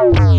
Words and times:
Buenas 0.00 0.29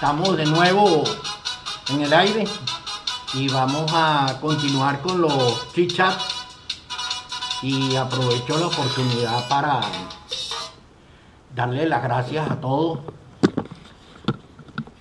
estamos 0.00 0.34
de 0.34 0.46
nuevo 0.46 1.04
en 1.90 2.00
el 2.00 2.10
aire 2.14 2.44
y 3.34 3.48
vamos 3.50 3.92
a 3.94 4.38
continuar 4.40 5.02
con 5.02 5.20
los 5.20 5.74
chit-chats. 5.74 6.46
Y 7.60 7.94
aprovecho 7.96 8.58
la 8.58 8.68
oportunidad 8.68 9.46
para 9.46 9.82
darle 11.54 11.86
las 11.86 12.02
gracias 12.02 12.50
a 12.50 12.58
todos 12.58 13.00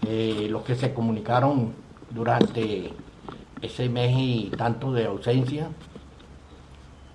eh, 0.05 0.47
los 0.49 0.63
que 0.63 0.75
se 0.75 0.93
comunicaron 0.93 1.73
durante 2.09 2.93
ese 3.61 3.87
mes 3.87 4.13
y 4.17 4.51
tanto 4.57 4.91
de 4.91 5.05
ausencia. 5.05 5.69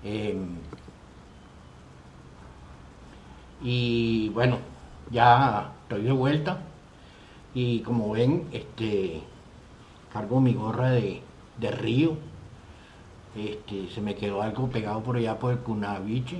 Eh, 0.03 0.43
y 3.61 4.31
bueno, 4.31 4.57
ya 5.11 5.71
estoy 5.83 6.01
de 6.01 6.13
vuelta 6.13 6.61
y 7.55 7.81
como 7.81 8.11
ven, 8.13 8.49
este 8.53 9.23
cargo 10.13 10.41
mi 10.41 10.55
gorra 10.55 10.91
de, 10.91 11.23
de 11.59 11.71
río. 11.71 12.17
Este, 13.37 13.89
se 13.91 14.01
me 14.01 14.15
quedó 14.15 14.43
algo 14.43 14.69
pegado 14.69 15.03
por 15.03 15.17
allá 15.17 15.39
por 15.39 15.53
el 15.53 15.59
cunaviche. 15.59 16.39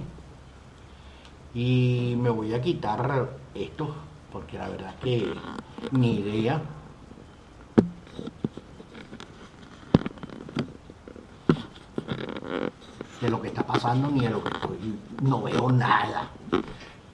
Y 1.55 2.15
me 2.19 2.31
voy 2.31 2.53
a 2.53 2.61
quitar 2.61 3.29
esto, 3.55 3.95
porque 4.33 4.59
la 4.59 4.69
verdad 4.69 4.95
que 5.01 5.33
ni 5.93 6.17
idea. 6.17 6.61
de 13.21 13.31
lo 13.31 13.41
que 13.41 13.49
está 13.49 13.67
pasando 13.67 14.11
ni 14.11 14.21
de 14.21 14.29
lo 14.29 14.45
que 14.45 14.51
estoy, 14.51 14.99
no 15.23 15.43
veo 15.43 15.73
nada. 15.73 16.29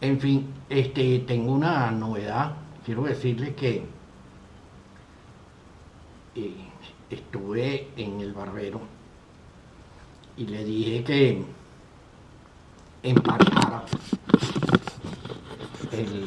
En 0.01 0.19
fin, 0.19 0.53
este, 0.69 1.21
tengo 1.21 1.53
una 1.53 1.91
novedad. 1.93 2.53
Quiero 2.85 3.03
decirles 3.03 3.55
que 3.55 3.85
eh, 6.35 6.55
estuve 7.11 7.89
en 7.97 8.21
el 8.21 8.33
barbero 8.33 8.81
y 10.37 10.47
le 10.47 10.65
dije 10.65 11.05
que 11.05 11.45
emparejara 13.03 13.85
el, 15.93 16.25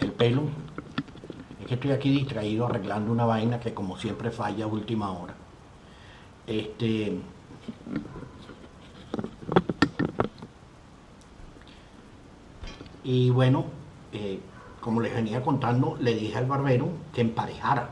el 0.00 0.12
pelo. 0.12 0.42
Es 1.60 1.66
que 1.66 1.74
estoy 1.74 1.92
aquí 1.92 2.10
distraído 2.10 2.66
arreglando 2.66 3.10
una 3.10 3.24
vaina 3.24 3.60
que 3.60 3.72
como 3.72 3.96
siempre 3.96 4.30
falla 4.30 4.64
a 4.64 4.68
última 4.68 5.10
hora. 5.10 5.34
Este 6.46 7.18
Y 13.08 13.30
bueno, 13.30 13.64
eh, 14.12 14.38
como 14.82 15.00
les 15.00 15.14
venía 15.14 15.42
contando, 15.42 15.96
le 15.98 16.14
dije 16.14 16.36
al 16.36 16.44
barbero 16.44 16.90
que 17.14 17.22
emparejara. 17.22 17.88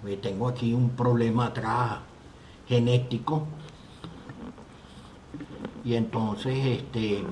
Porque 0.00 0.16
tengo 0.16 0.48
aquí 0.48 0.74
un 0.74 0.90
problema 0.90 1.46
atrás 1.46 1.98
genético. 2.66 3.46
Y 5.84 5.94
entonces 5.94 6.56
este 6.66 7.22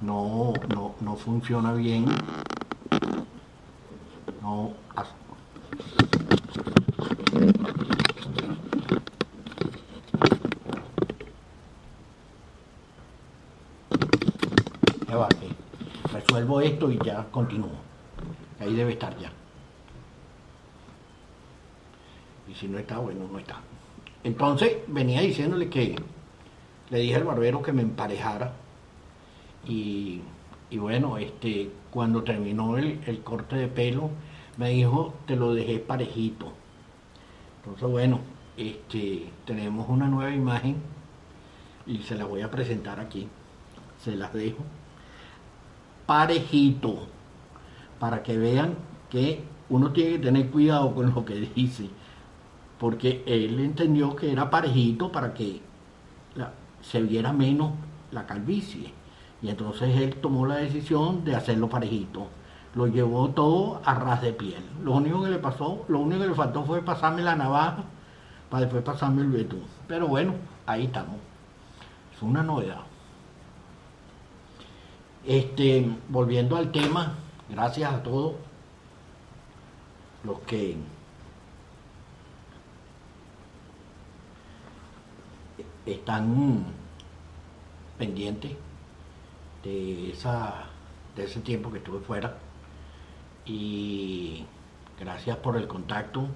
no, 0.00 0.54
no, 0.74 0.94
no 0.98 1.16
funciona 1.16 1.74
bien. 1.74 2.06
No, 4.40 4.72
ya 15.08 15.16
va, 15.16 15.28
que 15.28 15.48
resuelvo 16.12 16.57
esto 16.68 16.90
y 16.90 16.98
ya 17.04 17.26
continúo. 17.30 17.70
Ahí 18.60 18.74
debe 18.74 18.92
estar 18.92 19.16
ya. 19.18 19.32
Y 22.48 22.54
si 22.54 22.68
no 22.68 22.78
está, 22.78 22.98
bueno, 22.98 23.28
no 23.30 23.38
está. 23.38 23.60
Entonces 24.24 24.78
venía 24.88 25.20
diciéndole 25.20 25.68
que 25.68 25.96
le 26.90 26.98
dije 26.98 27.16
al 27.16 27.24
barbero 27.24 27.62
que 27.62 27.72
me 27.72 27.82
emparejara. 27.82 28.52
Y, 29.66 30.22
y 30.70 30.78
bueno, 30.78 31.18
este, 31.18 31.70
cuando 31.90 32.22
terminó 32.22 32.78
el, 32.78 33.00
el 33.06 33.20
corte 33.20 33.56
de 33.56 33.68
pelo, 33.68 34.10
me 34.56 34.70
dijo, 34.70 35.14
te 35.26 35.36
lo 35.36 35.54
dejé 35.54 35.78
parejito. 35.78 36.52
Entonces, 37.58 37.88
bueno, 37.88 38.20
este, 38.56 39.30
tenemos 39.44 39.88
una 39.88 40.08
nueva 40.08 40.34
imagen 40.34 40.76
y 41.86 41.98
se 41.98 42.16
la 42.16 42.24
voy 42.24 42.42
a 42.42 42.50
presentar 42.50 42.98
aquí. 42.98 43.28
Se 44.02 44.16
las 44.16 44.32
dejo 44.32 44.58
parejito 46.08 47.06
para 48.00 48.22
que 48.22 48.38
vean 48.38 48.76
que 49.10 49.44
uno 49.68 49.92
tiene 49.92 50.12
que 50.12 50.18
tener 50.20 50.50
cuidado 50.50 50.94
con 50.94 51.14
lo 51.14 51.22
que 51.26 51.34
dice 51.54 51.90
porque 52.78 53.22
él 53.26 53.60
entendió 53.60 54.16
que 54.16 54.32
era 54.32 54.48
parejito 54.48 55.12
para 55.12 55.34
que 55.34 55.60
se 56.80 57.02
viera 57.02 57.34
menos 57.34 57.72
la 58.10 58.26
calvicie. 58.26 58.94
Y 59.42 59.50
entonces 59.50 59.94
él 60.00 60.14
tomó 60.16 60.46
la 60.46 60.56
decisión 60.56 61.24
de 61.24 61.36
hacerlo 61.36 61.68
parejito. 61.68 62.28
Lo 62.74 62.86
llevó 62.86 63.28
todo 63.28 63.82
a 63.84 63.94
ras 63.94 64.22
de 64.22 64.32
piel. 64.32 64.62
Lo 64.82 64.92
único 64.92 65.22
que 65.22 65.30
le 65.30 65.38
pasó 65.38 65.84
lo 65.88 65.98
único 65.98 66.22
que 66.22 66.28
le 66.28 66.34
faltó 66.34 66.64
fue 66.64 66.80
pasarme 66.80 67.20
la 67.20 67.36
navaja 67.36 67.84
para 68.48 68.62
después 68.62 68.82
pasarme 68.82 69.20
el 69.20 69.28
betún 69.28 69.64
pero 69.86 70.06
bueno 70.06 70.32
ahí 70.64 70.84
estamos. 70.84 71.16
Es 72.16 72.22
una 72.22 72.42
novedad 72.42 72.87
este, 75.28 75.86
volviendo 76.08 76.56
al 76.56 76.72
tema, 76.72 77.18
gracias 77.50 77.92
a 77.92 78.02
todos 78.02 78.32
los 80.24 80.40
que 80.40 80.74
están 85.84 86.64
pendientes 87.98 88.52
de, 89.62 90.12
esa, 90.12 90.64
de 91.14 91.24
ese 91.24 91.40
tiempo 91.40 91.70
que 91.70 91.76
estuve 91.76 92.00
fuera 92.00 92.38
y 93.44 94.46
gracias 94.98 95.36
por 95.36 95.58
el 95.58 95.68
contacto, 95.68 96.26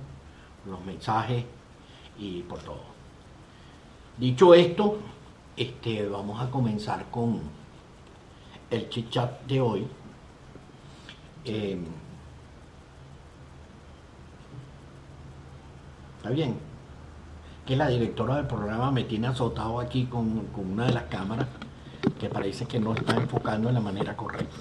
los 0.66 0.84
mensajes 0.84 1.47
y 2.19 2.42
por 2.42 2.58
todo. 2.58 2.82
Dicho 4.19 4.52
esto, 4.52 4.98
este, 5.56 6.06
vamos 6.06 6.42
a 6.42 6.50
comenzar 6.50 7.10
con 7.10 7.61
el 8.72 8.88
chit-chat 8.88 9.42
de 9.46 9.60
hoy. 9.60 9.86
Eh, 11.44 11.78
Está 16.16 16.30
bien. 16.30 16.56
Que 17.66 17.74
la 17.74 17.88
directora 17.88 18.36
del 18.36 18.46
programa 18.46 18.92
me 18.92 19.02
tiene 19.02 19.26
azotado 19.26 19.80
aquí 19.80 20.04
con, 20.06 20.46
con 20.46 20.70
una 20.70 20.86
de 20.86 20.92
las 20.92 21.02
cámaras 21.04 21.48
que 22.20 22.28
parece 22.28 22.64
que 22.66 22.78
no 22.78 22.94
está 22.94 23.16
enfocando 23.16 23.69
en 23.69 23.74
la 23.74 23.80
manera 23.80 24.16
correcta. 24.16 24.56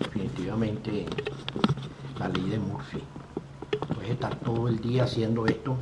Definitivamente 0.00 1.06
la 2.18 2.28
ley 2.28 2.42
de 2.50 2.58
Murphy. 2.58 3.02
Puedes 3.94 4.10
estar 4.10 4.34
todo 4.36 4.66
el 4.66 4.80
día 4.80 5.04
haciendo 5.04 5.46
esto, 5.46 5.76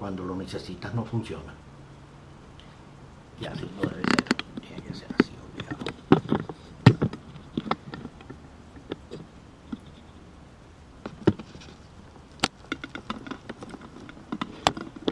cuando 0.00 0.24
lo 0.24 0.34
necesitas 0.34 0.94
no 0.94 1.04
funciona. 1.04 1.52
Y 3.38 3.44
así 3.44 3.70
no 3.76 3.82
debe 3.82 4.02
ser. 4.02 4.24
Tiene 4.66 4.82
que 4.82 4.94
ser 4.94 5.08
así, 5.20 5.30
obligado. 5.52 5.84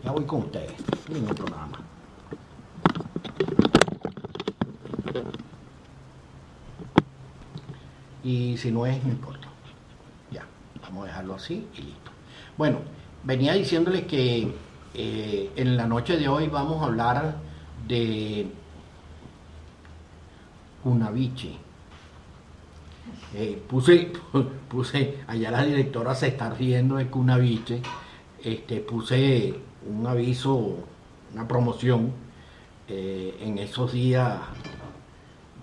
Ya 0.03 0.11
voy 0.11 0.25
con 0.25 0.41
ustedes. 0.41 0.73
Ningún 1.11 1.35
programa. 1.35 1.79
Y 8.25 8.57
si 8.57 8.73
no 8.73 8.87
es, 8.87 9.05
no 9.05 9.13
importa. 9.13 9.49
Ya, 10.31 10.47
vamos 10.83 11.05
a 11.05 11.09
dejarlo 11.09 11.35
así 11.35 11.69
y 11.75 11.83
listo. 11.83 12.11
Bueno, 12.57 12.81
venía 13.23 13.53
diciéndoles 13.53 14.05
que 14.05 14.51
eh, 14.95 15.53
en 15.57 15.77
la 15.77 15.87
noche 15.87 16.17
de 16.17 16.29
hoy 16.29 16.49
vamos 16.49 16.83
a 16.83 16.87
hablar 16.87 17.37
de 17.87 18.47
Cunaviche. 20.83 21.57
Eh, 23.35 23.63
puse, 23.69 24.13
puse, 24.69 25.19
allá 25.27 25.51
la 25.51 25.65
directora 25.65 26.15
se 26.15 26.29
está 26.29 26.51
riendo 26.51 26.97
de 26.97 27.09
Cunaviche, 27.09 27.81
este, 28.43 28.81
puse 28.81 29.55
un 29.89 30.07
aviso, 30.07 30.77
una 31.35 31.47
promoción 31.47 32.13
eh, 32.89 33.37
en 33.41 33.59
esos 33.59 33.93
días 33.93 34.41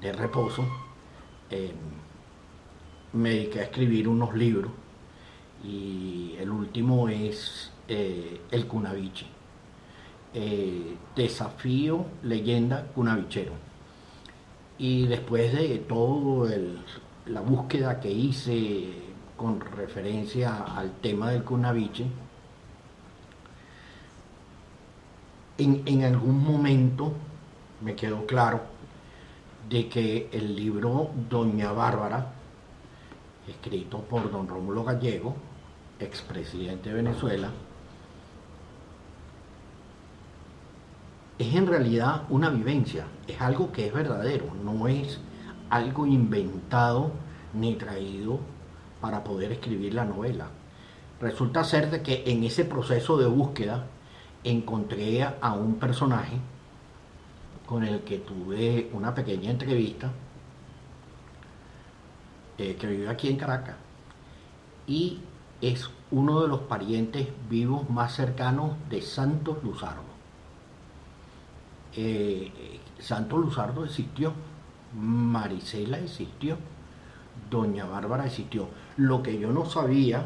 de 0.01 0.13
reposo. 0.13 0.66
me 3.13 3.30
dediqué 3.30 3.60
a 3.62 3.63
escribir 3.63 4.07
unos 4.07 4.36
libros 4.36 4.72
y 5.63 6.36
el 6.38 6.50
último 6.50 7.07
es 7.07 7.72
eh, 7.88 8.42
El 8.52 8.68
Cunaviche. 8.68 9.26
desafío, 11.16 12.06
leyenda, 12.24 12.88
cunavichero. 12.94 13.54
Y 14.78 15.08
después 15.08 15.54
de 15.54 15.78
todo 15.80 16.50
la 17.28 17.42
búsqueda 17.42 18.00
que 18.00 18.12
hice 18.12 18.92
con 19.38 19.60
referencia 19.62 20.64
al 20.64 20.92
tema 21.02 21.32
del 21.32 21.44
Cunaviche, 21.44 22.06
en, 25.58 26.04
algún 26.04 26.44
momento 26.44 27.14
me 27.82 27.96
quedó 27.96 28.26
claro 28.26 28.62
de 29.70 29.88
que 29.88 30.30
el 30.32 30.56
libro 30.56 31.10
Doña 31.30 31.72
Bárbara, 31.72 32.34
escrito 33.48 34.00
por 34.00 34.32
don 34.32 34.48
Rómulo 34.48 34.84
Gallego, 34.84 35.36
expresidente 36.00 36.90
de 36.90 36.96
Venezuela, 36.96 37.50
es 41.38 41.54
en 41.54 41.68
realidad 41.68 42.24
una 42.30 42.50
vivencia, 42.50 43.06
es 43.28 43.42
algo 43.42 43.72
que 43.72 43.88
es 43.88 43.94
verdadero, 43.94 44.46
no 44.64 44.88
es 44.88 45.20
algo 45.70 46.06
inventado 46.06 47.12
ni 47.54 47.76
traído 47.76 48.40
para 49.02 49.24
poder 49.24 49.52
escribir 49.52 49.94
la 49.94 50.06
novela. 50.06 50.48
Resulta 51.20 51.64
ser 51.64 51.90
de 51.90 52.02
que 52.02 52.24
en 52.28 52.44
ese 52.44 52.66
proceso 52.66 53.18
de 53.18 53.28
búsqueda 53.28 53.88
encontré 54.44 55.24
a 55.24 55.54
un 55.54 55.76
personaje 55.76 56.38
con 57.66 57.84
el 57.84 58.02
que 58.02 58.20
tuve 58.20 58.90
una 58.94 59.14
pequeña 59.14 59.52
entrevista 59.52 60.12
eh, 62.58 62.76
que 62.76 62.88
vive 62.88 63.10
aquí 63.10 63.28
en 63.28 63.38
Caracas 63.38 63.76
y 64.88 65.20
es 65.62 65.90
uno 66.12 66.42
de 66.42 66.48
los 66.48 66.62
parientes 66.62 67.28
vivos 67.50 67.90
más 67.90 68.16
cercanos 68.16 68.74
de 68.90 69.02
Santos 69.02 69.64
Luzardo. 69.64 70.15
Eh, 71.96 72.80
Santos 73.00 73.40
Luzardo 73.40 73.86
existió 73.86 74.34
Marisela 75.00 75.98
existió, 76.00 76.58
Doña 77.50 77.86
Bárbara 77.86 78.26
existió. 78.26 78.68
Lo 78.98 79.22
que 79.22 79.38
yo 79.38 79.52
no 79.52 79.66
sabía 79.66 80.26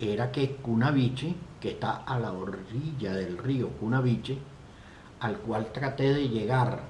era 0.00 0.32
que 0.32 0.56
Cunaviche, 0.56 1.34
que 1.60 1.70
está 1.70 2.02
a 2.04 2.18
la 2.18 2.32
orilla 2.32 3.14
del 3.14 3.38
río 3.38 3.68
Cunaviche, 3.70 4.38
al 5.20 5.38
cual 5.38 5.72
traté 5.72 6.12
de 6.12 6.28
llegar 6.28 6.82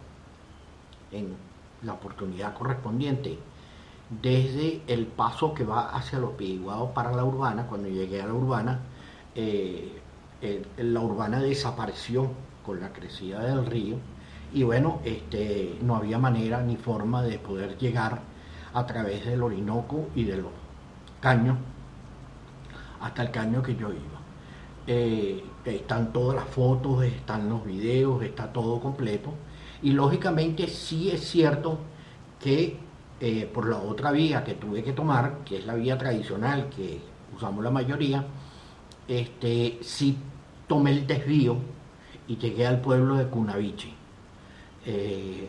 en 1.13 1.37
la 1.83 1.93
oportunidad 1.93 2.55
correspondiente, 2.55 3.39
desde 4.23 4.83
el 4.87 5.07
paso 5.07 5.55
que 5.55 5.65
va 5.65 5.91
hacia 5.91 6.19
los 6.19 6.33
Piguados 6.33 6.91
para 6.91 7.13
la 7.13 7.25
urbana, 7.25 7.67
cuando 7.67 7.89
llegué 7.89 8.23
a 8.23 8.27
la 8.27 8.35
urbana, 8.35 8.81
eh, 9.35 10.01
la 10.77 11.01
urbana 11.01 11.41
desapareció 11.41 12.31
con 12.65 12.81
la 12.81 12.93
crecida 12.93 13.41
del 13.43 13.67
río 13.67 13.97
y 14.55 14.63
bueno, 14.63 15.01
este, 15.05 15.77
no 15.83 15.97
había 15.97 16.17
manera 16.17 16.63
ni 16.63 16.77
forma 16.77 17.23
de 17.23 17.39
poder 17.41 17.77
llegar 17.77 18.21
a 18.73 18.87
través 18.87 19.27
del 19.27 19.43
Orinoco 19.43 20.09
y 20.15 20.23
de 20.23 20.37
los 20.37 20.53
caños 21.21 21.57
hasta 23.01 23.23
el 23.23 23.33
caño 23.33 23.63
que 23.63 23.75
yo 23.75 23.89
iba. 23.91 24.21
Eh, 24.87 25.43
están 25.65 26.13
todas 26.13 26.37
las 26.37 26.47
fotos, 26.47 27.05
están 27.05 27.49
los 27.49 27.65
videos, 27.65 28.23
está 28.23 28.53
todo 28.53 28.81
completo. 28.81 29.35
Y 29.83 29.91
lógicamente 29.91 30.69
sí 30.69 31.11
es 31.11 31.29
cierto 31.29 31.79
que 32.39 32.79
eh, 33.21 33.51
por 33.53 33.69
la 33.69 33.79
otra 33.79 34.13
vía 34.13 34.45
que 34.45 34.55
tuve 34.55 34.85
que 34.85 34.93
tomar, 34.93 35.39
que 35.45 35.59
es 35.59 35.67
la 35.67 35.75
vía 35.75 35.99
tradicional 35.99 36.69
que 36.69 37.01
usamos 37.35 37.65
la 37.65 37.71
mayoría, 37.71 38.25
este, 39.09 39.79
sí 39.83 40.17
tomé 40.69 40.93
el 40.93 41.07
desvío 41.07 41.74
y 42.27 42.37
llegué 42.37 42.67
al 42.67 42.81
pueblo 42.81 43.17
de 43.17 43.27
Cunaviche. 43.27 43.93
Eh, 44.87 45.49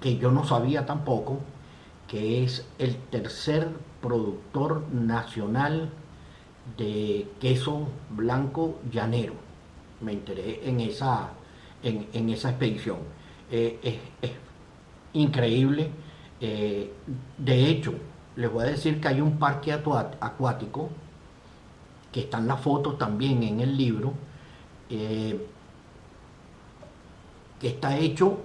que 0.00 0.18
yo 0.18 0.30
no 0.30 0.44
sabía 0.44 0.84
tampoco, 0.84 1.40
que 2.06 2.44
es 2.44 2.66
el 2.78 2.96
tercer 2.96 3.68
productor 4.02 4.84
nacional 4.92 5.90
de 6.76 7.26
queso 7.40 7.88
blanco 8.10 8.80
llanero. 8.92 9.34
Me 10.00 10.12
enteré 10.12 10.68
en 10.68 10.80
esa, 10.80 11.30
en, 11.82 12.28
esa 12.28 12.50
expedición. 12.50 12.98
Eh, 13.50 13.78
es, 14.20 14.30
increíble. 15.14 15.90
Eh, 16.40 16.92
de 17.38 17.70
hecho, 17.70 17.94
les 18.36 18.52
voy 18.52 18.64
a 18.64 18.66
decir 18.66 19.00
que 19.00 19.08
hay 19.08 19.20
un 19.20 19.38
parque 19.38 19.72
acuático, 19.72 20.90
que 22.12 22.20
están 22.20 22.46
las 22.46 22.60
fotos 22.60 22.98
también 22.98 23.42
en 23.42 23.60
el 23.60 23.76
libro, 23.76 24.12
que 27.60 27.68
está 27.68 27.98
hecho 27.98 28.38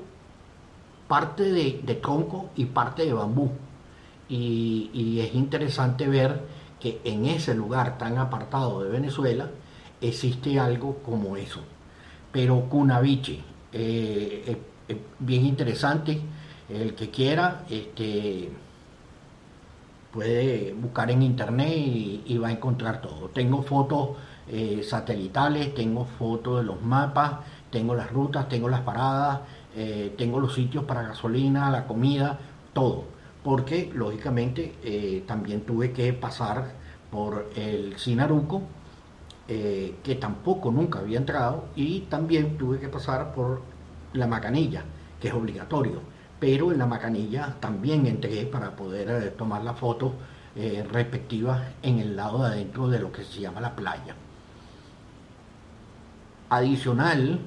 parte 1.07 1.51
de, 1.51 1.71
tronco 2.01 2.49
y 2.55 2.65
parte 2.65 3.05
de 3.05 3.13
bambú. 3.13 3.51
Y, 4.29 5.19
es 5.19 5.33
interesante 5.35 6.07
ver 6.07 6.41
que 6.79 7.01
en 7.03 7.25
ese 7.25 7.55
lugar 7.55 7.97
tan 7.97 8.17
apartado 8.17 8.83
de 8.83 8.89
Venezuela 8.89 9.49
existe 10.01 10.59
algo 10.59 10.97
como 11.03 11.35
eso. 11.35 11.61
Pero 12.31 12.69
Cunaviche, 12.69 13.39
eh, 13.73 14.57
bien 15.19 15.45
interesante. 15.45 16.21
El 16.69 16.93
que 16.93 17.09
quiera 17.09 17.65
este, 17.69 18.49
puede 20.11 20.73
buscar 20.73 21.11
en 21.11 21.21
internet 21.21 21.73
y, 21.75 22.37
va 22.37 22.49
a 22.49 22.51
encontrar 22.51 23.01
todo. 23.01 23.29
Tengo 23.29 23.63
fotos 23.63 24.17
eh, 24.47 24.81
satelitales, 24.83 25.73
tengo 25.75 26.05
fotos 26.05 26.59
de 26.59 26.63
los 26.63 26.81
mapas, 26.81 27.39
tengo 27.69 27.95
las 27.95 28.11
rutas, 28.11 28.49
tengo 28.49 28.69
las 28.69 28.81
paradas, 28.81 29.41
eh, 29.75 30.13
tengo 30.17 30.39
los 30.39 30.53
sitios 30.53 30.83
para 30.85 31.03
gasolina, 31.03 31.69
la 31.69 31.85
comida, 31.85 32.39
todo. 32.73 33.05
Porque 33.43 33.91
lógicamente 33.93 34.75
eh, 34.83 35.23
también 35.27 35.61
tuve 35.61 35.91
que 35.91 36.11
pasar 36.13 36.73
por 37.11 37.49
el 37.55 37.97
Sinaruco, 37.97 38.61
eh, 39.47 39.95
que 40.03 40.15
tampoco 40.15 40.71
nunca 40.71 40.99
había 40.99 41.17
entrado, 41.17 41.65
y 41.75 42.01
también 42.01 42.57
tuve 42.57 42.79
que 42.79 42.89
pasar 42.89 43.33
por 43.33 43.61
la 44.13 44.27
Macanilla, 44.27 44.83
que 45.19 45.29
es 45.29 45.33
obligatorio. 45.33 46.01
Pero 46.39 46.71
en 46.71 46.79
la 46.79 46.85
Macanilla 46.85 47.55
también 47.59 48.05
entré 48.05 48.45
para 48.45 48.75
poder 48.75 49.35
tomar 49.37 49.63
las 49.63 49.77
fotos 49.77 50.13
respectivas 50.91 51.61
en 51.83 51.99
el 51.99 52.17
lado 52.17 52.43
de 52.43 52.47
adentro 52.47 52.89
de 52.89 52.99
lo 52.99 53.11
que 53.11 53.23
se 53.23 53.39
llama 53.39 53.61
la 53.61 53.75
playa. 53.75 54.15
Adicional, 56.49 57.39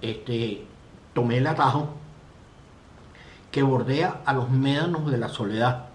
este, 0.00 0.64
tomé 1.14 1.38
el 1.38 1.46
atajo 1.46 1.88
que 3.54 3.62
bordea 3.62 4.22
a 4.26 4.32
los 4.32 4.50
médanos 4.50 5.08
de 5.08 5.16
la 5.16 5.28
soledad, 5.28 5.86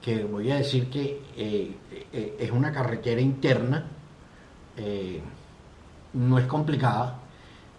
que 0.00 0.22
voy 0.22 0.52
a 0.52 0.58
decir 0.58 0.88
que 0.88 1.20
eh, 1.36 1.76
eh, 2.12 2.36
es 2.38 2.52
una 2.52 2.70
carretera 2.70 3.20
interna, 3.20 3.84
eh, 4.76 5.20
no 6.12 6.38
es 6.38 6.46
complicada, 6.46 7.18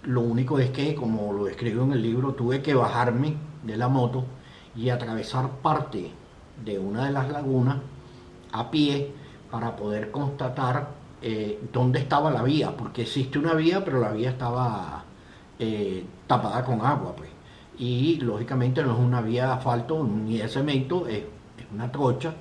lo 0.03 0.19
único 0.19 0.59
es 0.59 0.71
que, 0.71 0.95
como 0.95 1.31
lo 1.31 1.47
escribo 1.47 1.85
en 1.85 1.93
el 1.93 2.01
libro, 2.01 2.33
tuve 2.33 2.61
que 2.61 2.73
bajarme 2.73 3.37
de 3.63 3.77
la 3.77 3.87
moto 3.87 4.25
y 4.75 4.89
atravesar 4.89 5.49
parte 5.61 6.11
de 6.65 6.77
una 6.77 7.05
de 7.05 7.13
las 7.13 7.29
lagunas 7.29 7.77
a 8.51 8.69
pie 8.69 9.13
para 9.49 9.77
poder 9.77 10.11
constatar 10.11 10.99
dónde 11.71 11.99
estaba 11.99 12.31
la 12.31 12.43
vía, 12.43 12.75
porque 12.75 13.03
existe 13.03 13.39
una 13.39 13.53
vía, 13.53 13.83
pero 13.83 14.01
la 14.01 14.11
vía 14.11 14.31
estaba 14.31 15.05
eh, 15.59 16.05
tapada 16.27 16.63
con 16.63 16.81
agua, 16.81 17.15
pues. 17.15 17.29
Y 17.77 18.17
lógicamente 18.17 18.83
no 18.83 18.93
es 18.93 18.99
una 18.99 19.21
vía 19.21 19.45
de 19.45 19.51
asfalto 19.53 20.03
ni 20.03 20.37
de 20.37 20.47
cemento, 20.49 21.07
es, 21.07 21.23
una 21.73 21.91
trocha, 21.91 22.33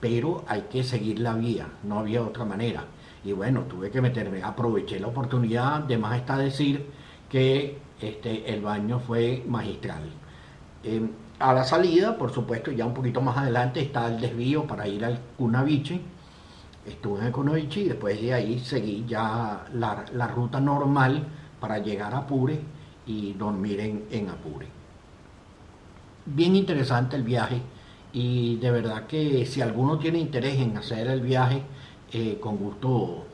pero 0.00 0.44
hay 0.48 0.62
que 0.62 0.82
seguir 0.82 1.20
la 1.20 1.34
vía, 1.34 1.68
no 1.84 2.00
había 2.00 2.22
otra 2.22 2.44
manera. 2.44 2.84
y 3.24 3.32
bueno, 3.32 3.62
tuve 3.62 3.90
que 3.90 4.00
meterme, 4.00 4.42
aproveché 4.42 4.98
la 4.98 5.06
oportunidad, 5.06 5.80
de 5.84 5.96
más 5.96 6.16
está 6.16 6.36
decir 6.36 6.84
que 7.30 7.78
este, 8.00 8.52
el 8.52 8.62
baño 8.62 8.98
fue 8.98 9.44
magistral. 9.46 10.02
Em, 10.82 11.10
a 11.38 11.52
la 11.52 11.64
salida, 11.64 12.18
por 12.18 12.32
supuesto, 12.32 12.70
ya 12.70 12.84
un 12.86 12.94
poquito 12.94 13.20
más 13.20 13.36
adelante 13.36 13.80
está 13.80 14.06
el 14.08 14.20
desvío 14.20 14.66
para 14.66 14.86
ir 14.88 15.04
al 15.04 15.18
Cunaviche. 15.36 16.00
Estuve 16.86 17.20
en 17.20 17.26
el 17.26 17.32
Cunaviche 17.32 17.80
y 17.80 17.88
después 17.88 18.20
de 18.20 18.34
ahí 18.34 18.58
seguí 18.58 19.04
ya 19.06 19.64
la, 19.72 20.26
ruta 20.28 20.60
normal 20.60 21.26
para 21.62 21.78
llegar 21.78 22.12
a 22.12 22.18
Apure 22.18 22.58
y 23.06 23.34
dormir 23.34 23.78
en, 23.78 24.04
en 24.10 24.28
Apure. 24.28 24.66
Bien 26.26 26.56
interesante 26.56 27.14
el 27.14 27.22
viaje 27.22 27.62
y 28.12 28.56
de 28.56 28.70
verdad 28.72 29.06
que 29.06 29.46
si 29.46 29.62
alguno 29.62 29.98
tiene 29.98 30.18
interés 30.18 30.58
en 30.58 30.76
hacer 30.76 31.06
el 31.06 31.20
viaje, 31.20 31.62
eh, 32.12 32.38
con 32.40 32.56
gusto 32.56 33.26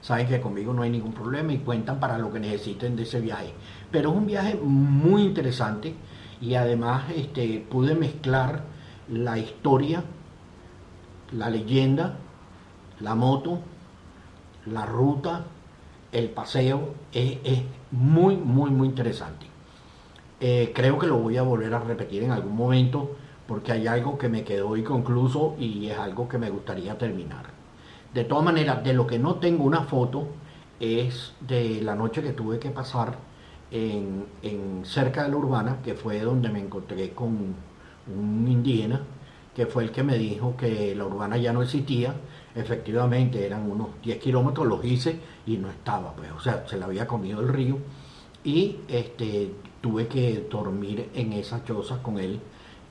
saben 0.00 0.26
que 0.26 0.40
conmigo 0.40 0.74
no 0.74 0.82
hay 0.82 0.90
ningún 0.90 1.12
problema 1.12 1.52
y 1.52 1.58
cuentan 1.58 2.00
para 2.00 2.18
lo 2.18 2.32
que 2.32 2.40
necesiten 2.40 2.96
de 2.96 3.04
ese 3.04 3.20
viaje. 3.20 3.54
Pero 3.92 4.10
es 4.10 4.16
un 4.16 4.26
viaje 4.26 4.56
muy 4.56 5.22
interesante 5.22 5.94
y 6.40 6.56
además 6.56 7.04
este, 7.14 7.64
pude 7.70 7.94
mezclar 7.94 8.64
la 9.08 9.38
historia, 9.38 10.02
la 11.30 11.48
leyenda, 11.48 12.16
la 12.98 13.14
moto, 13.14 13.60
la 14.66 14.84
ruta, 14.84 15.44
el 16.12 16.30
paseo. 16.30 16.94
Es, 17.12 17.38
muy, 17.90 18.36
muy, 18.36 18.70
muy 18.70 18.88
interesante. 18.88 19.46
Eh, 20.40 20.72
creo 20.74 20.98
que 20.98 21.06
lo 21.06 21.18
voy 21.18 21.36
a 21.36 21.42
volver 21.42 21.72
a 21.74 21.80
repetir 21.80 22.22
en 22.22 22.30
algún 22.30 22.56
momento 22.56 23.16
porque 23.46 23.72
hay 23.72 23.86
algo 23.86 24.16
que 24.18 24.28
me 24.28 24.44
quedó 24.44 24.76
inconcluso 24.76 25.56
y 25.58 25.88
es 25.88 25.98
algo 25.98 26.28
que 26.28 26.38
me 26.38 26.50
gustaría 26.50 26.96
terminar. 26.96 27.46
De 28.14 28.24
todas 28.24 28.44
maneras, 28.44 28.82
de 28.84 28.94
lo 28.94 29.06
que 29.06 29.18
no 29.18 29.36
tengo 29.36 29.64
una 29.64 29.82
foto 29.82 30.28
es 30.80 31.34
de 31.40 31.80
la 31.82 31.94
noche 31.94 32.22
que 32.22 32.32
tuve 32.32 32.58
que 32.58 32.70
pasar 32.70 33.16
en, 33.70 34.82
cerca 34.84 35.24
de 35.24 35.30
la 35.30 35.36
urbana, 35.36 35.78
que 35.82 35.94
fue 35.94 36.20
donde 36.20 36.48
me 36.48 36.60
encontré 36.60 37.10
con 37.10 37.54
un 38.06 38.48
indígena, 38.48 39.00
que 39.54 39.66
fue 39.66 39.84
el 39.84 39.92
que 39.92 40.02
me 40.02 40.18
dijo 40.18 40.56
que 40.56 40.94
la 40.94 41.04
urbana 41.04 41.36
ya 41.36 41.52
no 41.52 41.62
existía. 41.62 42.14
Efectivamente, 42.54 43.44
eran 43.46 43.70
unos 43.70 43.88
10 44.02 44.18
kilómetros, 44.18 44.66
los 44.66 44.84
hice 44.84 45.18
y 45.46 45.56
no 45.56 45.70
estaba, 45.70 46.12
pues, 46.12 46.30
o 46.32 46.40
sea, 46.40 46.66
se 46.66 46.76
la 46.76 46.86
había 46.86 47.06
comido 47.06 47.40
el 47.40 47.48
río. 47.48 47.78
Y 48.44 48.78
este, 48.88 49.52
tuve 49.80 50.06
que 50.08 50.46
dormir 50.50 51.10
en 51.14 51.32
esa 51.32 51.64
choza 51.64 52.02
con 52.02 52.18
él 52.18 52.40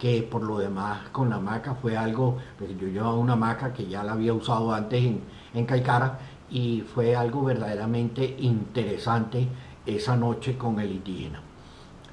que 0.02 0.24
por 0.24 0.42
lo 0.42 0.58
demás 0.58 1.10
con 1.12 1.30
la 1.30 1.40
maca 1.40 1.76
fue 1.76 1.96
algo, 1.96 2.38
pues 2.58 2.72
yo 2.80 2.88
llevaba 2.88 3.14
una 3.14 3.36
maca 3.36 3.72
que 3.72 3.86
ya 3.86 4.04
la 4.04 4.14
había 4.14 4.34
usado 4.34 4.74
antes 4.74 5.04
en, 5.04 5.22
en 5.54 5.66
Caicara 5.68 6.18
y 6.50 6.82
fue 6.82 7.16
algo 7.16 7.44
verdaderamente 7.44 8.36
interesante 8.40 9.48
esa 9.86 10.16
noche 10.16 10.58
con 10.58 10.80
el 10.80 10.92
indígena. 10.92 11.42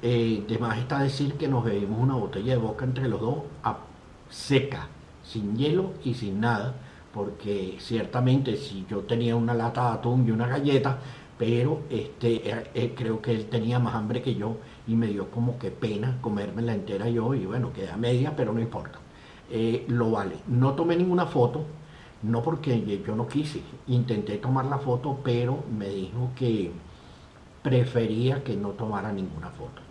Eh, 0.03 0.45
de 0.47 0.79
está 0.79 0.99
decir 0.99 1.33
que 1.33 1.47
nos 1.47 1.65
bebimos 1.65 1.99
una 1.99 2.13
botella 2.13 2.53
de 2.53 2.59
boca 2.59 2.85
entre 2.85 3.09
los 3.09 3.19
dos 3.19 3.39
a 3.63 3.77
seca, 4.29 4.87
sin 5.23 5.57
hielo 5.57 5.93
y 6.03 6.13
sin 6.13 6.39
nada, 6.39 6.75
porque 7.13 7.77
ciertamente 7.79 8.55
si 8.55 8.85
yo 8.89 8.99
tenía 8.99 9.35
una 9.35 9.53
lata 9.53 9.89
de 9.89 9.97
atún 9.97 10.27
y 10.27 10.31
una 10.31 10.47
galleta, 10.47 10.99
pero 11.37 11.83
este, 11.89 12.49
eh, 12.49 12.69
eh, 12.73 12.93
creo 12.95 13.21
que 13.21 13.31
él 13.31 13.45
tenía 13.45 13.79
más 13.79 13.95
hambre 13.95 14.21
que 14.21 14.35
yo 14.35 14.57
y 14.87 14.95
me 14.95 15.07
dio 15.07 15.31
como 15.31 15.57
que 15.57 15.71
pena 15.71 16.17
comérmela 16.21 16.73
entera 16.73 17.09
yo 17.09 17.33
y 17.33 17.45
bueno, 17.45 17.71
queda 17.71 17.95
media, 17.95 18.35
pero 18.35 18.51
no 18.51 18.59
importa. 18.59 18.99
Eh, 19.49 19.85
lo 19.87 20.11
vale. 20.11 20.35
No 20.47 20.73
tomé 20.73 20.95
ninguna 20.95 21.25
foto, 21.25 21.65
no 22.23 22.43
porque 22.43 23.01
yo 23.05 23.15
no 23.15 23.27
quise, 23.27 23.61
intenté 23.87 24.37
tomar 24.37 24.65
la 24.65 24.77
foto, 24.79 25.19
pero 25.23 25.63
me 25.77 25.89
dijo 25.89 26.31
que 26.35 26.71
prefería 27.63 28.43
que 28.43 28.55
no 28.55 28.69
tomara 28.69 29.11
ninguna 29.11 29.49
foto. 29.49 29.81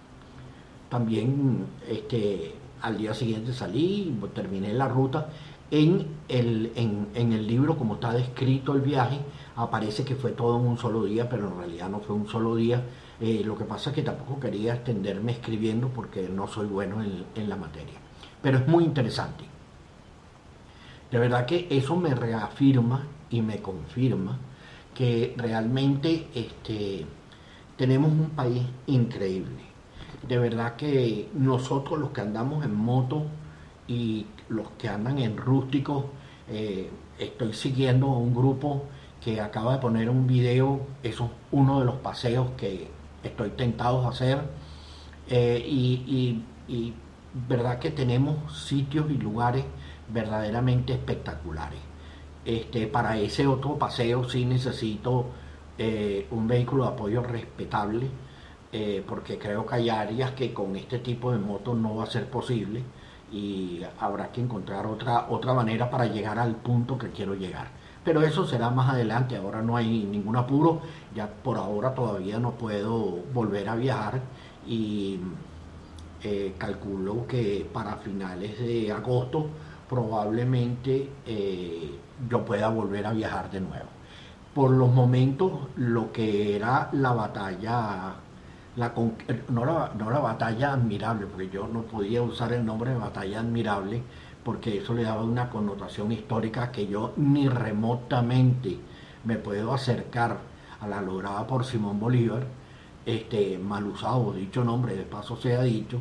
También 0.91 1.67
este, 1.89 2.55
al 2.83 2.99
día 2.99 3.15
siguiente 3.15 3.53
salí, 3.53 4.17
terminé 4.35 4.73
la 4.73 4.89
ruta. 4.89 5.31
En 5.71 6.07
el, 6.29 6.73
en, 6.77 7.09
en 7.15 7.33
el 7.33 7.47
libro, 7.47 7.77
como 7.77 7.95
está 7.95 8.13
descrito 8.13 8.75
el 8.75 8.81
viaje, 8.81 9.21
aparece 9.57 10.05
que 10.05 10.15
fue 10.15 10.31
todo 10.31 10.59
en 10.59 10.67
un 10.67 10.79
solo 10.79 11.05
día, 11.05 11.29
pero 11.29 11.49
en 11.49 11.59
realidad 11.59 11.89
no 11.89 12.01
fue 12.01 12.15
un 12.15 12.29
solo 12.29 12.55
día. 12.55 12.83
Eh, 13.21 13.43
lo 13.45 13.59
que 13.59 13.65
pasa 13.65 13.91
es 13.91 13.97
que 13.97 14.03
tampoco 14.03 14.39
quería 14.39 14.75
extenderme 14.75 15.33
escribiendo 15.33 15.89
porque 15.89 16.29
no 16.29 16.47
soy 16.47 16.67
bueno 16.69 17.03
en, 17.03 17.49
la 17.49 17.57
materia. 17.57 17.99
Pero 18.41 18.59
es 18.59 18.69
muy 18.69 18.85
interesante. 18.85 19.45
De 21.11 21.19
verdad 21.19 21.45
que 21.45 21.67
eso 21.71 21.97
me 21.97 22.15
reafirma 22.15 23.07
y 23.31 23.43
me 23.43 23.61
confirma 23.61 24.39
que 24.95 25.35
realmente 25.37 26.29
este, 26.35 27.07
tenemos 27.77 28.13
un 28.13 28.31
país 28.31 28.63
increíble. 28.87 29.63
De 30.29 30.39
verdad 30.39 30.77
que 30.77 31.29
nosotros 31.35 31.99
los 31.99 32.11
que 32.11 32.21
andamos 32.21 32.65
en 32.65 32.75
moto 32.75 33.25
y 33.89 34.27
los 34.49 34.71
que 34.73 34.89
andan 34.89 35.19
en 35.19 35.37
rústicos, 35.37 36.05
eh, 36.49 36.91
estoy 37.19 37.53
siguiendo 37.55 38.07
un 38.07 38.35
grupo 38.35 38.85
que 39.21 39.41
acaba 39.41 39.75
de 39.75 39.79
poner 39.81 40.09
un 40.11 40.27
video, 40.27 40.81
eso 41.03 41.25
es 41.25 41.31
uno 41.51 41.81
de 41.81 41.87
los 41.87 41.97
paseos 41.97 42.51
que 42.57 42.89
estoy 43.23 43.51
tentado 43.51 44.07
a 44.07 44.11
hacer. 44.11 44.41
Eh, 45.29 45.63
y, 45.67 46.45
verdad 47.47 47.79
que 47.79 47.91
tenemos 47.91 48.65
sitios 48.67 49.11
y 49.11 49.15
lugares 49.15 49.65
verdaderamente 50.09 50.95
espectaculares. 50.95 51.79
Este, 52.45 52.87
para 52.87 53.19
ese 53.19 53.47
otro 53.47 53.79
paseo 53.79 54.29
sí 54.29 54.45
necesito 54.47 55.27
eh, 55.77 56.27
un 56.31 56.49
vehículo 56.49 56.85
de 56.85 56.91
apoyo 56.91 57.23
respetable, 57.23 58.09
eh, 58.73 59.05
porque 59.07 59.39
creo 59.39 59.67
que 59.67 59.75
hay 59.77 59.91
áreas 59.91 60.33
que 60.33 60.53
con 60.53 60.75
este 60.77 60.99
tipo 60.99 61.31
de 61.33 61.39
moto 61.39 61.75
no 61.75 61.97
va 61.97 62.05
a 62.05 62.07
ser 62.07 62.29
posible 62.31 62.83
y 63.31 63.83
habrá 64.01 64.33
que 64.33 64.41
encontrar 64.41 64.87
otra, 64.87 65.27
otra 65.29 65.53
manera 65.55 65.91
para 65.91 66.07
llegar 66.07 66.39
al 66.39 66.57
punto 66.57 66.97
que 66.99 67.11
quiero 67.11 67.35
llegar 67.35 67.69
pero 68.09 68.23
eso 68.23 68.47
será 68.47 68.71
más 68.71 68.89
adelante, 68.89 69.37
ahora 69.37 69.61
no 69.61 69.77
hay 69.77 70.05
ningún 70.05 70.35
apuro, 70.35 70.81
ya 71.15 71.29
por 71.29 71.59
ahora 71.59 71.95
todavía 71.95 72.39
no 72.39 72.53
puedo 72.53 73.19
volver 73.35 73.69
a 73.69 73.75
viajar 73.75 74.23
y 74.67 75.21
eh, 76.23 76.55
calculo 76.57 77.27
que 77.27 77.69
para 77.71 77.97
finales 77.97 78.59
de 78.59 78.91
agosto 78.91 79.49
probablemente 79.91 81.11
eh, 81.27 81.99
yo 82.31 82.47
pueda 82.47 82.71
volver 82.71 83.05
a 83.05 83.13
viajar 83.13 83.51
de 83.51 83.61
nuevo. 83.61 83.89
Por 84.55 84.71
los 84.71 84.91
momentos 84.91 85.53
lo 85.77 86.11
que 86.11 86.57
era 86.57 86.89
la 86.93 87.13
batalla, 87.13 88.15
la, 88.79 88.95
no, 89.49 89.65
la, 89.65 89.93
no 89.99 90.11
la 90.11 90.21
batalla 90.21 90.73
admirable, 90.73 91.27
porque 91.27 91.51
yo 91.51 91.67
no 91.67 91.83
podía 91.83 92.23
usar 92.23 92.53
el 92.53 92.65
nombre 92.65 92.93
de 92.93 92.99
batalla 92.99 93.41
admirable, 93.41 94.03
porque 94.45 94.79
eso 94.79 94.95
le 94.95 95.03
daba 95.03 95.25
una 95.25 95.51
connotación 95.51 96.13
histórica 96.13 96.71
que 96.71 96.87
yo 96.87 97.13
ni 97.17 97.49
remotamente 97.49 98.79
me 99.25 99.37
puedo 99.37 99.75
acercar 99.75 100.39
a 100.81 100.87
la 100.87 101.03
lograda 101.03 101.45
por 101.47 101.65
Simón 101.65 101.99
Bolívar, 101.99 102.47
este, 103.05 103.59
mal 103.59 103.85
usado, 103.85 104.33
dicho 104.33 104.63
nombre, 104.63 104.95
de 104.95 105.03
paso 105.03 105.37
sea 105.37 105.63
dicho, 105.63 105.99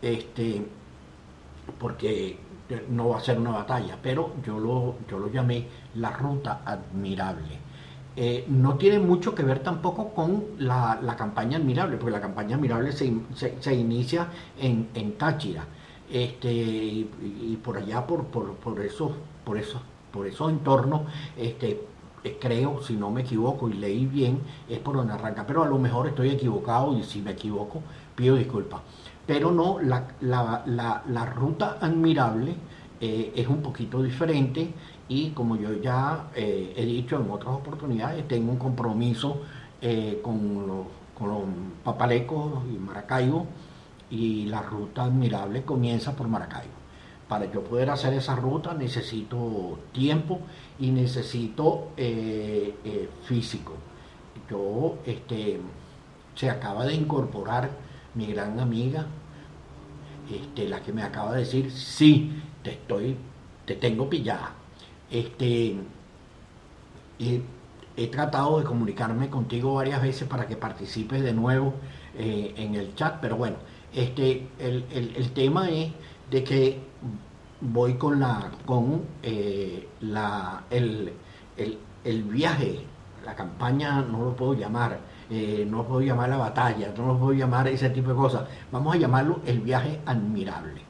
este, 0.00 0.66
porque 1.78 2.36
no 2.88 3.10
va 3.10 3.18
a 3.18 3.20
ser 3.20 3.38
una 3.38 3.50
batalla, 3.50 3.96
pero 4.02 4.34
yo 4.44 4.58
lo, 4.58 4.96
yo 5.08 5.20
lo 5.20 5.30
llamé 5.30 5.68
la 5.94 6.10
ruta 6.10 6.62
admirable. 6.64 7.61
Eh, 8.14 8.44
no 8.48 8.76
tiene 8.76 8.98
mucho 8.98 9.34
que 9.34 9.42
ver 9.42 9.60
tampoco 9.60 10.10
con 10.10 10.44
la, 10.58 11.14
campaña 11.16 11.56
admirable, 11.56 11.96
porque 11.96 12.12
la 12.12 12.20
campaña 12.20 12.56
admirable 12.56 12.92
se, 12.92 13.10
se, 13.60 13.74
inicia 13.74 14.28
en, 14.58 14.88
en 14.94 15.12
Táchira 15.12 15.64
este, 16.10 16.52
y, 16.52 17.58
por 17.64 17.78
allá, 17.78 18.06
por, 18.06 18.24
por, 18.24 18.54
por, 18.56 18.80
esos, 18.80 19.12
por, 19.44 19.56
esos, 19.56 19.80
por 20.10 20.26
esos 20.26 20.50
entornos, 20.50 21.02
este, 21.38 21.80
eh, 22.24 22.38
creo, 22.38 22.82
si 22.82 22.94
no 22.94 23.10
me 23.10 23.22
equivoco 23.22 23.68
y 23.68 23.72
leí 23.72 24.04
bien, 24.06 24.40
es 24.68 24.78
por 24.78 24.96
donde 24.96 25.14
arranca. 25.14 25.46
Pero 25.46 25.62
a 25.62 25.66
lo 25.66 25.78
mejor 25.78 26.08
estoy 26.08 26.30
equivocado 26.30 26.96
y 26.96 27.02
si 27.04 27.22
me 27.22 27.32
equivoco, 27.32 27.82
pido 28.14 28.36
disculpas. 28.36 28.82
Pero 29.26 29.50
no, 29.50 29.80
la, 29.80 30.08
la, 30.20 30.62
la, 31.06 31.26
ruta 31.26 31.78
admirable 31.80 32.54
eh, 33.00 33.32
es 33.34 33.48
un 33.48 33.62
poquito 33.62 34.02
diferente 34.02 34.72
y 35.08 35.30
como 35.30 35.56
yo 35.56 35.80
ya 35.80 36.30
eh, 36.34 36.72
he 36.76 36.84
dicho 36.84 37.16
en 37.20 37.30
otras 37.30 37.54
oportunidades, 37.54 38.26
tengo 38.28 38.52
un 38.52 38.58
compromiso 38.58 39.42
con, 40.22 40.64
los, 40.68 40.86
con 41.18 41.28
los 41.28 41.42
papalecos 41.82 42.62
y 42.72 42.78
Maracaibo 42.78 43.48
y 44.12 44.44
la 44.44 44.60
ruta 44.60 45.04
admirable 45.04 45.62
comienza 45.62 46.14
por 46.14 46.28
Maracaibo. 46.28 46.74
Para 47.28 47.50
yo 47.50 47.64
poder 47.64 47.88
hacer 47.88 48.12
esa 48.12 48.36
ruta 48.36 48.74
necesito 48.74 49.78
tiempo 49.92 50.40
y 50.78 50.90
necesito 50.90 51.88
eh, 51.96 52.74
eh, 52.84 53.08
físico. 53.24 53.72
Yo, 54.50 54.98
este, 55.06 55.58
se 56.34 56.50
acaba 56.50 56.84
de 56.84 56.92
incorporar 56.92 57.70
mi 58.14 58.26
gran 58.26 58.60
amiga, 58.60 59.06
este, 60.30 60.68
la 60.68 60.80
que 60.80 60.92
me 60.92 61.02
acaba 61.02 61.32
de 61.32 61.40
decir, 61.40 61.70
sí, 61.70 62.42
te 62.62 62.72
estoy, 62.72 63.16
te 63.64 63.76
tengo 63.76 64.10
pillada. 64.10 64.52
Este, 65.12 65.76
he 67.96 68.06
tratado 68.08 68.58
de 68.58 68.64
comunicarme 68.64 69.28
contigo 69.28 69.74
varias 69.74 70.00
veces 70.00 70.26
para 70.26 70.46
que 70.46 70.56
participes 70.56 71.22
de 71.22 71.32
nuevo 71.34 71.74
eh, 72.16 72.54
en 72.56 72.74
el 72.74 72.94
chat, 72.94 73.18
pero 73.20 73.36
bueno, 73.36 73.56
este, 73.94 74.48
el, 74.58 75.30
tema 75.34 75.68
es 75.70 75.92
de 76.30 76.44
que 76.44 76.80
voy 77.60 77.94
con 77.94 78.20
la 78.20 78.50
con 78.64 79.02
eh, 79.22 79.86
la 80.00 80.64
el, 80.70 81.12
viaje, 82.24 82.84
la 83.24 83.34
campaña 83.36 84.00
no 84.00 84.24
lo 84.24 84.36
puedo 84.36 84.54
llamar, 84.54 84.98
eh, 85.30 85.66
no 85.68 85.78
lo 85.78 85.86
puedo 85.86 86.00
llamar 86.00 86.30
la 86.30 86.38
batalla, 86.38 86.92
no 86.96 87.08
lo 87.08 87.18
puedo 87.18 87.34
llamar 87.34 87.68
ese 87.68 87.90
tipo 87.90 88.10
de 88.10 88.16
cosas, 88.16 88.48
vamos 88.70 88.94
a 88.94 88.98
llamarlo 88.98 89.40
el 89.46 89.60
viaje 89.60 90.00
admirable 90.06 90.82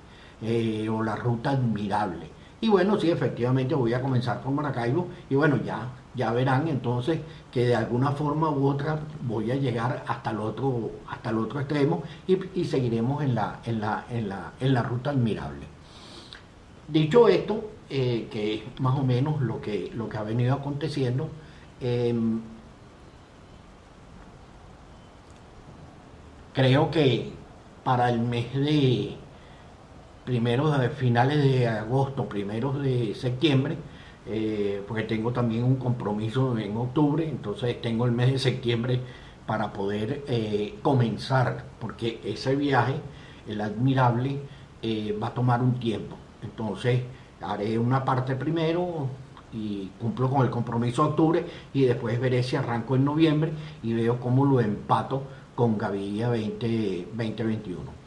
o 0.89 1.03
la 1.03 1.15
ruta 1.17 1.51
admirable. 1.51 2.32
Y 2.63 2.71
bueno, 2.71 2.99
sí, 2.99 3.11
efectivamente 3.11 3.75
voy 3.75 3.93
a 3.93 4.01
comenzar 4.01 4.41
por 4.41 4.53
Maracaibo 4.53 5.09
y 5.29 5.35
bueno, 5.35 5.59
ya 5.63 5.91
ya 6.15 6.33
verán 6.33 6.69
entonces 6.69 7.21
que 7.51 7.67
de 7.67 7.75
alguna 7.75 8.13
forma 8.13 8.51
u 8.51 8.67
otra 8.67 9.01
voy 9.23 9.51
a 9.51 9.57
llegar 9.57 10.05
hasta 10.07 10.31
el 10.31 10.39
otro, 10.41 10.91
hasta 11.09 11.31
el 11.31 11.39
otro 11.39 11.61
extremo 11.61 12.03
y, 12.27 12.65
seguiremos 12.65 13.23
en 13.23 13.35
la, 13.35 13.61
en, 13.65 13.81
la, 13.81 14.05
en, 14.11 14.29
la, 14.29 14.53
en 14.61 14.75
la 14.75 14.83
ruta 14.83 15.11
admirable. 15.11 15.67
Dicho 16.89 17.29
esto, 17.29 17.71
eh, 17.89 18.29
que 18.31 18.55
es 18.55 18.81
más 18.81 18.99
o 18.99 19.03
menos 19.03 19.41
lo 19.41 19.61
que, 19.61 19.91
lo 19.95 20.09
que 20.09 20.19
ha 20.19 20.23
venido 20.23 20.55
aconteciendo, 20.55 21.29
em, 21.81 22.41
creo 26.53 26.91
que 26.91 27.33
para 27.85 28.11
el 28.11 28.21
mes 28.21 28.55
de 28.55 29.17
primeros 30.25 30.79
de 30.79 30.89
finales 30.91 31.43
de 31.43 31.69
agosto, 31.69 32.29
primeros 32.29 32.81
de 32.83 33.15
septiembre, 33.15 33.77
eh, 34.27 34.83
porque 34.87 35.03
tengo 35.03 35.33
también 35.33 35.65
un 35.65 35.77
compromiso 35.77 36.57
en 36.59 36.77
octubre, 36.77 37.29
entonces 37.29 37.81
tengo 37.81 38.07
el 38.07 38.13
mes 38.13 38.33
de 38.33 38.39
septiembre 38.39 39.01
para 39.47 39.73
poder 39.73 40.25
eh, 40.29 40.79
comenzar, 40.83 41.65
porque 41.81 42.21
ese 42.25 42.55
viaje, 42.55 42.95
el 43.49 43.61
admirable, 43.61 44.39
eh, 44.83 45.17
va 45.21 45.29
a 45.29 45.35
tomar 45.35 45.63
un 45.63 45.79
tiempo. 45.81 46.17
Entonces 46.43 47.03
haré 47.41 47.79
una 47.79 48.05
parte 48.05 48.37
primero 48.37 49.09
y 49.53 49.91
cumplo 50.01 50.31
con 50.31 50.43
el 50.43 50.51
compromiso 50.51 51.03
de 51.03 51.09
octubre 51.11 51.47
y 51.75 51.83
después 51.83 52.19
veré 52.21 52.43
si 52.43 52.57
arranco 52.57 52.97
en 52.97 53.05
noviembre 53.05 53.53
y 53.83 53.93
veo 53.93 54.19
cómo 54.21 54.45
lo 54.47 54.61
empato 54.61 55.25
con 55.55 55.77
Gavilla 55.77 56.31
20, 56.31 57.09
2021. 57.15 58.02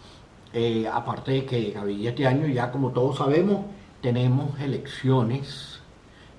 Aparte 0.92 1.32
de 1.32 1.46
que 1.46 1.72
Gavilla 1.72 2.12
este 2.12 2.26
año 2.28 2.48
ya 2.48 2.72
como 2.72 2.92
todos 2.92 3.18
sabemos 3.18 3.66
tenemos 4.02 4.58
elecciones 4.60 5.80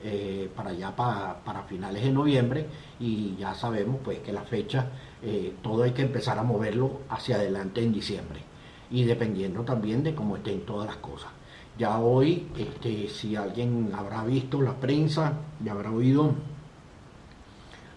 eh, 0.04 0.48
para 0.54 0.70
allá 0.70 0.94
para, 0.94 1.62
finales 1.68 2.02
de 2.02 2.12
noviembre 2.12 2.66
y 3.00 3.34
ya 3.36 3.54
sabemos 3.54 3.96
pues 4.04 4.20
que 4.20 4.32
la 4.32 4.42
fecha 4.42 4.86
eh, 5.22 5.52
todo 5.62 5.82
hay 5.82 5.92
que 5.92 6.02
empezar 6.02 6.38
a 6.38 6.42
moverlo 6.42 7.00
hacia 7.08 7.36
adelante 7.36 7.82
en 7.82 7.92
diciembre 7.92 8.40
y 8.90 9.04
dependiendo 9.04 9.62
también 9.62 10.02
de 10.02 10.14
cómo 10.14 10.36
estén 10.36 10.60
todas 10.60 10.86
las 10.86 10.96
cosas. 10.96 11.30
Ya 11.78 11.98
hoy, 11.98 12.46
este, 12.56 13.08
si 13.08 13.36
alguien 13.36 13.90
habrá 13.94 14.22
visto 14.24 14.62
la 14.62 14.74
prensa 14.74 15.32
y 15.64 15.68
habrá 15.68 15.90
oído 15.90 16.32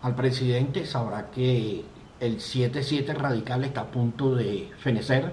al 0.01 0.15
presidente, 0.15 0.85
sabrá 0.85 1.29
que 1.31 1.83
el 2.19 2.37
7-7 2.37 3.13
radical 3.13 3.63
está 3.63 3.81
a 3.81 3.91
punto 3.91 4.35
de 4.35 4.71
fenecer. 4.79 5.31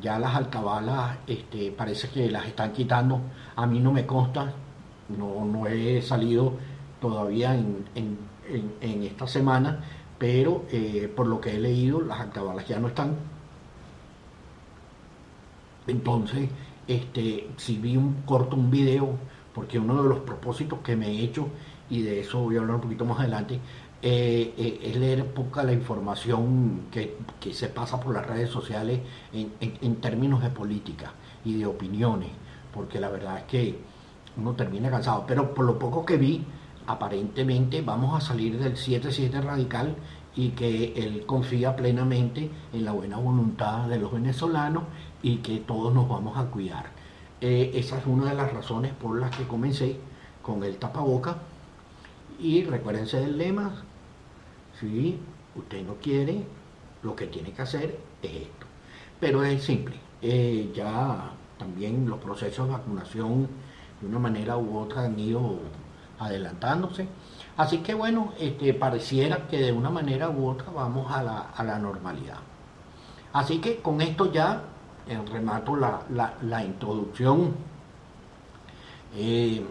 Ya 0.00 0.18
las 0.18 0.34
alcabalas 0.34 1.18
este, 1.26 1.70
parece 1.72 2.08
que 2.08 2.30
las 2.30 2.46
están 2.46 2.72
quitando. 2.72 3.20
A 3.56 3.66
mí 3.66 3.80
no 3.80 3.92
me 3.92 4.06
consta, 4.06 4.52
no, 5.08 5.44
no 5.44 5.66
he 5.66 6.02
salido 6.02 6.54
todavía 7.00 7.54
en, 7.54 8.26
esta 8.80 9.26
semana, 9.26 9.80
pero 10.18 10.64
eh, 10.70 11.12
por 11.14 11.26
lo 11.26 11.40
que 11.40 11.56
he 11.56 11.58
leído, 11.58 12.00
las 12.02 12.20
alcabalas 12.20 12.66
ya 12.68 12.78
no 12.78 12.88
están. 12.88 13.16
Entonces, 15.86 16.48
este, 16.86 17.48
si 17.56 17.78
vi 17.78 17.96
un 17.96 18.22
corto, 18.24 18.56
un 18.56 18.70
video, 18.70 19.16
porque 19.54 19.78
uno 19.78 20.02
de 20.02 20.08
los 20.08 20.18
propósitos 20.20 20.80
que 20.80 20.96
me 20.96 21.08
he 21.08 21.22
hecho, 21.22 21.48
y 21.88 22.02
de 22.02 22.20
eso 22.20 22.40
voy 22.40 22.56
a 22.56 22.60
hablar 22.60 22.76
un 22.76 22.82
poquito 22.82 23.04
más 23.04 23.20
adelante, 23.20 23.60
eh, 24.02 24.54
eh, 24.56 24.80
es 24.82 24.96
leer 24.96 25.26
poca 25.32 25.62
la 25.62 25.72
información 25.72 26.82
que, 26.90 27.16
se 27.52 27.68
pasa 27.68 27.98
por 28.00 28.14
las 28.14 28.26
redes 28.26 28.50
sociales 28.50 29.00
en, 29.32 29.96
términos 29.96 30.42
de 30.42 30.50
política 30.50 31.12
y 31.44 31.58
de 31.58 31.66
opiniones, 31.66 32.28
porque 32.72 33.00
la 33.00 33.08
verdad 33.08 33.38
es 33.38 33.44
que 33.44 33.78
uno 34.36 34.52
termina 34.54 34.90
cansado. 34.90 35.24
Pero 35.26 35.54
por 35.54 35.64
lo 35.64 35.78
poco 35.78 36.04
que 36.04 36.16
vi, 36.16 36.44
aparentemente 36.86 37.82
vamos 37.82 38.16
a 38.16 38.26
salir 38.26 38.58
del 38.58 38.74
7-7 38.74 39.42
radical 39.42 39.96
y 40.36 40.50
que 40.50 40.92
él 40.96 41.24
confía 41.24 41.74
plenamente 41.74 42.50
en 42.72 42.84
la 42.84 42.92
buena 42.92 43.16
voluntad 43.16 43.88
de 43.88 43.98
los 43.98 44.12
venezolanos 44.12 44.84
y 45.22 45.38
que 45.38 45.58
todos 45.58 45.94
nos 45.94 46.08
vamos 46.08 46.36
a 46.36 46.44
cuidar. 46.44 46.86
Eh, 47.40 47.72
esa 47.74 47.98
es 47.98 48.06
una 48.06 48.30
de 48.30 48.34
las 48.34 48.52
razones 48.52 48.92
por 48.92 49.18
las 49.18 49.34
que 49.34 49.44
comencé 49.44 49.96
con 50.42 50.62
el 50.62 50.76
tapaboca. 50.76 51.38
Y 52.38 52.64
recuérdense 52.64 53.18
del 53.18 53.38
lema, 53.38 53.85
si 54.80 55.18
usted 55.54 55.84
no 55.84 55.94
quiere, 55.96 56.44
lo 57.02 57.14
que 57.16 57.26
tiene 57.26 57.52
que 57.52 57.62
hacer 57.62 57.98
es 58.22 58.32
esto. 58.32 58.66
Pero 59.20 59.42
es 59.44 59.62
simple, 59.62 59.96
eh, 60.22 60.70
ya 60.74 61.30
también 61.58 62.08
los 62.08 62.18
procesos 62.18 62.66
de 62.66 62.72
vacunación 62.74 63.48
de 64.00 64.06
una 64.06 64.18
manera 64.18 64.56
u 64.56 64.78
otra 64.78 65.04
han 65.04 65.18
ido 65.18 65.58
adelantándose. 66.18 67.08
Así 67.56 67.78
que 67.78 67.94
bueno, 67.94 68.32
este, 68.38 68.74
pareciera 68.74 69.46
que 69.48 69.58
de 69.58 69.72
una 69.72 69.90
manera 69.90 70.28
u 70.28 70.48
otra 70.48 70.70
vamos 70.70 71.10
a 71.10 71.22
la, 71.22 71.78
normalidad. 71.78 72.38
Así 73.32 73.58
que 73.58 73.80
con 73.80 74.00
esto 74.00 74.32
ya 74.32 74.62
eh, 75.08 75.18
remato 75.32 75.76
la, 75.76 76.64
introducción. 76.64 77.54
Eh, 79.14 79.64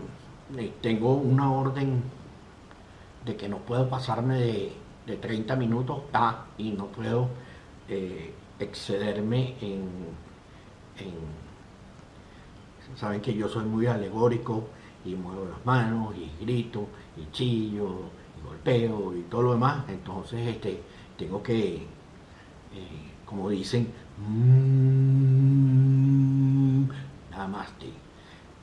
eh, 0.57 0.73
tengo 0.81 1.13
una 1.13 1.51
orden 1.51 2.03
de 3.25 3.35
que 3.35 3.49
no 3.49 3.57
puedo 3.57 3.87
pasarme 3.89 4.39
de, 4.39 4.73
30 5.05 5.55
minutos 5.55 6.01
ah, 6.13 6.45
y 6.57 6.71
no 6.71 6.87
puedo 6.87 7.29
excederme 8.59 9.55
en 9.61 10.15
Saben 12.95 13.19
que 13.21 13.33
yo 13.33 13.49
soy 13.49 13.65
muy 13.65 13.87
alegórico 13.87 14.67
y 15.03 15.15
muevo 15.15 15.45
las 15.45 15.65
manos 15.65 16.15
y 16.15 16.31
grito 16.43 16.87
y 17.17 17.29
chillo 17.31 18.09
y 18.37 18.47
golpeo 18.47 19.13
y 19.17 19.23
todo 19.23 19.41
lo 19.41 19.53
demás. 19.53 19.83
Entonces 19.89 20.47
este, 20.47 20.81
tengo 21.17 21.43
que, 21.43 21.75
eh, 21.75 21.85
como 23.25 23.49
dicen, 23.49 23.91
mm, 24.17 24.65
nada 27.31 27.47
más. 27.47 27.67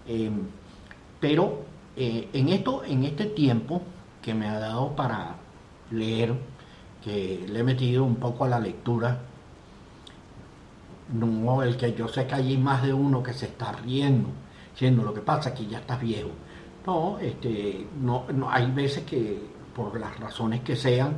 Em, 0.07 0.41
pero 1.21 1.65
eh, 1.97 2.29
en, 2.33 2.49
esto, 2.49 2.85
en 2.85 3.05
este 3.05 3.27
tiempo 3.27 3.83
que 4.23 4.35
me 4.35 4.49
ha 4.49 4.59
dado 4.59 4.97
para 4.97 5.37
leer, 5.93 6.35
que 7.03 7.47
le 7.49 7.61
he 7.61 7.63
metido 7.63 8.05
un 8.05 8.17
poco 8.17 8.45
a 8.45 8.49
la 8.49 8.61
lectura, 8.61 9.21
no 11.13 11.63
el 11.63 11.77
que 11.77 11.95
yo 11.95 12.09
sé 12.09 12.27
que 12.27 12.35
hay 12.35 12.57
más 12.57 12.83
de 12.83 12.93
uno 12.93 13.23
que 13.23 13.33
se 13.33 13.47
está 13.47 13.73
riendo, 13.73 14.29
siendo 14.75 15.03
lo 15.03 15.13
que 15.13 15.21
pasa 15.21 15.55
que 15.55 15.67
ya 15.67 15.79
estás 15.79 16.01
viejo. 16.01 16.31
No, 16.87 17.19
este, 17.19 17.87
no, 18.01 18.25
no, 18.33 18.51
hay 18.51 18.71
veces 18.71 19.05
que 19.05 19.39
por 19.75 19.99
las 19.99 20.19
razones 20.19 20.63
que 20.63 20.77
sean, 20.77 21.17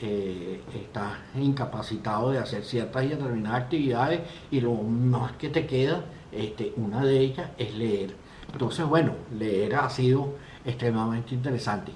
eh, 0.00 0.60
estás 0.74 1.12
incapacitado 1.36 2.32
de 2.32 2.38
hacer 2.38 2.64
ciertas 2.64 3.04
y 3.04 3.08
determinadas 3.08 3.62
actividades 3.62 4.20
y 4.50 4.60
lo 4.60 4.74
más 4.74 5.32
que 5.32 5.48
te 5.50 5.66
queda, 5.66 6.04
este, 6.32 6.72
una 6.76 7.04
de 7.04 7.18
ellas 7.20 7.50
es 7.58 7.74
leer. 7.74 8.16
Entonces, 8.52 8.84
bueno, 8.86 9.12
leer 9.38 9.76
ha 9.76 9.88
sido 9.88 10.34
extremadamente 10.64 11.34
interesante. 11.34 11.92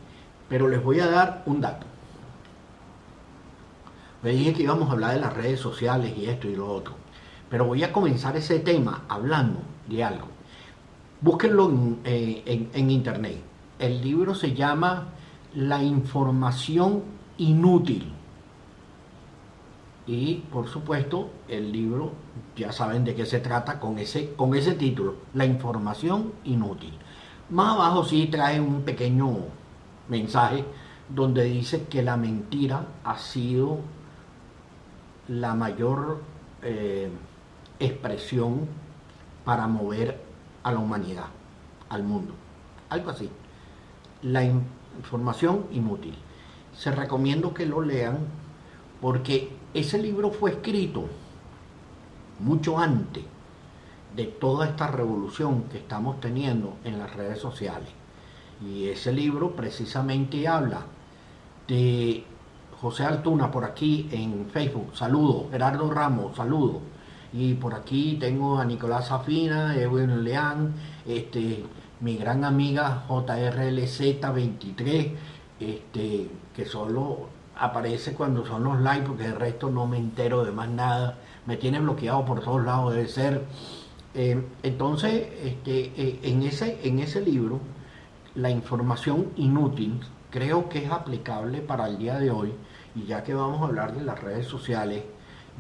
Pero 0.48 0.68
les 0.68 0.82
voy 0.82 1.00
a 1.00 1.06
dar 1.06 1.42
un 1.46 1.60
dato. 1.60 1.86
Me 4.22 4.30
dije 4.30 4.52
que 4.52 4.64
íbamos 4.64 4.88
a 4.88 4.92
hablar 4.92 5.14
de 5.14 5.20
las 5.20 5.34
redes 5.34 5.60
sociales 5.60 6.12
y 6.16 6.26
esto 6.26 6.48
y 6.48 6.56
lo 6.56 6.70
otro. 6.70 6.94
Pero 7.48 7.64
voy 7.64 7.84
a 7.84 7.92
comenzar 7.92 8.36
ese 8.36 8.58
tema 8.58 9.04
hablando 9.08 9.60
de 9.88 10.02
algo. 10.04 10.26
Búsquenlo 11.20 11.70
en, 12.04 12.70
en 12.72 12.90
internet. 12.90 13.40
El 13.78 14.00
libro 14.02 14.34
se 14.34 14.54
llama 14.54 15.08
La 15.54 15.82
información 15.82 17.02
inútil. 17.38 18.12
Y 20.06 20.36
por 20.50 20.68
supuesto, 20.68 21.30
el 21.48 21.70
libro, 21.70 22.12
ya 22.56 22.72
saben 22.72 23.04
de 23.04 23.14
qué 23.14 23.26
se 23.26 23.40
trata 23.40 23.78
con 23.78 23.98
ese, 23.98 24.32
con 24.34 24.54
ese 24.54 24.72
título, 24.72 25.16
La 25.34 25.44
información 25.44 26.32
inútil. 26.44 26.94
Más 27.50 27.74
abajo 27.74 28.04
sí 28.04 28.26
trae 28.26 28.60
un 28.60 28.82
pequeño 28.82 29.36
mensaje 30.08 30.64
donde 31.08 31.44
dice 31.44 31.84
que 31.84 32.02
la 32.02 32.16
mentira 32.16 32.86
ha 33.04 33.18
sido 33.18 33.78
la 35.28 35.54
mayor 35.54 36.22
eh, 36.62 37.10
expresión 37.78 38.66
para 39.44 39.66
mover 39.66 40.20
a 40.62 40.72
la 40.72 40.78
humanidad, 40.78 41.26
al 41.88 42.02
mundo. 42.02 42.34
Algo 42.90 43.10
así. 43.10 43.30
La, 44.22 44.42
información 44.44 45.66
inútil. 45.70 46.14
Se 46.76 46.90
recomiendo 46.90 47.54
que 47.54 47.66
lo 47.66 47.82
lean 47.82 48.18
porque 49.00 49.48
ese 49.72 49.98
libro 49.98 50.32
fue 50.32 50.50
escrito 50.50 51.04
mucho 52.40 52.78
antes 52.78 53.22
de 54.16 54.24
toda 54.24 54.66
esta 54.66 54.88
revolución 54.88 55.64
que 55.64 55.78
estamos 55.78 56.20
teniendo 56.20 56.76
en 56.82 56.98
las 56.98 57.14
redes 57.14 57.38
sociales. 57.38 57.88
Y 58.60 58.88
ese 58.88 59.12
libro 59.12 59.54
precisamente 59.54 60.48
habla 60.48 60.82
de 61.68 62.24
José 62.80 63.04
Altuna 63.04 63.50
por 63.50 63.64
aquí 63.64 64.08
en 64.12 64.46
Facebook, 64.50 64.94
saludo, 64.94 65.48
Gerardo 65.50 65.90
Ramos, 65.90 66.36
saludo. 66.36 66.80
Y 67.32 67.54
por 67.54 67.74
aquí 67.74 68.16
tengo 68.20 68.58
a 68.58 68.64
Nicolás 68.64 69.10
Afina, 69.10 69.74
Edwin 69.74 70.22
Leán, 70.22 70.74
este, 71.06 71.64
mi 72.00 72.16
gran 72.16 72.44
amiga 72.44 73.04
JRLZ23, 73.08 75.12
este, 75.58 76.30
que 76.54 76.64
solo 76.64 77.28
aparece 77.56 78.14
cuando 78.14 78.46
son 78.46 78.62
los 78.62 78.80
likes, 78.80 79.08
porque 79.08 79.26
el 79.26 79.34
resto 79.34 79.70
no 79.70 79.86
me 79.86 79.98
entero 79.98 80.44
de 80.44 80.52
más 80.52 80.68
nada. 80.68 81.18
Me 81.46 81.56
tiene 81.56 81.80
bloqueado 81.80 82.24
por 82.24 82.40
todos 82.40 82.64
lados, 82.64 82.94
debe 82.94 83.08
ser. 83.08 83.44
Eh, 84.14 84.40
entonces, 84.62 85.28
este, 85.42 85.92
eh, 85.96 86.20
en, 86.22 86.44
ese, 86.44 86.78
en 86.84 87.00
ese 87.00 87.20
libro, 87.20 87.58
la 88.36 88.50
información 88.50 89.32
inútil 89.36 90.00
creo 90.30 90.68
que 90.68 90.84
es 90.84 90.90
aplicable 90.90 91.60
para 91.60 91.88
el 91.88 91.98
día 91.98 92.18
de 92.18 92.30
hoy. 92.30 92.52
Y 92.94 93.04
ya 93.04 93.22
que 93.22 93.34
vamos 93.34 93.60
a 93.62 93.66
hablar 93.66 93.94
de 93.94 94.02
las 94.02 94.20
redes 94.20 94.46
sociales, 94.46 95.04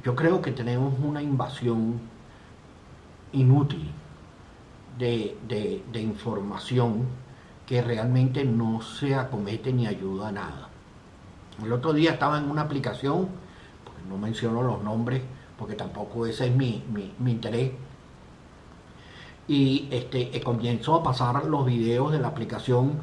yo 0.02 0.14
creo 0.14 0.40
que 0.40 0.52
tenemos 0.52 0.94
una 1.00 1.22
invasión 1.22 2.00
inútil 3.32 3.90
de, 4.98 5.82
información 5.94 7.06
que 7.66 7.82
realmente 7.82 8.44
no 8.44 8.80
se 8.80 9.14
acomete 9.14 9.72
ni 9.72 9.86
ayuda 9.86 10.28
a 10.28 10.32
nada. 10.32 10.68
El 11.62 11.72
otro 11.72 11.92
día 11.92 12.12
estaba 12.12 12.38
en 12.38 12.50
una 12.50 12.62
aplicación, 12.62 13.28
no 14.08 14.16
menciono 14.16 14.62
los 14.62 14.82
nombres, 14.82 15.22
porque 15.58 15.74
tampoco 15.74 16.26
ese 16.26 16.46
es 16.46 16.54
mi, 16.54 16.82
interés, 17.26 17.72
y 19.46 19.88
este, 19.90 20.36
eh, 20.36 20.40
comienzo 20.42 20.94
a 20.94 21.02
pasar 21.02 21.44
los 21.46 21.66
videos 21.66 22.12
de 22.12 22.18
la 22.18 22.28
aplicación 22.28 23.00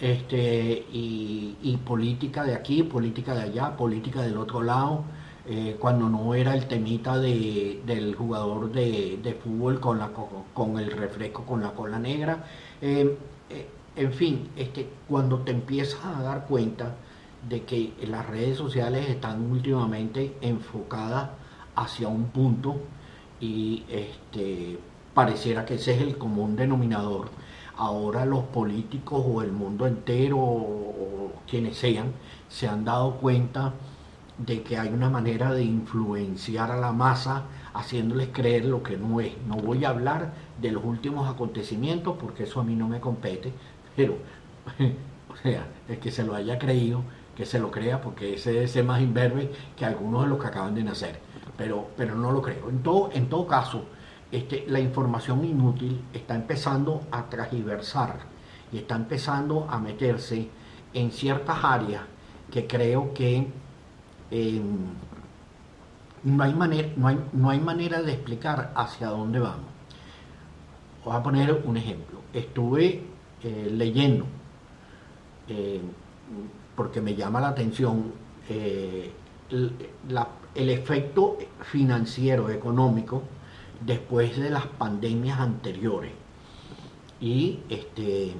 este, 0.00 0.86
y, 0.92 1.78
política 1.84 2.44
de 2.44 2.54
aquí, 2.54 2.82
política 2.82 3.34
de 3.34 3.42
allá, 3.42 3.76
política 3.76 4.22
del 4.22 4.36
otro 4.36 4.62
lado, 4.62 5.04
eh, 5.46 5.76
cuando 5.78 6.08
no 6.08 6.34
era 6.34 6.54
el 6.54 6.66
temita 6.66 7.18
de, 7.18 7.82
del 7.86 8.14
jugador 8.14 8.70
de, 8.70 9.38
fútbol 9.42 9.80
con, 9.80 9.98
la, 9.98 10.10
con 10.52 10.78
el 10.78 10.90
refresco 10.90 11.44
con 11.44 11.62
la 11.62 11.70
cola 11.70 11.98
negra. 11.98 12.44
Eh, 12.80 13.16
eh, 13.50 13.66
en 13.96 14.12
fin, 14.12 14.50
este, 14.56 14.88
cuando 15.08 15.38
te 15.40 15.52
empiezas 15.52 16.04
a 16.04 16.22
dar 16.22 16.46
cuenta 16.46 16.96
de 17.48 17.62
que 17.64 17.94
las 18.06 18.26
redes 18.26 18.58
sociales 18.58 19.08
están 19.08 19.50
últimamente 19.50 20.36
enfocadas 20.40 21.30
hacia 21.74 22.08
un 22.08 22.24
punto 22.26 22.76
y 23.40 23.84
este, 23.88 24.78
pareciera 25.14 25.64
que 25.64 25.74
ese 25.74 25.94
es 25.94 26.02
el 26.02 26.18
común 26.18 26.56
denominador. 26.56 27.30
Ahora 27.78 28.26
los 28.26 28.44
políticos 28.44 29.24
o 29.26 29.40
el 29.40 29.52
mundo 29.52 29.86
entero 29.86 30.36
o 30.38 31.32
quienes 31.48 31.76
sean 31.78 32.12
se 32.48 32.68
han 32.68 32.84
dado 32.84 33.14
cuenta 33.18 33.72
de 34.36 34.62
que 34.62 34.76
hay 34.78 34.88
una 34.88 35.08
manera 35.10 35.52
de 35.52 35.64
influenciar 35.64 36.70
a 36.70 36.76
la 36.76 36.92
masa 36.92 37.44
haciéndoles 37.74 38.28
creer 38.32 38.64
lo 38.64 38.82
que 38.82 38.96
no 38.96 39.20
es. 39.20 39.32
No 39.46 39.56
voy 39.56 39.84
a 39.84 39.90
hablar 39.90 40.32
de 40.60 40.72
los 40.72 40.84
últimos 40.84 41.28
acontecimientos 41.28 42.16
porque 42.18 42.44
eso 42.44 42.60
a 42.60 42.64
mí 42.64 42.74
no 42.74 42.88
me 42.88 43.00
compete, 43.00 43.52
pero, 43.96 44.16
o 45.32 45.36
sea, 45.36 45.66
el 45.88 45.98
que 45.98 46.10
se 46.10 46.24
lo 46.24 46.34
haya 46.34 46.58
creído, 46.58 47.02
que 47.36 47.46
se 47.46 47.58
lo 47.58 47.70
crea 47.70 48.00
porque 48.00 48.34
ese 48.34 48.64
es 48.64 48.84
más 48.84 49.00
imberbe 49.00 49.52
que 49.76 49.84
algunos 49.84 50.22
de 50.22 50.28
los 50.28 50.40
que 50.40 50.46
acaban 50.48 50.74
de 50.74 50.84
nacer, 50.84 51.20
pero, 51.56 51.88
pero 51.96 52.14
no 52.14 52.32
lo 52.32 52.42
creo. 52.42 52.68
En 52.70 52.82
todo, 52.82 53.10
en 53.12 53.28
todo 53.28 53.46
caso, 53.46 53.84
la 54.66 54.80
información 54.80 55.44
inútil 55.44 56.02
está 56.12 56.34
empezando 56.34 57.02
a 57.10 57.28
transversar 57.30 58.18
y 58.72 58.78
está 58.78 58.96
empezando 58.96 59.66
a 59.70 59.78
meterse 59.78 60.48
en 60.92 61.10
ciertas 61.10 61.64
áreas 61.64 62.02
que 62.50 62.66
creo 62.66 63.14
que 63.14 63.46
Em, 64.30 64.62
no, 66.24 66.44
hay 66.44 66.54
manera, 66.54 66.88
no, 66.96 67.08
hay, 67.08 67.18
no 67.32 67.50
hay 67.50 67.60
manera 67.60 68.02
de 68.02 68.12
explicar 68.12 68.72
hacia 68.74 69.08
dónde 69.08 69.38
vamos. 69.38 69.66
Voy 71.04 71.16
a 71.16 71.22
poner 71.22 71.62
un 71.64 71.76
ejemplo. 71.76 72.20
Estuve 72.32 73.02
eh, 73.42 73.68
leyendo, 73.72 74.26
eh, 75.48 75.80
porque 76.76 77.00
me 77.00 77.14
llama 77.14 77.40
la 77.40 77.48
atención, 77.48 78.12
eh, 78.48 79.10
el, 79.50 79.72
el 80.54 80.70
efecto 80.70 81.38
financiero, 81.62 82.50
económico, 82.50 83.22
después 83.80 84.38
de 84.38 84.50
las 84.50 84.66
pandemias 84.66 85.40
anteriores. 85.40 86.12
Y 87.20 87.60
este, 87.68 88.32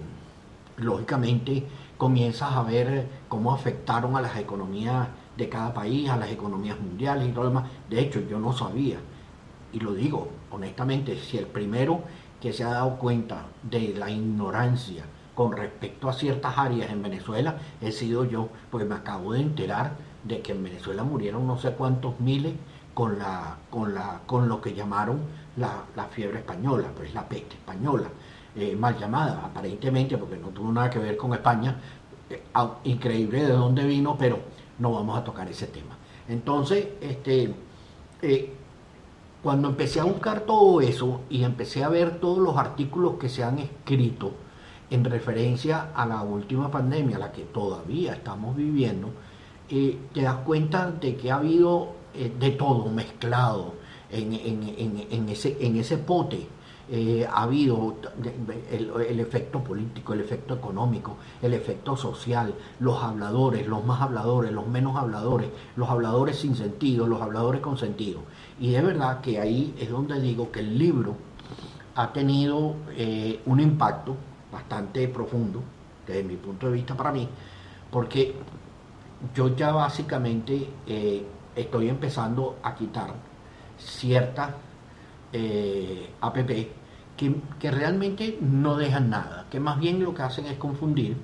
lógicamente 0.76 1.64
comienzas 1.96 2.52
a 2.52 2.62
ver 2.62 3.08
cómo 3.28 3.52
afectaron 3.52 4.16
a 4.16 4.20
las 4.20 4.36
economías 4.36 5.08
de 5.36 5.48
cada 5.48 5.74
país, 5.74 6.08
a 6.10 6.16
las 6.16 6.30
economías 6.30 6.78
mundiales 6.80 7.28
y 7.28 7.32
todo 7.32 7.44
lo 7.44 7.50
demás. 7.50 7.70
De 7.88 8.00
hecho, 8.00 8.20
yo 8.20 8.38
no 8.38 8.52
sabía, 8.52 8.98
y 9.72 9.80
lo 9.80 9.94
digo 9.94 10.28
honestamente, 10.50 11.16
si 11.18 11.38
el 11.38 11.46
primero 11.46 12.02
que 12.40 12.52
se 12.52 12.64
ha 12.64 12.70
dado 12.70 12.96
cuenta 12.98 13.46
de 13.62 13.94
la 13.96 14.10
ignorancia 14.10 15.04
con 15.34 15.52
respecto 15.52 16.08
a 16.08 16.12
ciertas 16.12 16.56
áreas 16.58 16.90
en 16.90 17.02
Venezuela 17.02 17.58
he 17.80 17.92
sido 17.92 18.24
yo, 18.24 18.48
porque 18.70 18.86
me 18.86 18.94
acabo 18.94 19.32
de 19.32 19.40
enterar 19.40 19.96
de 20.24 20.40
que 20.40 20.52
en 20.52 20.64
Venezuela 20.64 21.04
murieron 21.04 21.46
no 21.46 21.58
sé 21.58 21.72
cuántos 21.72 22.18
miles 22.20 22.54
con, 22.98 23.16
la, 23.16 23.56
con, 23.70 23.94
la, 23.94 24.22
con 24.26 24.48
lo 24.48 24.60
que 24.60 24.74
llamaron 24.74 25.20
la, 25.56 26.08
fiebre 26.10 26.40
española, 26.40 26.88
pues 26.96 27.14
la 27.14 27.28
peste 27.28 27.54
española, 27.54 28.08
eh, 28.56 28.74
mal 28.74 28.98
llamada 28.98 29.40
aparentemente, 29.44 30.18
porque 30.18 30.36
no 30.36 30.48
tuvo 30.48 30.72
nada 30.72 30.90
que 30.90 30.98
ver 30.98 31.16
con 31.16 31.32
España, 31.32 31.76
eh, 32.28 32.42
increíble 32.82 33.44
de 33.44 33.52
dónde 33.52 33.86
vino, 33.86 34.16
pero 34.18 34.40
no 34.80 34.90
vamos 34.90 35.16
a 35.16 35.22
tocar 35.22 35.48
ese 35.48 35.68
tema. 35.68 35.96
Entonces, 36.28 36.88
este, 37.00 37.54
eh, 38.20 38.52
cuando 39.44 39.68
empecé 39.68 40.00
a 40.00 40.04
buscar 40.04 40.40
todo 40.40 40.80
eso 40.80 41.20
y 41.30 41.44
empecé 41.44 41.84
a 41.84 41.88
ver 41.88 42.18
todos 42.18 42.38
los 42.38 42.56
artículos 42.56 43.12
que 43.14 43.28
se 43.28 43.44
han 43.44 43.60
escrito 43.60 44.32
en 44.90 45.04
referencia 45.04 45.92
a 45.94 46.04
la 46.04 46.22
última 46.22 46.68
pandemia, 46.68 47.16
la 47.16 47.30
que 47.30 47.42
todavía 47.44 48.14
estamos 48.14 48.56
viviendo, 48.56 49.10
te 49.68 50.22
das 50.22 50.38
cuenta 50.38 50.90
de 50.90 51.14
que 51.14 51.30
ha 51.30 51.36
habido 51.36 51.97
eh, 52.18 52.32
de 52.38 52.50
todo 52.50 52.90
mezclado 52.90 53.74
en, 54.10 55.28
ese, 55.28 55.56
en 55.60 55.76
ese 55.76 55.98
pote 55.98 56.46
eh, 56.90 57.28
ha 57.30 57.42
habido 57.42 57.96
el, 58.70 59.20
efecto 59.20 59.62
político, 59.62 60.14
el 60.14 60.20
efecto 60.20 60.54
económico, 60.54 61.16
el 61.42 61.52
efecto 61.52 61.98
social, 61.98 62.54
los 62.80 63.02
habladores, 63.02 63.66
los 63.66 63.84
más 63.84 64.00
habladores, 64.00 64.52
los 64.52 64.66
menos 64.66 64.96
habladores, 64.96 65.50
los 65.76 65.90
habladores 65.90 66.38
sin 66.38 66.56
sentido, 66.56 67.06
los 67.06 67.20
habladores 67.20 67.60
con 67.60 67.76
sentido. 67.76 68.20
Y 68.58 68.70
de 68.70 68.80
verdad 68.80 69.20
que 69.20 69.38
ahí 69.38 69.74
es 69.78 69.90
donde 69.90 70.18
digo 70.18 70.50
que 70.50 70.60
el 70.60 70.78
libro 70.78 71.14
ha 71.94 72.10
tenido 72.10 72.74
eh, 72.96 73.42
un 73.44 73.60
impacto 73.60 74.16
bastante 74.50 75.08
profundo, 75.08 75.60
desde 76.06 76.22
mi 76.22 76.36
punto 76.36 76.68
de 76.68 76.72
vista 76.72 76.96
para 76.96 77.12
mí, 77.12 77.28
porque 77.90 78.34
yo 79.34 79.54
ya 79.54 79.72
básicamente 79.72 80.68
estoy 81.60 81.88
empezando 81.88 82.56
a 82.62 82.74
quitar 82.74 83.14
ciertas 83.78 84.54
app 86.20 86.36
que, 87.18 87.70
realmente 87.70 88.38
no 88.40 88.76
dejan 88.76 89.10
nada, 89.10 89.46
que 89.50 89.60
más 89.60 89.78
bien 89.78 90.02
lo 90.02 90.14
que 90.14 90.22
hacen 90.22 90.46
es 90.46 90.56
confundir 90.56 91.16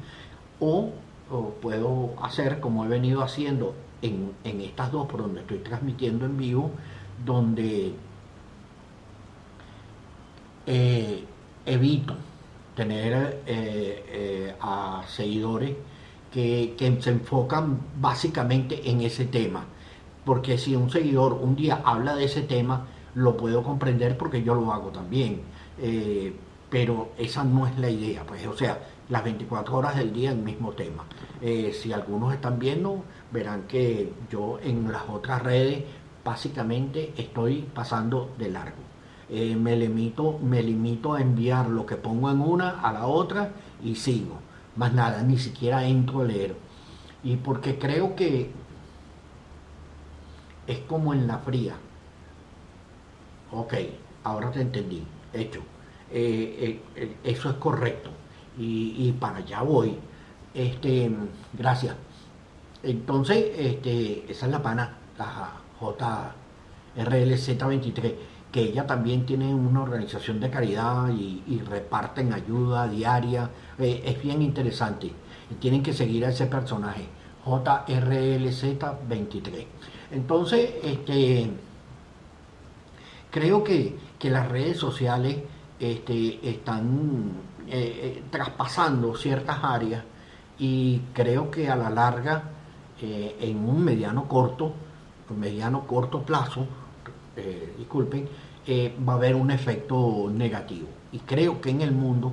o, 0.61 0.91
puedo 1.63 2.15
hacer 2.23 2.61
como 2.61 2.85
he 2.85 2.89
venido 2.89 3.23
haciendo 3.23 3.75
en, 4.03 4.35
estas 4.45 4.93
dos 4.93 5.07
por 5.07 5.23
donde 5.23 5.41
estoy 5.41 5.59
transmitiendo 5.59 6.27
en 6.27 6.37
vivo, 6.37 6.71
donde 7.25 7.95
eh, 10.67 11.25
evito 11.65 12.15
tener 12.77 13.43
eh, 13.47 14.05
eh, 14.09 14.55
a 14.61 15.03
seguidores 15.09 15.77
que, 16.31 16.75
que, 16.77 17.01
se 17.01 17.11
enfocan 17.11 17.79
básicamente 18.01 18.91
en 18.91 19.01
ese 19.01 19.25
tema. 19.25 19.65
Porque 20.25 20.59
si 20.59 20.75
un 20.77 20.91
seguidor 20.91 21.35
un 21.35 21.57
día 21.57 21.83
habla 21.85 22.15
de 22.15 22.25
ese 22.25 22.43
tema, 22.43 22.87
lo 23.15 23.37
puedo 23.37 23.63
comprender 23.63 24.17
porque 24.17 24.43
yo 24.43 24.55
lo 24.55 24.73
hago 24.73 24.89
también. 24.89 25.43
Eh, 25.79 26.35
pero 26.71 27.11
esa 27.19 27.45
no 27.45 27.67
es 27.67 27.79
la 27.79 27.89
idea, 27.89 28.25
pues, 28.27 28.45
o 28.49 28.57
sea, 28.57 28.81
las 29.09 29.23
24 29.23 29.77
horas 29.77 29.97
del 29.97 30.13
día 30.13 30.33
el 30.33 30.39
mismo 30.39 30.73
tema. 30.73 31.05
Eh, 31.41 31.73
si 31.73 31.93
algunos 31.93 32.35
están 32.35 32.59
viendo, 32.59 33.05
verán 33.31 33.69
que 33.69 34.13
yo 34.31 34.59
en 34.61 34.91
las 34.91 35.03
otras 35.09 35.43
redes 35.43 35.85
básicamente 36.25 37.13
estoy 37.17 37.69
pasando 37.75 38.35
de 38.39 38.51
largo. 38.51 38.83
Eh, 39.29 39.57
me, 39.57 39.77
limito, 39.77 40.39
me 40.43 40.63
limito 40.63 41.15
a 41.15 41.21
enviar 41.21 41.69
lo 41.69 41.87
que 41.87 41.97
pongo 41.97 42.31
en 42.31 42.41
una 42.41 42.81
a 42.81 42.93
la 42.93 43.07
otra 43.07 43.53
y 43.83 43.95
sigo. 43.95 44.39
Más 44.77 44.93
nada, 44.93 45.23
ni 45.23 45.39
siquiera 45.39 45.87
entro 45.87 46.23
a 46.23 46.25
leer. 46.25 46.57
Y 47.23 47.37
porque 47.37 47.79
creo 47.79 48.17
que 48.17 48.51
es 50.67 50.81
como 50.81 51.15
en 51.15 51.27
la 51.27 51.39
fría. 51.39 51.75
Ok, 53.53 53.75
ahora 54.25 54.51
te 54.51 54.61
entendí. 54.61 55.03
Hecho. 55.33 55.61
Eh, 56.11 56.57
eh, 56.61 56.83
eh, 56.97 57.17
eso 57.25 57.49
es 57.51 57.57
correcto. 57.57 58.11
Y, 58.59 59.11
para 59.13 59.39
allá 59.39 59.63
voy. 59.63 59.97
Este, 60.55 61.11
gracias. 61.53 61.97
Entonces, 62.83 63.47
este, 63.57 64.31
esa 64.31 64.47
es 64.47 64.53
la 64.53 64.63
pana, 64.63 64.97
la 65.19 65.53
JRLZ23 66.97 68.15
que 68.53 68.63
ella 68.63 68.87
también 68.87 69.27
tiene 69.27 69.53
una 69.53 69.83
organización 69.83 70.39
de 70.39 70.49
caridad 70.49 71.09
y, 71.09 71.61
reparten 71.69 72.33
ayuda 72.33 72.87
diaria. 72.87 73.51
Es 73.79 74.23
bien 74.23 74.43
interesante. 74.43 75.11
tienen 75.59 75.83
que 75.83 75.93
seguir 75.93 76.25
a 76.25 76.29
ese 76.29 76.47
personaje, 76.47 77.09
JRLZ23. 77.45 79.67
Entonces, 80.15 80.71
este, 80.83 81.51
creo 83.31 83.65
que, 83.65 84.03
las 84.25 84.49
redes 84.49 84.79
sociales 84.79 85.37
este, 85.79 86.49
están 86.49 87.33
eh, 87.69 88.15
eh, 88.17 88.23
traspasando 88.31 89.15
ciertas 89.15 89.59
áreas 89.63 90.03
y 90.59 91.01
creo 91.13 91.51
que 91.51 91.69
a 91.69 91.77
la 91.77 91.91
larga, 91.91 92.45
en 93.03 93.69
un 93.69 93.85
mediano 93.85 94.27
corto, 94.27 94.73
mediano 95.37 95.87
corto 95.87 96.23
plazo, 96.23 96.67
disculpen, 97.77 98.27
eh, 98.67 98.97
va 99.07 99.13
a 99.13 99.17
haber 99.17 99.35
un 99.35 99.51
efecto 99.51 100.31
negativo. 100.33 100.89
Y 101.13 101.19
creo 101.19 101.61
que 101.61 101.69
en 101.69 101.83
el 101.83 101.93
mundo 101.93 102.33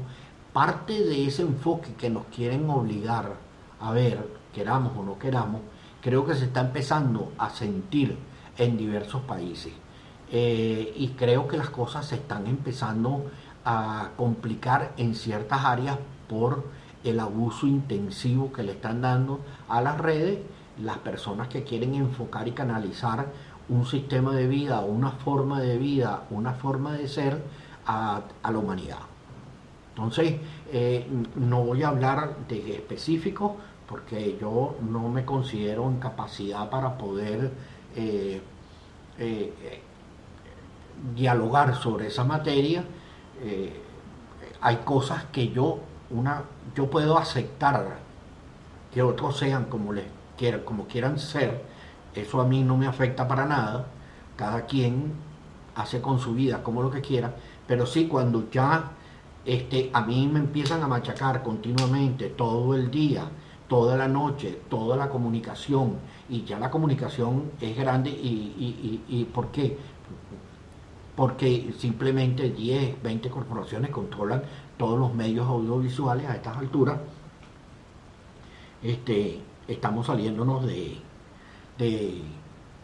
parte 0.53 0.93
de 1.03 1.27
ese 1.27 1.41
enfoque 1.41 1.93
que 1.95 2.09
nos 2.09 2.25
quieren 2.27 2.69
obligar 2.69 3.35
a 3.81 3.91
ver, 3.91 4.25
queramos 4.53 4.93
o 4.97 5.03
no 5.03 5.19
queramos, 5.19 5.61
creo 6.01 6.25
que 6.25 6.35
se 6.35 6.45
está 6.45 6.61
empezando 6.61 7.31
a 7.37 7.49
sentir 7.49 8.17
en 8.57 8.77
diversos 8.77 9.21
países. 9.21 9.73
Eh, 10.31 10.93
y 10.95 11.09
creo 11.09 11.47
que 11.47 11.57
las 11.57 11.69
cosas 11.69 12.05
se 12.07 12.15
están 12.15 12.47
empezando 12.47 13.29
a 13.65 14.11
complicar 14.17 14.93
en 14.97 15.13
ciertas 15.13 15.63
áreas 15.65 15.97
por 16.27 16.63
el 17.03 17.19
abuso 17.19 17.67
intensivo 17.67 18.51
que 18.51 18.63
le 18.63 18.73
están 18.73 19.01
dando 19.01 19.41
a 19.67 19.81
las 19.81 19.97
redes, 19.97 20.39
las 20.81 20.97
personas 20.99 21.47
que 21.47 21.63
quieren 21.63 21.95
enfocar 21.95 22.47
y 22.47 22.51
canalizar 22.51 23.27
un 23.69 23.85
sistema 23.85 24.33
de 24.33 24.47
vida, 24.47 24.81
una 24.81 25.11
forma 25.11 25.61
de 25.61 25.77
vida, 25.77 26.23
una 26.29 26.53
forma 26.53 26.93
de 26.93 27.07
ser 27.07 27.41
a, 27.85 28.21
la 28.43 28.57
humanidad. 28.57 28.99
Entonces, 29.89 30.35
eh, 30.71 31.07
no 31.35 31.63
voy 31.63 31.83
a 31.83 31.89
hablar 31.89 32.47
de 32.47 32.75
específico 32.75 33.57
porque 33.91 34.37
yo 34.39 34.77
no 34.81 35.09
me 35.09 35.25
considero 35.25 35.87
en 35.87 35.99
capacidad 35.99 36.69
para 36.69 36.97
poder 36.97 37.51
eh, 37.95 38.41
eh, 39.19 39.81
dialogar 41.13 41.75
sobre 41.75 42.07
esa 42.07 42.23
materia. 42.23 42.83
hay 44.61 44.77
cosas 44.77 45.25
que 45.31 45.49
yo, 45.49 45.79
una, 46.09 46.43
yo 46.75 46.89
puedo 46.89 47.17
aceptar 47.17 47.97
que 48.93 49.01
otros 49.01 49.37
sean 49.37 49.65
como 49.65 49.93
les 49.93 50.05
quieran, 50.37 50.61
como 50.61 50.85
quieran 50.87 51.19
ser, 51.19 51.63
eso 52.15 52.41
a 52.41 52.45
mí 52.45 52.63
no 52.63 52.77
me 52.77 52.87
afecta 52.87 53.27
para 53.27 53.45
nada. 53.45 53.87
Cada 54.35 54.65
quien 54.65 55.13
hace 55.75 56.01
con 56.01 56.19
su 56.19 56.33
vida 56.33 56.63
como 56.63 56.81
lo 56.81 56.91
que 56.91 57.01
quiera. 57.01 57.33
Pero 57.67 57.85
sí, 57.85 58.07
cuando 58.07 58.49
ya 58.49 58.91
este, 59.45 59.89
a 59.93 60.01
mí 60.01 60.27
me 60.27 60.39
empiezan 60.39 60.83
a 60.83 60.87
machacar 60.87 61.41
continuamente, 61.43 62.29
todo 62.29 62.75
el 62.75 62.91
día, 62.91 63.23
toda 63.71 63.95
la 63.95 64.09
noche, 64.09 64.59
toda 64.69 64.97
la 64.97 65.07
comunicación, 65.07 65.93
y 66.27 66.43
ya 66.43 66.59
la 66.59 66.69
comunicación 66.69 67.51
es 67.61 67.77
grande, 67.77 68.09
y, 68.09 69.25
¿por 69.33 69.47
qué? 69.47 69.77
Porque 71.15 71.73
simplemente 71.77 72.49
10, 72.49 73.01
20 73.01 73.29
corporaciones 73.29 73.89
controlan 73.91 74.43
todos 74.77 74.99
los 74.99 75.13
medios 75.13 75.47
audiovisuales 75.47 76.25
a 76.27 76.35
estas 76.35 76.57
alturas. 76.57 76.99
Este, 78.83 79.39
estamos 79.69 80.07
saliéndonos 80.07 80.65
de, 80.65 80.97
de, 81.77 82.21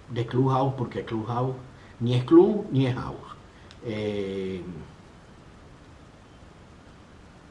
de 0.10 0.26
Clubhouse, 0.26 0.74
porque 0.78 1.04
Clubhouse 1.04 1.56
ni 2.00 2.14
es 2.14 2.24
club 2.24 2.66
ni 2.72 2.86
es 2.86 2.96
house. 2.96 3.36
Eh, 3.84 4.64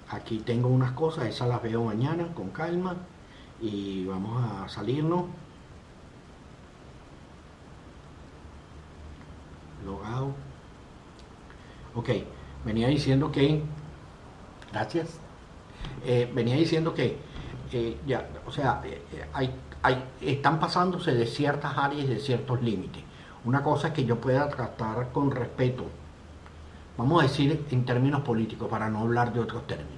aquí 0.09 0.39
tengo 0.39 0.69
unas 0.69 0.93
cosas, 0.93 1.27
esas 1.27 1.49
las 1.49 1.63
veo 1.63 1.85
mañana 1.85 2.29
con 2.35 2.49
calma 2.49 2.97
y 3.61 4.05
vamos 4.05 4.43
a 4.43 4.69
salirnos. 4.69 5.25
Logado. 9.85 10.33
Ok, 11.95 12.11
venía 12.65 12.89
diciendo 12.89 13.31
que, 13.31 13.63
gracias, 14.73 15.19
eh, 16.05 16.31
venía 16.35 16.57
diciendo 16.57 16.93
que, 16.93 17.19
eh, 17.73 17.99
ya, 18.07 18.29
o 18.47 18.53
sea, 18.53 18.83
hay 19.33 19.53
están 20.21 20.59
pasándose 20.59 21.15
de 21.15 21.27
ciertas 21.27 21.77
áreas 21.77 22.09
de 22.09 22.19
ciertos 22.19 22.63
límites. 22.63 23.03
Una 23.45 23.63
cosa 23.63 23.89
es 23.89 23.95
que 23.95 24.05
yo 24.05 24.21
pueda 24.21 24.49
tratar 24.49 25.13
con 25.13 25.31
respeto, 25.31 25.85
vamos 26.97 27.23
a 27.23 27.27
decir 27.27 27.65
en 27.71 27.85
términos 27.85 28.23
políticos, 28.23 28.69
para 28.69 28.91
no 28.91 29.01
hablar 29.01 29.33
de 29.33 29.41
otros 29.41 29.67
términos. 29.67 29.93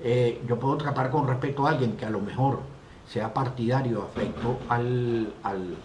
Eh, 0.00 0.42
yo 0.46 0.58
puedo 0.58 0.76
tratar 0.76 1.10
con 1.10 1.26
respeto 1.26 1.66
a 1.66 1.70
alguien 1.70 1.96
que 1.96 2.04
a 2.04 2.10
lo 2.10 2.20
mejor 2.20 2.60
sea 3.06 3.32
partidario 3.34 4.02
afecto 4.02 4.58
al, 4.68 5.32
al, 5.42 5.76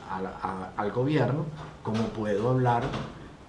al, 0.77 0.91
gobierno, 0.91 1.45
como 1.84 2.03
puedo 2.10 2.49
hablar 2.49 2.84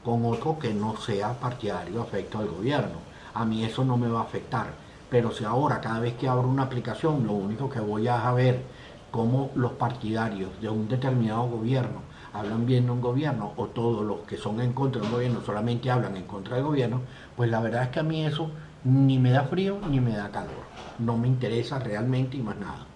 con 0.05 0.25
otro 0.25 0.59
que 0.59 0.75
no 0.75 0.97
sea 0.97 1.35
partidario 1.35 2.03
afecto 2.03 2.39
al 2.39 2.49
gobierno. 2.49 2.99
A 3.35 3.45
mí 3.45 3.65
eso 3.65 3.85
no 3.85 3.97
me 3.97 4.09
va 4.09 4.21
a 4.21 4.25
afectar. 4.25 4.67
Pero 5.11 5.31
si 5.31 5.45
ahora 5.45 5.81
cada 5.81 6.01
vez 6.01 6.15
que 6.15 6.29
abro 6.29 6.49
una 6.49 6.65
aplicación 6.65 7.27
lo 7.27 7.33
único 7.33 7.71
que 7.71 7.81
voy 7.81 8.09
a 8.09 8.31
ver 8.33 8.63
cómo 9.11 9.51
los 9.55 9.73
partidarios 9.73 10.51
de 10.61 10.69
un 10.69 10.89
determinado 10.89 11.49
gobierno 11.49 12.03
hablan 12.33 12.67
bien 12.67 12.87
de 12.87 12.93
un 12.93 13.01
gobierno 13.01 13.53
o 13.57 13.67
todos 13.67 14.05
los 14.05 14.21
que 14.21 14.37
son 14.37 14.61
en 14.61 14.73
contra 14.73 15.01
de 15.01 15.07
un 15.07 15.15
gobierno 15.15 15.41
solamente 15.41 15.91
hablan 15.91 16.17
en 16.17 16.25
contra 16.25 16.57
del 16.57 16.65
gobierno, 16.65 17.01
pues 17.37 17.51
la 17.51 17.61
verdad 17.61 17.85
es 17.85 17.89
que 17.89 18.01
a 18.01 18.03
mí 18.03 18.25
eso 18.25 18.51
ni 18.85 19.19
me 19.19 19.31
da 19.31 19.45
frío 19.45 19.79
ni 19.89 20.01
me 20.01 20.13
da 20.13 20.31
calor. 20.31 20.65
No 20.99 21.17
me 21.17 21.29
interesa 21.29 21.79
realmente 21.79 22.37
y 22.37 22.43
más 22.43 22.57
nada. 22.59 22.88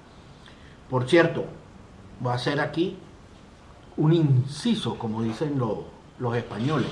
Por 0.92 1.08
cierto, 1.08 1.46
voy 2.20 2.32
a 2.32 2.34
hacer 2.34 2.60
aquí 2.60 2.98
un 3.96 4.12
inciso, 4.12 4.98
como 4.98 5.22
dicen 5.22 5.58
los, 5.58 6.36
españoles. 6.36 6.90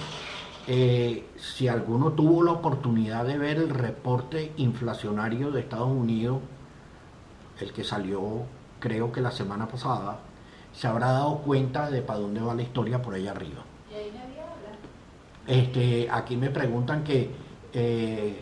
Eh, 0.66 1.26
si 1.36 1.68
alguno 1.68 2.12
tuvo 2.12 2.42
la 2.42 2.52
oportunidad 2.52 3.26
de 3.26 3.36
ver 3.36 3.58
el 3.58 3.68
reporte 3.68 4.54
inflacionario 4.56 5.50
de 5.50 5.60
Estados 5.60 5.90
Unidos, 5.90 6.38
el 7.60 7.74
que 7.74 7.84
salió 7.84 8.44
creo 8.78 9.12
que 9.12 9.20
la 9.20 9.32
semana 9.32 9.68
pasada, 9.68 10.20
se 10.72 10.86
habrá 10.86 11.12
dado 11.12 11.36
cuenta 11.40 11.90
de 11.90 12.00
para 12.00 12.20
dónde 12.20 12.40
va 12.40 12.54
la 12.54 12.62
historia 12.62 13.02
por 13.02 13.12
allá 13.12 13.32
arriba. 13.32 13.62
Este, 15.46 16.08
aquí 16.10 16.38
me 16.38 16.48
preguntan 16.48 17.04
que 17.04 17.30
eh, 17.74 18.40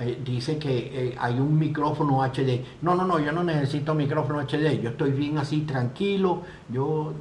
eh, 0.00 0.20
dice 0.24 0.58
que 0.58 1.08
eh, 1.08 1.16
hay 1.18 1.38
un 1.38 1.58
micrófono 1.58 2.22
HD. 2.22 2.64
No, 2.82 2.94
no, 2.94 3.04
no, 3.04 3.18
yo 3.18 3.32
no 3.32 3.44
necesito 3.44 3.94
micrófono 3.94 4.40
HD, 4.40 4.80
yo 4.80 4.90
estoy 4.90 5.12
bien 5.12 5.38
así 5.38 5.62
tranquilo. 5.62 6.42
Yo, 6.68 7.14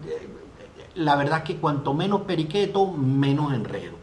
la 0.95 1.15
verdad 1.15 1.39
es 1.39 1.43
que 1.43 1.55
cuanto 1.57 1.93
menos 1.93 2.21
periqueto, 2.21 2.91
menos 2.91 3.53
enredo 3.53 4.01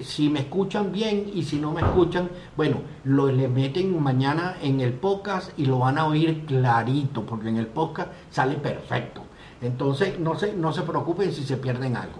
si 0.00 0.28
me 0.28 0.40
escuchan 0.40 0.90
bien 0.90 1.30
y 1.32 1.44
si 1.44 1.56
no 1.56 1.72
me 1.72 1.80
escuchan, 1.80 2.30
bueno, 2.56 2.82
lo 3.04 3.30
le 3.30 3.48
meten 3.48 4.00
mañana 4.02 4.56
en 4.60 4.80
el 4.80 4.92
podcast 4.92 5.56
y 5.56 5.66
lo 5.66 5.78
van 5.78 5.98
a 5.98 6.06
oír 6.06 6.44
clarito, 6.46 7.24
porque 7.24 7.48
en 7.48 7.56
el 7.56 7.68
podcast 7.68 8.10
sale 8.30 8.56
perfecto. 8.56 9.22
Entonces, 9.60 10.18
no 10.18 10.36
se, 10.36 10.54
no 10.54 10.72
se 10.72 10.82
preocupen 10.82 11.32
si 11.32 11.44
se 11.44 11.56
pierden 11.56 11.96
algo. 11.96 12.18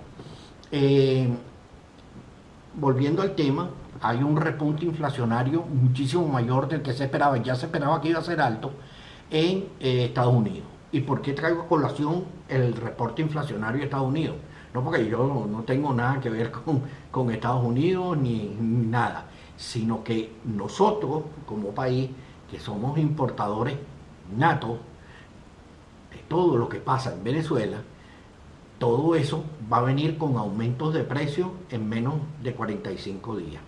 Eh, 0.70 1.28
volviendo 2.74 3.22
al 3.22 3.34
tema, 3.34 3.70
hay 4.00 4.22
un 4.22 4.36
repunte 4.36 4.84
inflacionario 4.84 5.62
muchísimo 5.62 6.26
mayor 6.26 6.68
del 6.68 6.82
que 6.82 6.92
se 6.92 7.04
esperaba, 7.04 7.36
ya 7.38 7.54
se 7.54 7.66
esperaba 7.66 8.00
que 8.00 8.08
iba 8.08 8.18
a 8.18 8.22
ser 8.22 8.40
alto 8.40 8.72
en 9.30 9.68
eh, 9.80 10.06
Estados 10.06 10.34
Unidos. 10.34 10.66
¿Y 10.90 11.00
por 11.00 11.20
qué 11.20 11.32
traigo 11.32 11.62
a 11.62 11.66
colación 11.66 12.24
el 12.48 12.74
reporte 12.74 13.22
inflacionario 13.22 13.78
de 13.78 13.84
Estados 13.84 14.08
Unidos? 14.08 14.36
No 14.72 14.82
porque 14.82 15.08
yo 15.08 15.46
no 15.50 15.62
tengo 15.62 15.92
nada 15.92 16.20
que 16.20 16.30
ver 16.30 16.50
con, 16.50 17.30
Estados 17.30 17.64
Unidos 17.64 18.16
ni, 18.16 18.56
nada, 18.60 19.26
sino 19.56 20.04
que 20.04 20.32
nosotros 20.44 21.24
como 21.46 21.70
país, 21.70 22.10
que 22.50 22.58
somos 22.58 22.98
importadores 22.98 23.76
natos 24.36 24.78
de 26.12 26.18
todo 26.28 26.56
lo 26.56 26.68
que 26.68 26.78
pasa 26.78 27.12
en 27.12 27.24
Venezuela, 27.24 27.78
todo 28.78 29.14
eso 29.14 29.44
va 29.70 29.78
a 29.78 29.82
venir 29.82 30.16
con 30.16 30.36
aumentos 30.36 30.94
de 30.94 31.02
precio 31.02 31.52
en 31.70 31.88
menos 31.88 32.14
de 32.42 32.54
45 32.54 33.36
días. 33.36 33.67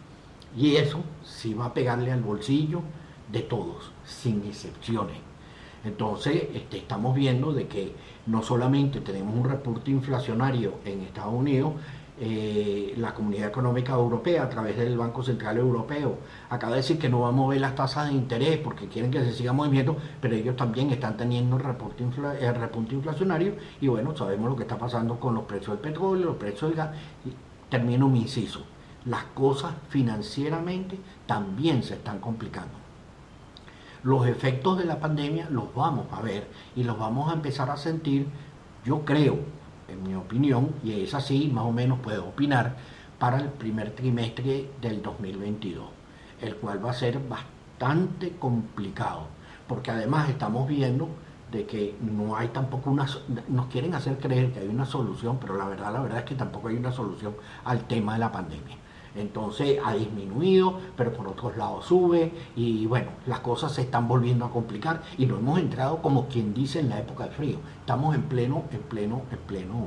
Y 0.57 0.77
eso 0.77 1.01
sí 1.25 1.55
va 1.55 1.67
a 1.67 1.75
pegarle 1.75 2.11
al 2.13 2.23
bolsillo 2.23 2.83
de 3.31 3.41
todos, 3.41 3.93
sin 4.05 4.45
excepciones. 4.45 5.17
Entonces, 5.85 6.49
este, 6.55 6.79
estamos 6.79 7.15
viendo 7.15 7.53
de 7.53 7.67
que 7.67 7.95
no 8.27 8.43
solamente 8.43 9.01
tenemos 9.01 9.35
un 9.35 9.49
reporte 9.49 9.91
inflacionario 9.91 10.75
en 10.85 11.01
Estados 11.01 11.33
Unidos, 11.33 11.73
eh, 12.23 12.93
la 12.99 13.15
Comunidad 13.15 13.49
Económica 13.49 13.95
Europea 13.95 14.43
a 14.43 14.49
través 14.51 14.77
del 14.77 14.99
Banco 14.99 15.23
Central 15.23 15.57
Europeo 15.57 16.19
acaba 16.51 16.73
de 16.73 16.83
decir 16.83 16.99
que 16.99 17.09
no 17.09 17.21
va 17.21 17.29
a 17.29 17.33
mover 17.33 17.63
las 17.63 17.75
tasas 17.75 18.11
de 18.11 18.15
interés 18.15 18.59
porque 18.59 18.89
quieren 18.89 19.11
que 19.11 19.25
se 19.25 19.33
siga 19.33 19.55
moviendo, 19.55 19.97
pero 20.21 20.35
ellos 20.37 20.55
también 20.55 20.91
están 20.91 21.17
teniendo 21.17 21.57
el 21.57 21.63
reporte, 21.63 22.05
el 22.05 22.55
repunte 22.57 22.95
inflacionario 22.95 23.55
y 23.81 23.89
bueno, 23.89 24.15
sabemos 24.15 24.51
lo 24.51 24.57
que 24.57 24.65
está 24.65 24.77
pasando 24.77 25.19
con 25.19 25.35
los 25.35 25.45
precios 25.45 25.69
del 25.69 25.79
petróleo, 25.79 26.27
los 26.27 26.37
precios 26.37 26.71
del 26.71 26.77
gas. 26.77 26.91
Termino 27.71 28.07
mi 28.07 28.21
inciso. 28.21 28.67
Las 29.07 29.25
cosas 29.35 29.73
financieramente 29.89 30.99
también 31.27 31.83
se 31.83 31.95
están 31.95 32.19
complicando. 32.21 32.75
Los 34.03 34.27
efectos 34.27 34.79
de 34.79 34.85
la 34.85 34.99
pandemia 34.99 35.49
los 35.51 35.75
vamos 35.75 36.07
a 36.13 36.21
ver 36.21 36.49
y 36.77 36.85
los 36.85 36.99
vamos 36.99 37.31
a 37.31 37.35
empezar 37.35 37.71
a 37.71 37.77
sentir, 37.77 38.27
yo 38.85 39.05
creo, 39.05 39.39
en 39.89 40.03
mi 40.03 40.15
opinión, 40.15 40.75
y 40.83 41.01
es 41.01 41.15
así, 41.15 41.51
más 41.53 41.65
o 41.65 41.73
menos 41.73 41.99
puedo 42.01 42.27
opinar, 42.27 42.77
para 43.19 43.39
el 43.39 43.49
primer 43.49 43.91
trimestre 43.95 44.71
del 44.81 45.03
2022, 45.03 45.85
el 46.41 46.57
cual 46.57 46.85
va 46.85 46.91
a 46.91 46.95
ser 46.95 47.21
bastante 47.29 48.37
complicado, 48.39 49.27
porque 49.69 49.91
además 49.91 50.31
estamos 50.31 50.67
viendo 50.67 51.09
de 51.53 51.67
que 51.67 51.97
no 52.01 52.37
hay 52.37 52.49
tampoco 52.49 52.91
una, 52.91 53.07
nos 53.49 53.67
quieren 53.67 53.95
hacer 53.95 54.19
creer 54.19 54.53
que 54.53 54.61
hay 54.61 54.69
una 54.69 54.87
solución, 54.87 55.39
pero 55.41 55.57
la 55.57 55.67
verdad, 55.67 55.93
la 55.93 56.01
verdad 56.01 56.19
es 56.21 56.25
que 56.25 56.35
tampoco 56.35 56.69
hay 56.69 56.77
una 56.77 56.93
solución 56.93 57.35
al 57.65 57.87
tema 57.87 58.15
de 58.15 58.21
la 58.21 58.33
pandemia. 58.33 58.77
Entonces 59.15 59.79
ha 59.85 59.95
disminuido, 59.95 60.79
pero 60.97 61.13
por 61.13 61.29
otros 61.29 61.57
lados 61.57 61.87
sube 61.87 62.33
y 62.55 62.87
bueno, 62.87 63.11
las 63.27 63.41
cosas 63.41 63.73
se 63.73 63.83
están 63.83 64.07
volviendo 64.07 64.45
a 64.45 64.51
complicar 64.51 65.03
y 65.19 65.27
no 65.27 65.39
hemos 65.39 65.59
entrado 65.59 66.01
como 66.01 66.29
quien 66.29 66.55
dice 66.55 66.81
en 66.81 66.91
la 66.91 67.01
época 67.01 67.25
de 67.25 67.31
frío. 67.31 67.59
Estamos 67.81 68.15
en 68.15 68.23
pleno, 68.23 68.65
en 68.71 68.83
pleno, 68.83 69.23
en 69.31 69.39
pleno, 69.39 69.87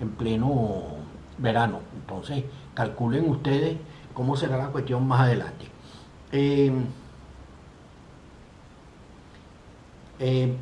en 0.00 0.10
pleno 0.10 0.82
verano. 1.38 1.80
Entonces 1.94 2.44
calculen 2.74 3.28
ustedes 3.28 3.76
cómo 4.12 4.36
será 4.36 4.56
la 4.56 4.68
cuestión 4.68 5.06
más 5.06 5.20
adelante. 5.20 5.66
Eh, 6.32 6.72
eh, 10.18 10.56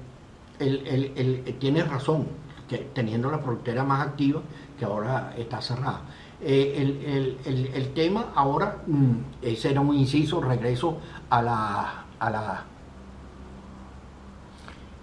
tiene 1.58 1.82
razón, 1.84 2.26
que 2.68 2.78
teniendo 2.78 3.30
la 3.30 3.38
frontera 3.38 3.84
más 3.84 4.06
activa, 4.06 4.42
que 4.78 4.84
ahora 4.84 5.34
está 5.36 5.60
cerrada. 5.60 6.02
Eh, 6.44 7.38
el, 7.44 7.92
tema 7.94 8.32
ahora, 8.34 8.82
mm, 8.84 9.12
ese 9.42 9.70
era 9.70 9.80
un 9.80 9.94
inciso, 9.94 10.40
regreso 10.40 10.98
a 11.30 11.40
la, 11.40 12.04
a 12.18 12.30
la... 12.30 12.64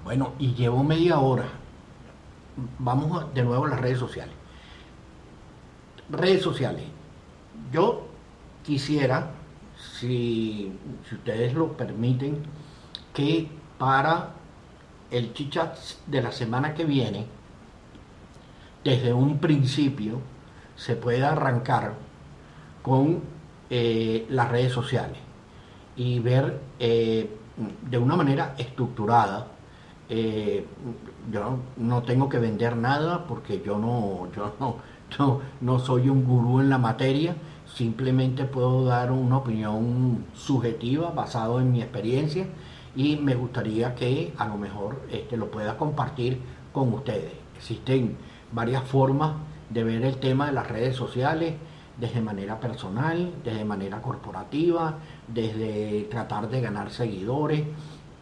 Bueno, 0.03 0.33
y 0.37 0.53
llevo 0.53 0.83
media 0.83 1.19
hora. 1.19 1.45
Vamos 2.79 3.33
de 3.33 3.43
nuevo 3.43 3.65
a 3.65 3.69
las 3.69 3.79
redes 3.79 3.99
sociales. 3.99 4.35
Redes 6.09 6.41
sociales. 6.41 6.83
Yo 7.71 8.07
quisiera, 8.65 9.31
si, 9.77 10.73
si 11.07 11.15
ustedes 11.15 11.53
lo 11.53 11.77
permiten, 11.77 12.43
que 13.13 13.47
para 13.77 14.33
el 15.09 15.33
chichat 15.33 15.77
de 16.05 16.21
la 16.21 16.33
semana 16.33 16.73
que 16.73 16.83
viene, 16.83 17.27
desde 18.83 19.13
un 19.13 19.39
principio, 19.39 20.19
se 20.79 20.95
puede 20.95 21.23
arrancar 21.23 21.93
con 22.81 23.19
eh, 23.69 24.25
las 24.29 24.49
redes 24.49 24.71
sociales 24.71 25.17
y 25.97 26.19
ver 26.19 26.61
eh, 26.79 27.29
de 27.89 27.97
una 27.97 28.15
manera 28.15 28.55
estructurada. 28.57 29.47
Eh, 30.07 30.65
yo 31.31 31.57
no 31.75 32.03
tengo 32.03 32.29
que 32.29 32.39
vender 32.39 32.77
nada 32.77 33.27
porque 33.27 33.61
yo 33.63 33.77
no, 33.77 34.29
yo 34.33 34.55
no, 35.19 35.41
no 35.59 35.79
soy 35.79 36.07
un 36.07 36.23
gurú 36.23 36.61
en 36.61 36.69
la 36.69 36.77
materia, 36.77 37.35
simplemente 37.65 38.45
puedo 38.45 38.85
dar 38.85 39.11
una 39.11 39.37
opinión 39.37 40.25
subjetiva 40.33 41.11
basado 41.11 41.59
en 41.59 41.73
mi 41.73 41.81
experiencia 41.81 42.47
y 42.95 43.17
me 43.17 43.35
gustaría 43.35 43.95
que 43.95 44.33
a 44.37 44.47
lo 44.47 44.55
mejor 44.55 45.01
este, 45.11 45.35
lo 45.35 45.51
pueda 45.51 45.77
compartir 45.77 46.39
con 46.71 46.93
ustedes. 46.93 47.33
Existen 47.57 48.15
varias 48.53 48.83
formas 48.85 49.33
de 49.69 49.83
ver 49.83 50.03
el 50.03 50.17
tema 50.17 50.47
de 50.47 50.53
las 50.53 50.67
redes 50.67 50.95
sociales 50.95 51.53
desde 51.99 52.21
manera 52.21 52.59
personal, 52.59 53.33
desde 53.43 53.65
manera 53.65 54.01
corporativa, 54.01 54.97
desde 55.27 56.07
tratar 56.09 56.49
de 56.49 56.61
ganar 56.61 56.91
seguidores. 56.91 57.63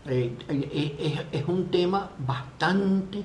Eh, 0.08 0.36
eh, 0.50 1.26
es, 1.32 1.48
un 1.48 1.70
tema 1.70 2.10
bastante, 2.26 3.24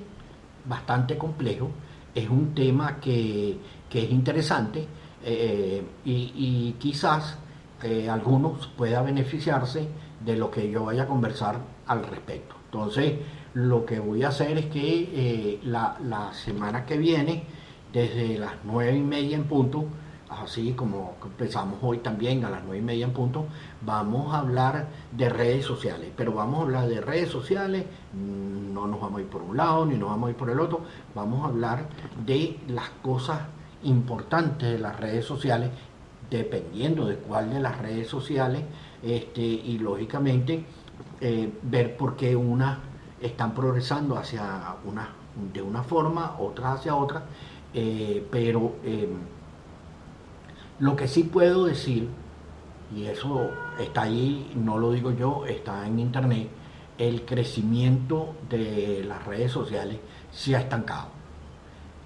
bastante 0.65 1.17
complejo, 1.17 1.71
es 2.13 2.29
un 2.29 2.53
tema 2.53 2.99
que, 2.99 3.57
es 3.91 4.11
interesante 4.11 4.87
eh, 5.23 5.83
y, 6.05 6.75
quizás 6.79 7.37
algunos 8.09 8.67
pueda 8.67 9.01
beneficiarse 9.01 9.85
de 10.23 10.37
lo 10.37 10.49
que 10.49 10.71
yo 10.71 10.85
vaya 10.85 11.03
a 11.03 11.07
conversar 11.07 11.57
al 11.87 12.05
respecto. 12.05 12.55
Entonces, 12.65 13.15
lo 13.55 13.85
que 13.85 13.99
voy 13.99 14.23
a 14.23 14.29
hacer 14.29 14.57
es 14.57 14.65
que 14.67 15.59
la, 15.65 15.97
la 16.01 16.33
semana 16.33 16.85
que 16.85 16.97
viene, 16.97 17.43
desde 17.93 18.39
las 18.39 18.53
nueve 18.63 18.97
y 18.97 19.01
media 19.01 19.37
en 19.37 19.43
punto, 19.43 19.85
así 20.29 20.73
como 20.73 21.13
empezamos 21.23 21.77
hoy 21.83 21.99
también 21.99 22.43
a 22.43 22.49
las 22.49 22.63
nueve 22.63 22.79
y 22.79 22.81
media 22.81 23.05
en 23.05 23.13
punto, 23.13 23.45
vamos 23.85 24.33
a 24.33 24.39
hablar 24.39 24.87
de 25.11 25.29
redes 25.29 25.63
sociales. 25.63 26.09
Pero 26.17 26.33
vamos 26.33 26.59
a 26.59 26.63
hablar 26.63 26.87
de 26.87 26.99
redes 26.99 27.29
sociales, 27.29 27.85
no 28.13 28.87
nos 28.87 28.99
vamos 28.99 29.19
a 29.19 29.21
ir 29.21 29.29
por 29.29 29.43
un 29.43 29.55
lado 29.55 29.85
ni 29.85 29.95
nos 29.95 30.09
vamos 30.09 30.27
a 30.27 30.31
ir 30.31 30.37
por 30.37 30.49
el 30.49 30.59
otro, 30.59 30.81
vamos 31.13 31.45
a 31.45 31.49
hablar 31.49 31.85
de 32.25 32.59
las 32.67 32.89
cosas 33.01 33.41
importantes 33.83 34.71
de 34.71 34.79
las 34.79 34.99
redes 34.99 35.25
sociales, 35.25 35.69
dependiendo 36.29 37.05
de 37.05 37.17
cuál 37.17 37.53
de 37.53 37.59
las 37.59 37.77
redes 37.77 38.07
sociales, 38.07 38.63
este, 39.03 39.41
y 39.41 39.77
lógicamente 39.77 40.65
eh, 41.21 41.53
ver 41.61 41.95
por 41.95 42.15
qué 42.15 42.35
unas 42.35 42.79
están 43.21 43.53
progresando 43.53 44.17
hacia 44.17 44.75
una, 44.85 45.09
de 45.53 45.61
una 45.61 45.83
forma, 45.83 46.35
otras 46.39 46.79
hacia 46.79 46.95
otra 46.95 47.25
eh, 47.73 48.25
pero 48.31 48.75
eh, 48.83 49.09
lo 50.79 50.95
que 50.95 51.07
sí 51.07 51.23
puedo 51.23 51.65
decir, 51.65 52.09
y 52.95 53.05
eso 53.05 53.49
está 53.79 54.03
ahí, 54.03 54.51
no 54.55 54.77
lo 54.77 54.91
digo 54.91 55.11
yo, 55.11 55.45
está 55.45 55.87
en 55.87 55.99
internet, 55.99 56.49
el 56.97 57.25
crecimiento 57.25 58.35
de 58.49 59.03
las 59.07 59.25
redes 59.25 59.51
sociales 59.51 59.97
se 60.31 60.55
ha 60.55 60.59
estancado. 60.59 61.07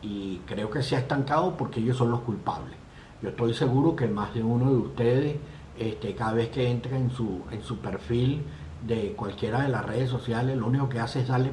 Y 0.02 0.38
creo 0.46 0.70
que 0.70 0.82
se 0.84 0.96
ha 0.96 1.00
estancado 1.00 1.58
porque 1.58 1.80
ellos 1.80 1.98
son 1.98 2.12
los 2.12 2.22
culpables. 2.22 2.76
Yo 3.22 3.30
estoy 3.30 3.54
seguro 3.54 3.96
que 3.96 4.08
más 4.08 4.34
de 4.34 4.44
uno 4.44 4.72
de 4.72 4.78
ustedes, 4.78 5.36
este, 5.78 6.14
cada 6.16 6.34
vez 6.34 6.50
que 6.50 6.70
entra 6.70 6.98
en 6.98 7.10
su, 7.10 7.42
en 7.52 7.64
su 7.64 7.80
perfil 7.80 8.44
de 8.86 9.14
cualquiera 9.14 9.62
de 9.62 9.70
las 9.70 9.86
redes 9.86 10.10
sociales, 10.10 10.56
lo 10.56 10.68
único 10.68 10.88
que 10.88 11.00
hace 11.00 11.22
es 11.22 11.28
darle 11.28 11.52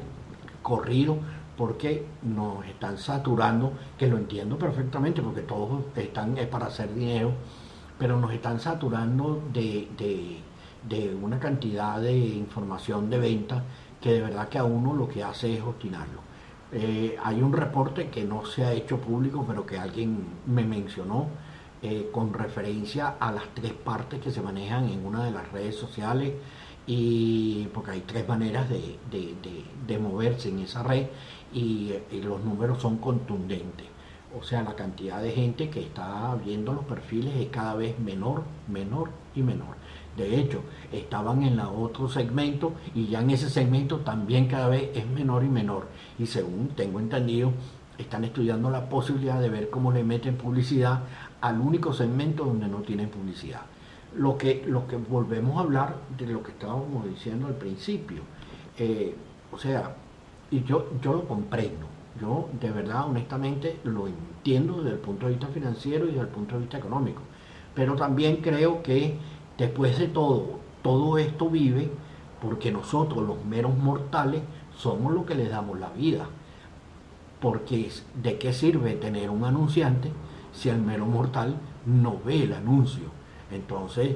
corrido 0.61 1.17
porque 1.57 2.05
nos 2.23 2.65
están 2.65 2.97
saturando, 2.97 3.73
que 3.97 4.07
lo 4.07 4.17
entiendo 4.17 4.57
perfectamente, 4.57 5.21
porque 5.21 5.41
todos 5.41 5.83
están 5.95 6.37
es 6.37 6.47
para 6.47 6.67
hacer 6.67 6.93
dinero, 6.93 7.31
pero 7.97 8.19
nos 8.19 8.31
están 8.33 8.59
saturando 8.59 9.41
de, 9.53 10.41
una 11.21 11.39
cantidad 11.39 11.99
de 12.01 12.15
información 12.15 13.09
de 13.09 13.19
venta 13.19 13.63
que 14.01 14.13
de 14.13 14.21
verdad 14.21 14.49
que 14.49 14.57
a 14.57 14.63
uno 14.63 14.93
lo 14.93 15.07
que 15.07 15.23
hace 15.23 15.55
es 15.55 15.63
obstinarlo. 15.63 16.19
Eh, 16.71 17.15
hay 17.23 17.41
un 17.41 17.53
reporte 17.53 18.09
que 18.09 18.23
no 18.25 18.45
se 18.45 18.65
ha 18.65 18.73
hecho 18.73 18.97
público, 18.97 19.45
pero 19.47 19.65
que 19.65 19.77
alguien 19.77 20.25
me 20.45 20.63
mencionó 20.65 21.27
eh, 21.81 22.09
con 22.11 22.33
referencia 22.33 23.15
a 23.19 23.31
las 23.31 23.43
tres 23.53 23.71
partes 23.73 24.19
que 24.19 24.31
se 24.31 24.41
manejan 24.41 24.89
en 24.89 25.05
una 25.05 25.23
de 25.23 25.31
las 25.31 25.51
redes 25.51 25.75
sociales 25.75 26.33
y 26.87 27.67
porque 27.73 27.91
hay 27.91 28.01
tres 28.01 28.27
maneras 28.27 28.69
de, 28.69 28.97
de 29.87 29.99
moverse 29.99 30.49
en 30.49 30.59
esa 30.59 30.83
red 30.83 31.07
y, 31.55 31.93
los 32.23 32.43
números 32.43 32.81
son 32.81 32.97
contundentes. 32.97 33.87
O 34.37 34.43
sea, 34.43 34.63
la 34.63 34.75
cantidad 34.75 35.21
de 35.21 35.31
gente 35.31 35.69
que 35.69 35.79
está 35.79 36.35
viendo 36.43 36.73
los 36.73 36.83
perfiles 36.83 37.33
es 37.37 37.47
cada 37.47 37.73
vez 37.75 37.97
menor, 37.99 38.43
menor 38.67 39.09
y 39.33 39.41
menor. 39.41 39.77
De 40.17 40.39
hecho, 40.39 40.61
estaban 40.91 41.43
en 41.43 41.55
la 41.55 41.69
otro 41.69 42.09
segmento 42.09 42.73
y 42.93 43.07
ya 43.07 43.21
en 43.21 43.29
ese 43.29 43.49
segmento 43.49 43.99
también 43.99 44.47
cada 44.47 44.67
vez 44.67 44.89
es 44.93 45.07
menor 45.07 45.43
y 45.43 45.49
menor. 45.49 45.87
Y 46.19 46.25
según 46.25 46.69
tengo 46.69 46.99
entendido, 46.99 47.51
están 47.97 48.25
estudiando 48.25 48.69
la 48.69 48.89
posibilidad 48.89 49.39
de 49.39 49.49
ver 49.49 49.69
cómo 49.69 49.91
le 49.91 50.03
meten 50.03 50.35
publicidad 50.35 51.03
al 51.39 51.61
único 51.61 51.93
segmento 51.93 52.43
donde 52.43 52.67
no 52.67 52.79
tienen 52.79 53.09
publicidad. 53.09 53.61
Lo 54.17 54.37
que, 54.37 54.63
lo 54.65 54.87
que 54.87 54.95
volvemos 54.95 55.57
a 55.57 55.61
hablar 55.61 55.95
de 56.17 56.27
lo 56.27 56.41
que 56.41 56.51
estábamos 56.51 57.05
diciendo 57.05 57.47
al 57.47 57.55
principio. 57.55 58.21
Eh, 58.77 59.15
o 59.51 59.57
sea, 59.57 59.95
y 60.51 60.63
yo, 60.63 60.87
yo 61.01 61.13
lo 61.13 61.27
comprendo. 61.27 61.87
Yo 62.19 62.47
de 62.61 62.71
verdad, 62.71 63.09
honestamente, 63.09 63.79
lo 63.83 64.07
entiendo 64.07 64.77
desde 64.77 64.91
el 64.91 64.99
punto 64.99 65.25
de 65.25 65.33
vista 65.33 65.47
financiero 65.47 66.05
y 66.05 66.09
desde 66.09 66.21
el 66.21 66.27
punto 66.27 66.55
de 66.55 66.61
vista 66.61 66.77
económico. 66.77 67.21
Pero 67.73 67.95
también 67.95 68.37
creo 68.37 68.81
que 68.81 69.17
después 69.57 69.99
de 69.99 70.07
todo, 70.07 70.59
todo 70.81 71.17
esto 71.17 71.49
vive 71.49 71.89
porque 72.41 72.71
nosotros 72.71 73.27
los 73.27 73.43
meros 73.43 73.77
mortales 73.77 74.41
somos 74.77 75.13
los 75.13 75.25
que 75.25 75.35
les 75.35 75.49
damos 75.49 75.79
la 75.79 75.89
vida. 75.89 76.27
Porque 77.41 77.89
¿de 78.21 78.37
qué 78.37 78.53
sirve 78.53 78.93
tener 78.93 79.29
un 79.29 79.43
anunciante 79.43 80.11
si 80.53 80.69
el 80.69 80.81
mero 80.81 81.05
mortal 81.05 81.55
no 81.85 82.17
ve 82.23 82.43
el 82.43 82.53
anuncio? 82.53 83.14
Entonces 83.51 84.15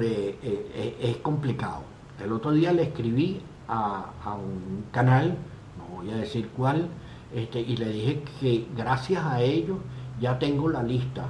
eh, 0.00 0.38
eh, 0.42 0.70
eh, 0.74 0.96
es 1.00 1.16
complicado. 1.18 1.82
El 2.22 2.32
otro 2.32 2.52
día 2.52 2.72
le 2.72 2.82
escribí 2.82 3.40
a, 3.68 4.06
un 4.36 4.86
canal, 4.90 5.36
no 5.78 5.96
voy 5.96 6.10
a 6.10 6.16
decir 6.16 6.48
cuál, 6.56 6.88
este, 7.32 7.60
y 7.60 7.76
le 7.76 7.88
dije 7.90 8.22
que 8.40 8.66
gracias 8.76 9.24
a 9.24 9.40
ellos 9.40 9.78
ya 10.20 10.38
tengo 10.38 10.68
la 10.68 10.82
lista 10.82 11.26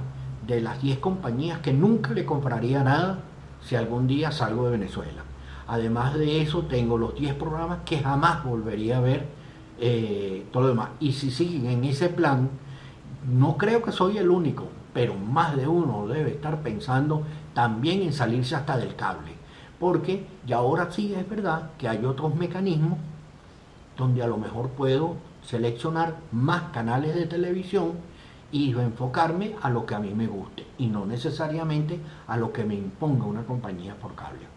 de 0.47 0.61
las 0.61 0.81
10 0.81 0.99
compañías 0.99 1.59
que 1.59 1.73
nunca 1.73 2.11
le 2.13 2.25
compraría 2.25 2.83
nada 2.83 3.19
si 3.61 3.75
algún 3.75 4.07
día 4.07 4.31
salgo 4.31 4.65
de 4.65 4.71
Venezuela. 4.71 5.23
Además 5.67 6.15
de 6.15 6.41
eso, 6.41 6.63
tengo 6.63 6.97
los 6.97 7.15
10 7.15 7.35
programas 7.35 7.79
que 7.85 7.99
jamás 7.99 8.43
volvería 8.43 8.97
a 8.97 9.01
ver 9.01 9.27
todo 10.51 10.63
lo 10.63 10.69
demás. 10.69 10.89
Y 10.99 11.13
si 11.13 11.31
siguen 11.31 11.67
en 11.67 11.83
ese 11.83 12.09
plan, 12.09 12.49
no 13.27 13.57
creo 13.57 13.81
que 13.81 13.91
soy 13.91 14.17
el 14.17 14.29
único, 14.29 14.67
pero 14.95 15.13
más 15.13 15.57
de 15.57 15.67
uno 15.67 16.07
debe 16.07 16.31
estar 16.31 16.61
pensando 16.61 17.23
también 17.53 18.01
en 18.01 18.13
salirse 18.13 18.55
hasta 18.55 18.77
del 18.77 18.95
cable. 18.95 19.33
Porque 19.77 20.25
ya 20.47 20.55
ahora 20.55 20.89
sí 20.89 21.13
es 21.13 21.29
verdad 21.29 21.71
que 21.77 21.89
hay 21.89 22.05
otros 22.05 22.33
mecanismos 22.33 22.97
donde 23.97 24.23
a 24.23 24.27
lo 24.27 24.37
mejor 24.37 24.69
puedo 24.69 25.17
seleccionar 25.43 26.15
más 26.31 26.71
canales 26.71 27.13
de 27.13 27.25
televisión 27.25 27.91
y 28.53 28.71
enfocarme 28.71 29.55
a 29.61 29.69
lo 29.69 29.85
que 29.85 29.95
a 29.95 29.99
mí 29.99 30.13
me 30.13 30.27
guste 30.27 30.65
y 30.77 30.87
no 30.87 31.05
necesariamente 31.05 31.99
a 32.25 32.37
lo 32.37 32.53
que 32.53 32.63
me 32.63 32.75
imponga 32.75 33.25
una 33.25 33.43
compañía 33.43 33.95
por 33.95 34.15
cable. 34.15 34.47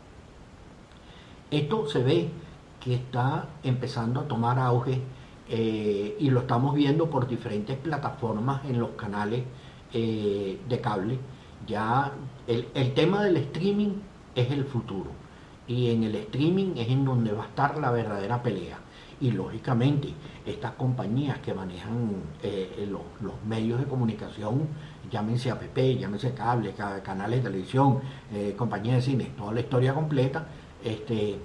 Esto 1.50 1.88
se 1.88 2.00
ve 2.04 2.30
que 2.78 2.94
está 2.94 3.48
empezando 3.64 4.20
a 4.20 4.28
tomar 4.28 4.60
auge 4.60 5.02
eh, 5.48 6.16
y 6.20 6.30
lo 6.30 6.40
estamos 6.40 6.76
viendo 6.76 7.10
por 7.10 7.26
diferentes 7.26 7.76
plataformas 7.76 8.64
en 8.66 8.78
los 8.78 8.90
canales 8.90 9.42
eh, 9.92 10.60
de 10.68 10.80
cable. 10.80 11.18
Ya 11.66 12.12
el, 12.46 12.68
el 12.74 12.94
tema 12.94 13.24
del 13.24 13.36
streaming 13.38 13.94
es 14.34 14.50
el 14.50 14.64
futuro 14.64 15.10
y 15.66 15.90
en 15.90 16.02
el 16.04 16.14
streaming 16.14 16.76
es 16.76 16.88
en 16.88 17.04
donde 17.04 17.32
va 17.32 17.44
a 17.44 17.46
estar 17.48 17.78
la 17.78 17.90
verdadera 17.90 18.42
pelea 18.42 18.78
y 19.20 19.30
lógicamente 19.32 20.14
estas 20.46 20.72
compañías 20.72 21.38
que 21.38 21.52
manejan 21.52 22.22
eh, 22.42 22.88
los, 22.88 23.02
medios 23.46 23.80
de 23.80 23.86
comunicación, 23.86 24.68
llámense 25.10 25.50
APP, 25.50 25.98
llámense 25.98 26.32
cable, 26.32 26.72
canales 27.02 27.42
de 27.42 27.50
televisión, 27.50 28.00
eh, 28.32 28.54
compañías 28.56 28.96
de 28.96 29.02
cine, 29.02 29.32
toda 29.36 29.52
la 29.52 29.60
historia 29.60 29.92
completa, 29.92 30.46
este, 30.84 31.36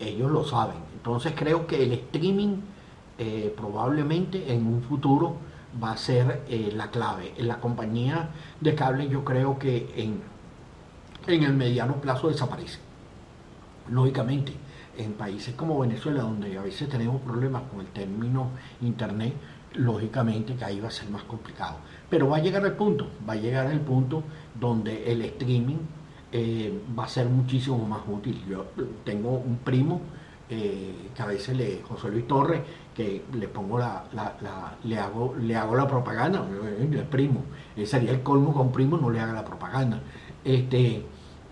ellos 0.00 0.30
lo 0.30 0.44
saben. 0.44 0.76
Entonces 0.94 1.32
creo 1.36 1.66
que 1.66 1.82
el 1.82 1.92
streaming 1.92 2.56
probablemente 3.56 4.52
en 4.52 4.66
un 4.66 4.82
futuro 4.82 5.36
va 5.82 5.92
a 5.92 5.96
ser 5.96 6.44
la 6.74 6.90
clave. 6.90 7.34
La 7.38 7.60
compañía 7.60 8.30
de 8.60 8.74
cable 8.74 9.08
yo 9.08 9.24
creo 9.24 9.58
que 9.58 9.92
en, 9.96 10.20
en 11.26 11.42
el 11.42 11.54
mediano 11.54 12.00
plazo 12.00 12.28
desaparece. 12.28 12.78
Lógicamente, 13.90 14.54
en 14.96 15.12
países 15.14 15.54
como 15.54 15.78
Venezuela, 15.78 16.22
donde 16.22 16.56
a 16.56 16.62
veces 16.62 16.88
tenemos 16.88 17.20
problemas 17.22 17.62
con 17.70 17.80
el 17.80 17.86
término 17.88 18.48
Internet, 18.82 19.34
lógicamente 19.74 20.54
que 20.54 20.64
ahí 20.64 20.80
va 20.80 20.88
a 20.88 20.90
ser 20.90 21.08
más 21.10 21.24
complicado. 21.24 21.76
Pero 22.08 22.28
va 22.28 22.36
a 22.36 22.40
llegar 22.40 22.64
el 22.64 22.72
punto, 22.72 23.08
va 23.28 23.34
a 23.34 23.36
llegar 23.36 23.70
el 23.70 23.80
punto 23.80 24.22
donde 24.58 25.10
el 25.10 25.22
streaming 25.22 25.78
eh, 26.32 26.80
va 26.98 27.04
a 27.04 27.08
ser 27.08 27.26
muchísimo 27.26 27.78
más 27.86 28.00
útil. 28.08 28.42
Yo 28.48 28.66
tengo 29.04 29.30
un 29.30 29.58
primo 29.58 30.00
eh, 30.48 31.10
que 31.14 31.22
a 31.22 31.26
veces 31.26 31.56
le, 31.56 31.82
José 31.82 32.08
Luis 32.08 32.26
Torres, 32.28 32.60
que 32.94 33.24
le 33.34 33.48
pongo 33.48 33.78
la, 33.78 34.04
le 34.84 34.98
hago, 34.98 35.34
le 35.40 35.56
hago 35.56 35.74
la 35.74 35.86
propaganda, 35.86 36.46
el 36.78 37.02
primo, 37.04 37.42
sería 37.84 38.12
el 38.12 38.22
colmo 38.22 38.54
con 38.54 38.70
primo 38.70 38.96
no 38.96 39.10
le 39.10 39.20
haga 39.20 39.32
la 39.32 39.44
propaganda. 39.44 40.00
Este, 40.44 41.04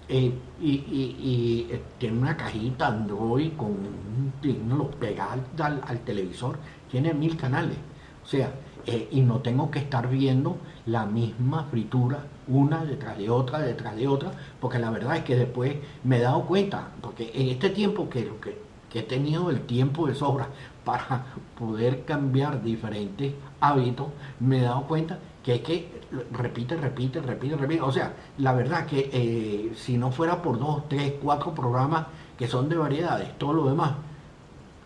eh, 0.08 0.32
y, 0.60 1.66
eh, 1.70 1.82
tiene 1.98 2.18
una 2.18 2.36
cajita 2.36 2.88
Android 2.88 3.52
con 3.56 3.70
un 3.70 4.32
lo 4.76 4.90
pega 4.90 5.32
al, 5.32 6.00
televisor, 6.00 6.58
tiene 6.90 7.14
mil 7.14 7.36
canales. 7.36 7.78
O 8.22 8.26
sea, 8.26 8.52
eh, 8.86 9.08
y 9.10 9.20
no 9.20 9.40
tengo 9.40 9.70
que 9.70 9.78
estar 9.78 10.08
viendo 10.08 10.58
la 10.86 11.06
misma 11.06 11.64
fritura 11.64 12.26
una 12.48 12.84
detrás 12.84 13.16
de 13.16 13.30
otra, 13.30 13.60
detrás 13.60 13.96
de 13.96 14.08
otra, 14.08 14.32
porque 14.60 14.78
la 14.78 14.90
verdad 14.90 15.16
es 15.16 15.24
que 15.24 15.36
después 15.36 15.76
me 16.04 16.18
he 16.18 16.20
dado 16.20 16.44
cuenta, 16.44 16.90
porque 17.00 17.30
en 17.34 17.48
este 17.48 17.70
tiempo 17.70 18.08
que, 18.10 18.30
que, 18.40 18.58
que 18.92 18.98
he 18.98 19.02
tenido 19.02 19.48
el 19.48 19.62
tiempo 19.62 20.06
de 20.06 20.14
sobra 20.14 20.48
para 20.84 21.24
poder 21.58 22.04
cambiar 22.04 22.62
diferentes 22.62 23.32
hábitos, 23.60 24.08
me 24.38 24.58
he 24.58 24.62
dado 24.62 24.82
cuenta 24.82 25.18
que 25.42 25.54
es 25.56 25.60
que 25.62 26.02
repite, 26.30 26.76
repite, 26.76 27.20
repite, 27.20 27.56
repite. 27.56 27.80
O 27.80 27.90
sea, 27.90 28.14
la 28.38 28.52
verdad 28.52 28.84
que 28.86 29.10
eh, 29.12 29.72
si 29.74 29.96
no 29.96 30.12
fuera 30.12 30.42
por 30.42 30.58
dos, 30.58 30.88
tres, 30.88 31.14
cuatro 31.22 31.54
programas 31.54 32.06
que 32.36 32.46
son 32.46 32.68
de 32.68 32.76
variedades, 32.76 33.38
todo 33.38 33.54
lo 33.54 33.68
demás 33.68 33.92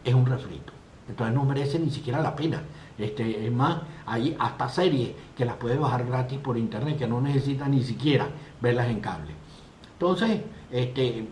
es 0.04 0.14
un 0.14 0.24
refrito. 0.24 0.72
Entonces 1.08 1.34
no 1.34 1.44
merece 1.44 1.78
ni 1.78 1.90
siquiera 1.90 2.20
la 2.20 2.36
pena. 2.36 2.62
Este, 2.96 3.44
es 3.44 3.52
más, 3.52 3.78
hay 4.06 4.36
hasta 4.38 4.68
series 4.68 5.10
que 5.36 5.44
las 5.44 5.56
puedes 5.56 5.78
bajar 5.80 6.06
gratis 6.06 6.38
por 6.38 6.56
internet, 6.56 6.96
que 6.96 7.08
no 7.08 7.20
necesitan 7.20 7.72
ni 7.72 7.82
siquiera 7.82 8.28
verlas 8.60 8.88
en 8.88 9.00
cable. 9.00 9.32
Entonces, 9.94 10.40
este, 10.70 11.28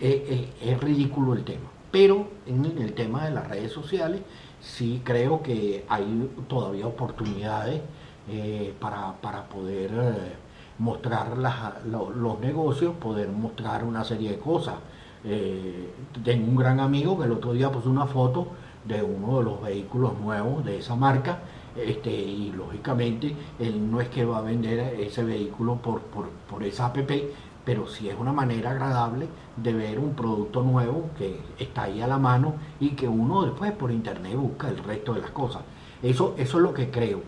es 0.00 0.80
ridículo 0.80 1.34
el 1.34 1.44
tema. 1.44 1.70
Pero 1.90 2.28
en 2.46 2.64
el 2.64 2.94
tema 2.94 3.26
de 3.26 3.32
las 3.32 3.48
redes 3.48 3.72
sociales, 3.72 4.22
sí 4.60 5.02
creo 5.04 5.42
que 5.42 5.84
hay 5.88 6.30
todavía 6.48 6.86
oportunidades 6.86 7.82
eh, 8.30 8.72
para, 8.80 9.14
poder 9.48 9.90
eh, 9.92 10.32
mostrar 10.78 11.36
los 11.36 12.40
negocios, 12.40 12.94
poder 12.94 13.28
mostrar 13.28 13.84
una 13.84 14.04
serie 14.04 14.30
de 14.30 14.38
cosas. 14.38 14.76
Eh, 15.24 15.90
tengo 16.24 16.48
un 16.48 16.56
gran 16.56 16.80
amigo 16.80 17.18
que 17.18 17.26
el 17.26 17.32
otro 17.32 17.52
día 17.52 17.70
puso 17.70 17.90
una 17.90 18.06
foto 18.06 18.48
de 18.84 19.02
uno 19.02 19.38
de 19.38 19.44
los 19.44 19.62
vehículos 19.62 20.18
nuevos 20.18 20.64
de 20.64 20.78
esa 20.78 20.96
marca 20.96 21.40
este, 21.76 22.10
y 22.10 22.52
lógicamente 22.52 23.34
él 23.58 23.90
no 23.90 24.00
es 24.00 24.08
que 24.08 24.24
va 24.24 24.38
a 24.38 24.42
vender 24.42 25.00
ese 25.00 25.24
vehículo 25.24 25.76
por, 25.76 26.00
por, 26.02 26.28
por 26.50 26.62
esa 26.64 26.86
app, 26.86 26.98
pero 27.64 27.86
sí 27.86 28.08
es 28.08 28.16
una 28.18 28.32
manera 28.32 28.70
agradable 28.70 29.28
de 29.56 29.72
ver 29.72 29.98
un 29.98 30.14
producto 30.14 30.62
nuevo 30.62 31.10
que 31.16 31.40
está 31.58 31.84
ahí 31.84 32.00
a 32.00 32.06
la 32.06 32.18
mano 32.18 32.54
y 32.80 32.90
que 32.90 33.08
uno 33.08 33.42
después 33.42 33.72
por 33.72 33.90
internet 33.90 34.36
busca 34.36 34.68
el 34.68 34.78
resto 34.78 35.14
de 35.14 35.20
las 35.20 35.30
cosas. 35.30 35.62
Eso, 36.02 36.34
eso 36.36 36.56
es 36.58 36.62
lo 36.62 36.74
que 36.74 36.90
creo. 36.90 37.22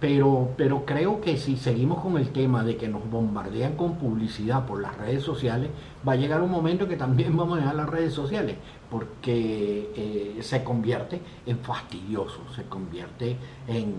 Pero, 0.00 0.50
pero 0.56 0.84
creo 0.84 1.20
que 1.20 1.36
si 1.36 1.56
seguimos 1.56 2.02
con 2.02 2.18
el 2.18 2.28
tema 2.30 2.62
de 2.62 2.76
que 2.76 2.88
nos 2.88 3.08
bombardean 3.08 3.74
con 3.74 3.94
publicidad 3.94 4.66
por 4.66 4.82
las 4.82 4.96
redes 4.98 5.22
sociales, 5.22 5.70
va 6.06 6.12
a 6.12 6.16
llegar 6.16 6.42
un 6.42 6.50
momento 6.50 6.86
que 6.86 6.96
también 6.96 7.36
vamos 7.36 7.56
a 7.56 7.60
dejar 7.62 7.74
las 7.74 7.88
redes 7.88 8.12
sociales, 8.12 8.56
porque 8.90 9.90
eh, 9.96 10.42
se 10.42 10.62
convierte 10.62 11.20
en 11.46 11.58
fastidioso, 11.58 12.40
se 12.54 12.64
convierte 12.64 13.36
en, 13.66 13.94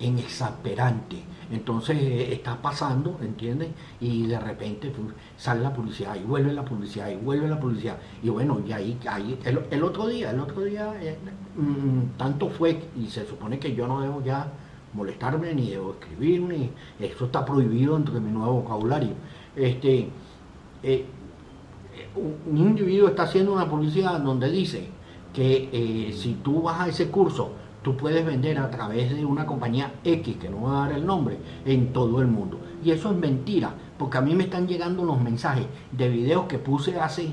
en 0.00 0.18
exasperante 0.18 1.22
entonces 1.50 1.96
eh, 1.98 2.32
está 2.32 2.60
pasando, 2.60 3.18
¿entiendes? 3.22 3.70
Y 4.00 4.26
de 4.26 4.38
repente 4.38 4.92
sale 5.36 5.62
la 5.62 5.72
publicidad 5.72 6.16
y 6.16 6.24
vuelve 6.24 6.52
la 6.52 6.64
publicidad 6.64 7.10
y 7.10 7.16
vuelve 7.16 7.48
la 7.48 7.58
publicidad. 7.58 7.98
Y 8.22 8.28
bueno, 8.28 8.60
y 8.66 8.72
ahí, 8.72 8.98
ahí 9.08 9.38
el, 9.44 9.82
otro 9.82 10.06
día, 10.06 10.30
el 10.30 10.40
otro 10.40 10.62
día, 10.62 10.94
eh, 11.00 11.16
mm, 11.56 12.18
tanto 12.18 12.50
fue, 12.50 12.80
y 12.96 13.06
se 13.06 13.26
supone 13.26 13.58
que 13.58 13.74
yo 13.74 13.86
no 13.86 14.00
debo 14.00 14.22
ya 14.22 14.52
molestarme, 14.92 15.54
ni 15.54 15.70
debo 15.70 15.92
escribir, 15.92 16.42
ni 16.42 16.70
eso 17.00 17.26
está 17.26 17.44
prohibido 17.44 17.94
dentro 17.94 18.14
de 18.14 18.20
mi 18.20 18.30
nuevo 18.30 18.62
vocabulario. 18.62 19.12
Este, 19.56 20.08
eh, 20.82 21.06
un 22.46 22.56
individuo 22.56 23.08
está 23.08 23.24
haciendo 23.24 23.52
una 23.52 23.68
publicidad 23.68 24.20
donde 24.20 24.50
dice 24.50 24.88
que 25.32 26.12
si 26.16 26.34
tú 26.34 26.62
vas 26.62 26.80
a 26.80 26.88
ese 26.88 27.10
curso, 27.10 27.52
puedes 27.96 28.24
vender 28.24 28.58
a 28.58 28.70
través 28.70 29.14
de 29.14 29.24
una 29.24 29.46
compañía 29.46 29.92
X, 30.04 30.36
que 30.36 30.48
no 30.48 30.62
va 30.62 30.84
a 30.84 30.88
dar 30.88 30.98
el 30.98 31.06
nombre, 31.06 31.38
en 31.64 31.92
todo 31.92 32.20
el 32.20 32.26
mundo. 32.26 32.60
Y 32.84 32.90
eso 32.90 33.10
es 33.10 33.16
mentira, 33.16 33.72
porque 33.98 34.18
a 34.18 34.20
mí 34.20 34.34
me 34.34 34.44
están 34.44 34.66
llegando 34.66 35.02
unos 35.02 35.20
mensajes 35.20 35.66
de 35.92 36.08
videos 36.08 36.46
que 36.46 36.58
puse 36.58 36.98
hace 36.98 37.32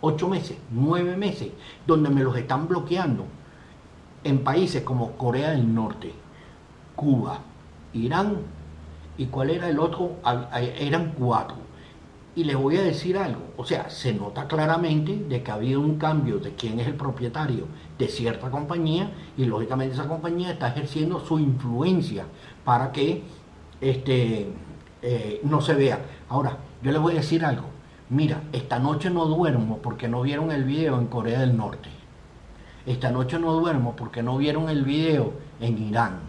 ocho 0.00 0.28
meses, 0.28 0.58
nueve 0.70 1.16
meses, 1.16 1.50
donde 1.86 2.10
me 2.10 2.22
los 2.22 2.36
están 2.36 2.68
bloqueando 2.68 3.24
en 4.22 4.42
países 4.42 4.82
como 4.82 5.12
Corea 5.12 5.50
del 5.50 5.74
Norte, 5.74 6.12
Cuba, 6.96 7.38
Irán, 7.92 8.38
y 9.16 9.26
cuál 9.26 9.50
era 9.50 9.68
el 9.68 9.78
otro, 9.78 10.16
eran 10.54 11.14
cuatro. 11.18 11.63
Y 12.36 12.44
les 12.44 12.56
voy 12.56 12.76
a 12.76 12.82
decir 12.82 13.16
algo, 13.16 13.42
o 13.56 13.64
sea, 13.64 13.90
se 13.90 14.12
nota 14.12 14.48
claramente 14.48 15.16
de 15.16 15.42
que 15.42 15.50
ha 15.50 15.54
habido 15.54 15.80
un 15.80 15.98
cambio 15.98 16.38
de 16.38 16.54
quién 16.54 16.80
es 16.80 16.88
el 16.88 16.94
propietario 16.94 17.66
de 17.96 18.08
cierta 18.08 18.50
compañía 18.50 19.10
y 19.36 19.44
lógicamente 19.44 19.94
esa 19.94 20.08
compañía 20.08 20.50
está 20.50 20.68
ejerciendo 20.68 21.20
su 21.20 21.38
influencia 21.38 22.24
para 22.64 22.90
que 22.90 23.22
este, 23.80 24.48
eh, 25.02 25.40
no 25.44 25.60
se 25.60 25.74
vea. 25.74 26.00
Ahora, 26.28 26.58
yo 26.82 26.90
les 26.90 27.00
voy 27.00 27.12
a 27.12 27.16
decir 27.16 27.44
algo, 27.44 27.74
Mira, 28.10 28.42
esta 28.52 28.78
noche 28.78 29.08
no 29.08 29.24
duermo 29.24 29.78
porque 29.78 30.08
no 30.08 30.20
vieron 30.22 30.52
el 30.52 30.64
video 30.64 30.98
en 30.98 31.06
Corea 31.06 31.40
del 31.40 31.56
Norte. 31.56 31.88
Esta 32.84 33.10
noche 33.10 33.38
no 33.38 33.52
duermo 33.54 33.96
porque 33.96 34.22
no 34.22 34.36
vieron 34.36 34.68
el 34.68 34.84
video 34.84 35.32
en 35.58 35.78
Irán. 35.78 36.20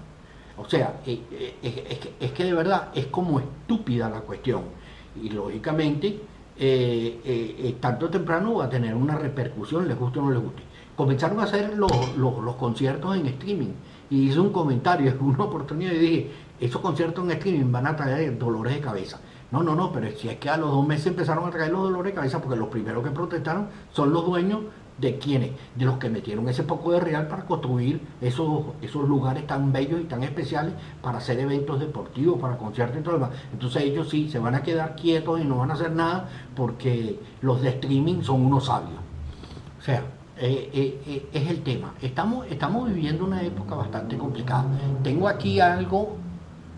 O 0.57 0.69
sea, 0.69 1.01
eh, 1.05 1.21
eh, 1.61 2.13
es, 2.19 2.31
que, 2.31 2.43
de 2.45 2.53
verdad 2.53 2.91
es 2.95 3.07
como 3.07 3.41
estúpida 3.41 4.09
la 4.09 4.21
cuestión. 4.21 4.63
Y 5.21 5.29
lógicamente, 5.29 6.19
eh, 6.57 7.77
tanto 7.79 8.09
temprano 8.09 8.55
va 8.55 8.65
a 8.65 8.69
tener 8.69 8.93
una 8.93 9.17
repercusión, 9.17 9.87
les 9.87 9.97
guste 9.97 10.19
o 10.19 10.23
no 10.23 10.31
les 10.31 10.41
guste. 10.41 10.63
Comenzaron 10.95 11.39
a 11.39 11.43
hacer 11.43 11.77
los, 11.77 12.17
los 12.17 12.55
conciertos 12.55 13.15
en 13.17 13.25
streaming. 13.27 13.73
Y 14.09 14.29
hice 14.29 14.39
un 14.39 14.51
comentario 14.51 15.09
en 15.11 15.21
una 15.21 15.43
oportunidad 15.43 15.91
y 15.91 15.97
dije, 15.97 16.31
esos 16.59 16.81
conciertos 16.81 17.25
en 17.25 17.31
streaming 17.31 17.71
van 17.71 17.87
a 17.87 17.95
traer 17.95 18.37
dolores 18.37 18.75
de 18.75 18.81
cabeza. 18.81 19.19
No, 19.51 19.63
no, 19.63 19.75
no, 19.75 19.91
pero 19.91 20.09
si 20.17 20.27
es 20.27 20.37
que 20.37 20.49
a 20.49 20.57
los 20.57 20.71
dos 20.71 20.85
meses 20.87 21.07
empezaron 21.07 21.47
a 21.47 21.51
traer 21.51 21.71
los 21.71 21.83
dolores 21.83 22.11
de 22.11 22.15
cabeza 22.15 22.41
porque 22.41 22.57
los 22.57 22.67
primeros 22.67 23.03
que 23.03 23.11
protestaron 23.11 23.67
son 23.91 24.11
los 24.11 24.25
dueños 24.25 24.61
de 24.97 25.17
quienes, 25.17 25.51
de 25.75 25.85
los 25.85 25.97
que 25.97 26.09
metieron 26.09 26.47
ese 26.47 26.63
poco 26.63 26.91
de 26.91 26.99
real 26.99 27.27
para 27.27 27.45
construir 27.45 28.01
esos, 28.21 28.63
esos 28.81 29.07
lugares 29.07 29.45
tan 29.45 29.73
bellos 29.73 29.99
y 29.99 30.05
tan 30.05 30.23
especiales 30.23 30.73
para 31.01 31.17
hacer 31.17 31.39
eventos 31.39 31.79
deportivos, 31.79 32.39
para 32.39 32.57
conciertos 32.57 32.99
y 32.99 33.03
todo 33.03 33.17
lo 33.17 33.25
demás. 33.25 33.39
Entonces 33.51 33.83
ellos 33.83 34.09
sí 34.09 34.29
se 34.29 34.39
van 34.39 34.55
a 34.55 34.63
quedar 34.63 34.95
quietos 34.95 35.41
y 35.41 35.43
no 35.43 35.57
van 35.57 35.71
a 35.71 35.73
hacer 35.73 35.91
nada 35.91 36.29
porque 36.55 37.19
los 37.41 37.61
de 37.61 37.69
streaming 37.69 38.21
son 38.21 38.45
unos 38.45 38.65
sabios. 38.65 38.99
O 39.79 39.81
sea, 39.81 40.03
eh, 40.37 40.69
eh, 40.73 41.01
eh, 41.07 41.29
es 41.33 41.49
el 41.49 41.61
tema. 41.61 41.93
Estamos, 42.01 42.47
estamos 42.49 42.87
viviendo 42.87 43.25
una 43.25 43.41
época 43.41 43.75
bastante 43.75 44.17
complicada. 44.17 44.65
Tengo 45.03 45.27
aquí 45.27 45.59
algo, 45.59 46.15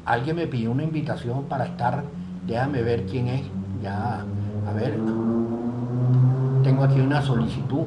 alguien 0.05 0.35
me 0.35 0.47
pidió 0.47 0.71
una 0.71 0.83
invitación 0.83 1.43
para 1.45 1.65
estar, 1.65 2.03
déjame 2.47 2.81
ver 2.81 3.05
quién 3.05 3.27
es, 3.27 3.43
ya, 3.81 4.25
a 4.67 4.73
ver, 4.73 4.97
tengo 6.63 6.83
aquí 6.83 6.99
una 6.99 7.21
solicitud 7.21 7.85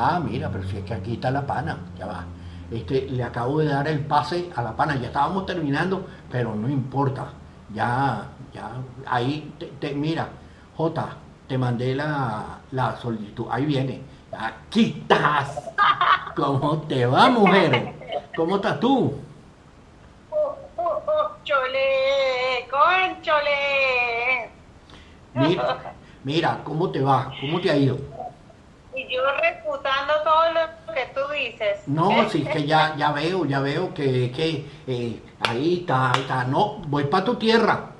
Ah, 0.00 0.20
mira, 0.20 0.48
pero 0.48 0.62
si 0.62 0.76
es 0.76 0.84
que 0.84 0.94
aquí 0.94 1.14
está 1.14 1.28
la 1.32 1.44
pana, 1.44 1.76
ya 1.98 2.06
va. 2.06 2.24
Este, 2.70 3.08
le 3.10 3.24
acabo 3.24 3.58
de 3.58 3.66
dar 3.66 3.88
el 3.88 3.98
pase 4.06 4.48
a 4.54 4.62
la 4.62 4.76
pana, 4.76 4.94
ya 4.94 5.08
estábamos 5.08 5.44
terminando, 5.44 6.06
pero 6.30 6.54
no 6.54 6.68
importa. 6.68 7.32
Ya, 7.74 8.28
ya, 8.54 8.70
ahí, 9.06 9.52
te, 9.80 9.92
mira, 9.94 10.28
J, 10.76 11.08
te 11.48 11.58
mandé 11.58 11.96
la, 11.96 12.60
solicitud, 13.02 13.46
ahí 13.50 13.66
viene. 13.66 14.00
Aquí 14.30 15.00
estás. 15.00 15.68
¿Cómo 16.36 16.78
te 16.82 17.04
va, 17.04 17.28
mujer? 17.30 17.94
¿Cómo 18.36 18.56
estás 18.56 18.78
tú? 18.78 19.14
chole, 21.42 22.68
conchole. 22.70 24.50
Mira, 25.34 25.94
mira, 26.22 26.60
¿cómo 26.62 26.90
te 26.90 27.00
va? 27.00 27.32
¿Cómo 27.40 27.60
te 27.60 27.70
ha 27.70 27.76
ido? 27.76 28.17
Y 28.94 29.14
yo 29.14 29.20
refutando 29.40 30.14
todo 30.24 30.52
lo 30.52 30.94
que 30.94 31.06
tú 31.14 31.20
dices. 31.32 31.86
No, 31.86 32.28
sí, 32.28 32.44
que 32.44 32.66
ya, 32.66 32.96
ya 32.96 33.12
veo, 33.12 33.44
ya 33.44 33.60
veo 33.60 33.92
que, 33.94 34.32
que 34.32 34.66
eh, 34.86 35.20
ahí 35.40 35.80
está, 35.80 36.12
ahí 36.12 36.20
está. 36.22 36.44
No, 36.44 36.78
voy 36.86 37.04
para 37.04 37.24
tu 37.24 37.36
tierra. 37.36 37.90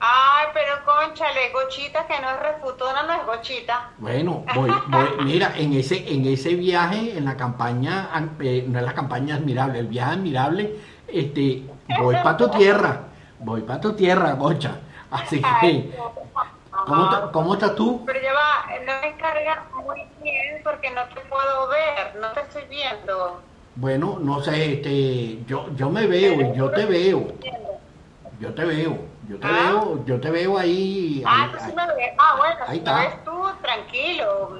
Ay, 0.00 0.46
pero 0.54 0.74
conchale, 0.84 1.50
gochita 1.52 2.06
que 2.06 2.20
no 2.20 2.30
es 2.30 2.40
refutona, 2.40 3.02
no 3.02 3.14
es 3.14 3.26
gochita. 3.26 3.90
Bueno, 3.98 4.44
voy, 4.54 4.70
voy, 4.86 5.08
mira, 5.24 5.52
en 5.56 5.72
ese, 5.72 6.12
en 6.12 6.24
ese 6.26 6.54
viaje, 6.54 7.18
en 7.18 7.24
la 7.24 7.36
campaña, 7.36 8.08
eh, 8.40 8.64
no 8.68 8.78
es 8.78 8.84
la 8.84 8.94
campaña 8.94 9.34
admirable, 9.34 9.80
el 9.80 9.88
viaje 9.88 10.12
admirable, 10.12 10.76
este, 11.08 11.64
voy 11.98 12.14
para 12.16 12.36
tu 12.36 12.48
tierra, 12.50 13.00
voy 13.40 13.62
para 13.62 13.80
tu 13.80 13.92
tierra, 13.94 14.34
gocha. 14.34 14.78
Así 15.10 15.42
que, 15.60 15.90
¿Cómo, 17.32 17.54
estás 17.54 17.74
tú? 17.74 18.02
Pero 18.06 18.20
ya 18.20 18.32
va, 18.32 18.78
no 18.86 19.00
me 19.02 19.16
cargas 19.16 19.58
muy 19.74 20.02
bien 20.22 20.60
porque 20.64 20.90
no 20.90 21.02
te 21.14 21.20
puedo 21.22 21.68
ver, 21.68 22.16
no 22.20 22.28
te 22.32 22.40
estoy 22.40 22.64
viendo. 22.64 23.42
Bueno, 23.76 24.18
no 24.20 24.42
sé, 24.42 24.74
este, 24.74 25.44
yo, 25.44 25.66
yo 25.76 25.90
me 25.90 26.06
veo, 26.06 26.54
yo 26.54 26.70
te 26.70 26.86
veo. 26.86 27.28
Yo 28.40 28.54
te 28.54 28.64
veo, 28.64 28.98
yo 29.28 29.38
te 29.38 29.46
¿Ah? 29.46 29.50
veo, 29.50 30.04
yo 30.06 30.20
te 30.20 30.30
veo 30.30 30.58
ahí. 30.58 31.22
Ah, 31.26 31.48
tú 31.52 31.58
sí 31.58 31.72
me 31.74 31.86
ves. 31.94 32.12
Ah, 32.18 32.34
bueno, 32.38 32.56
ahí 32.66 32.72
si 32.72 32.78
está. 32.78 33.00
ves 33.00 33.24
tú, 33.24 33.42
tranquilo, 33.60 34.58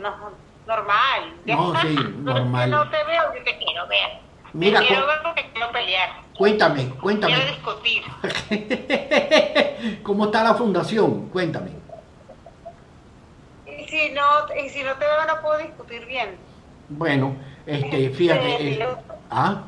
normal. 0.67 1.35
No, 1.47 1.81
sí, 1.81 1.97
normal. 2.19 2.71
no 2.71 2.91
te 2.91 3.05
veo, 3.05 3.35
yo 3.35 3.45
te 3.45 3.57
quiero 3.57 3.87
ver. 3.87 4.21
Mira, 4.53 4.81
te 4.81 4.87
quiero 4.89 5.07
ver 5.07 5.19
porque 5.23 5.51
quiero 5.53 5.71
pelear. 5.73 6.11
Cuéntame, 6.37 6.89
cuéntame. 7.01 7.35
Quiero 7.35 7.51
discutir. 7.51 8.03
¿Cómo 10.03 10.27
está 10.27 10.43
la 10.43 10.55
fundación? 10.55 11.29
Cuéntame 11.29 11.78
si 13.89 14.11
no, 14.11 14.55
y 14.55 14.69
si 14.69 14.83
no 14.83 14.95
te 14.95 15.05
veo 15.05 15.27
no 15.27 15.41
puedo 15.41 15.59
discutir 15.59 16.05
bien. 16.07 16.37
Bueno, 16.91 17.37
este, 17.67 18.11
fíjate. 18.11 18.83
Eh, 18.83 18.97
¿Ah? 19.31 19.63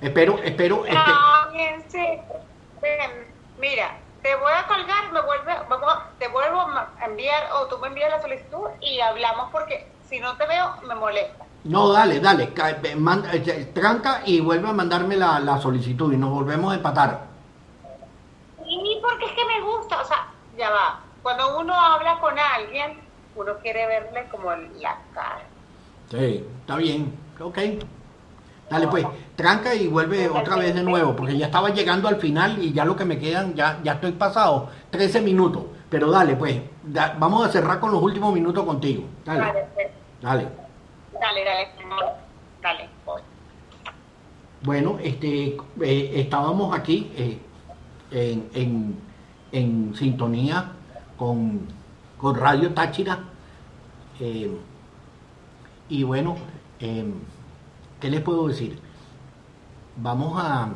espero, 0.00 0.38
espero. 0.42 0.84
Este... 0.86 0.96
No, 0.96 1.52
bien, 1.52 1.84
sí. 1.88 2.06
mira, 3.58 3.98
te 4.22 4.34
voy 4.36 4.52
a 4.52 4.66
colgar, 4.66 5.12
me 5.12 5.20
vuelve, 5.20 5.54
vamos, 5.68 5.94
te 6.18 6.28
vuelvo 6.28 6.60
a 6.60 6.90
enviar 7.04 7.50
o 7.54 7.66
tú 7.66 7.78
me 7.78 7.88
envías 7.88 8.10
la 8.10 8.22
solicitud 8.22 8.68
y 8.80 9.00
hablamos 9.00 9.50
porque 9.50 9.86
si 10.08 10.20
no 10.20 10.36
te 10.36 10.46
veo 10.46 10.76
me 10.86 10.94
molesta. 10.94 11.44
No, 11.64 11.92
dale, 11.92 12.18
dale, 12.20 12.52
manda, 12.96 13.32
eh, 13.34 13.70
tranca 13.72 14.22
y 14.24 14.40
vuelve 14.40 14.68
a 14.68 14.72
mandarme 14.72 15.16
la, 15.16 15.38
la 15.38 15.60
solicitud 15.60 16.12
y 16.12 16.16
nos 16.16 16.30
volvemos 16.30 16.72
a 16.72 16.76
empatar. 16.76 17.20
Sí, 18.64 18.98
porque 19.00 19.26
es 19.26 19.32
que 19.32 19.44
me 19.44 19.60
gusta, 19.60 20.00
o 20.00 20.04
sea, 20.04 20.28
ya 20.56 20.70
va. 20.70 21.00
Cuando 21.22 21.58
uno 21.58 21.74
habla 21.74 22.18
con 22.20 22.34
alguien, 22.38 22.98
uno 23.36 23.58
quiere 23.58 23.86
verle 23.86 24.26
como 24.30 24.50
la 24.50 24.98
cara. 25.14 25.42
Sí, 26.10 26.44
está 26.60 26.76
bien, 26.76 27.14
ok. 27.40 27.58
Dale 28.68 28.88
pues, 28.88 29.06
tranca 29.36 29.74
y 29.74 29.86
vuelve 29.86 30.28
otra 30.30 30.56
vez 30.56 30.74
de 30.74 30.82
nuevo, 30.82 31.14
porque 31.14 31.36
ya 31.36 31.46
estaba 31.46 31.70
llegando 31.70 32.08
al 32.08 32.16
final 32.16 32.62
y 32.62 32.72
ya 32.72 32.84
lo 32.84 32.96
que 32.96 33.04
me 33.04 33.18
quedan, 33.18 33.54
ya, 33.54 33.78
ya 33.82 33.92
estoy 33.92 34.12
pasado, 34.12 34.70
13 34.90 35.20
minutos. 35.20 35.64
Pero 35.90 36.10
dale 36.10 36.36
pues, 36.36 36.60
vamos 37.18 37.46
a 37.46 37.50
cerrar 37.50 37.78
con 37.78 37.92
los 37.92 38.02
últimos 38.02 38.32
minutos 38.32 38.64
contigo. 38.64 39.04
Dale. 39.24 39.40
Dale. 39.40 39.66
Pues. 39.74 39.88
Dale, 40.22 41.44
dale, 41.44 41.68
dale. 41.78 42.12
dale 42.62 42.88
Bueno, 44.62 44.98
este, 45.02 45.56
eh, 45.82 46.12
estábamos 46.14 46.74
aquí 46.74 47.12
eh, 47.14 47.38
en 48.10 48.48
en 48.54 49.11
sintonía 49.52 50.72
con, 51.16 51.60
Radio 52.20 52.72
Táchira. 52.72 53.18
Eh, 54.20 54.56
y 55.88 56.02
bueno, 56.04 56.36
eh, 56.80 57.04
¿qué 58.00 58.10
les 58.10 58.20
puedo 58.20 58.48
decir? 58.48 58.78
Vamos 59.96 60.40
a, 60.40 60.70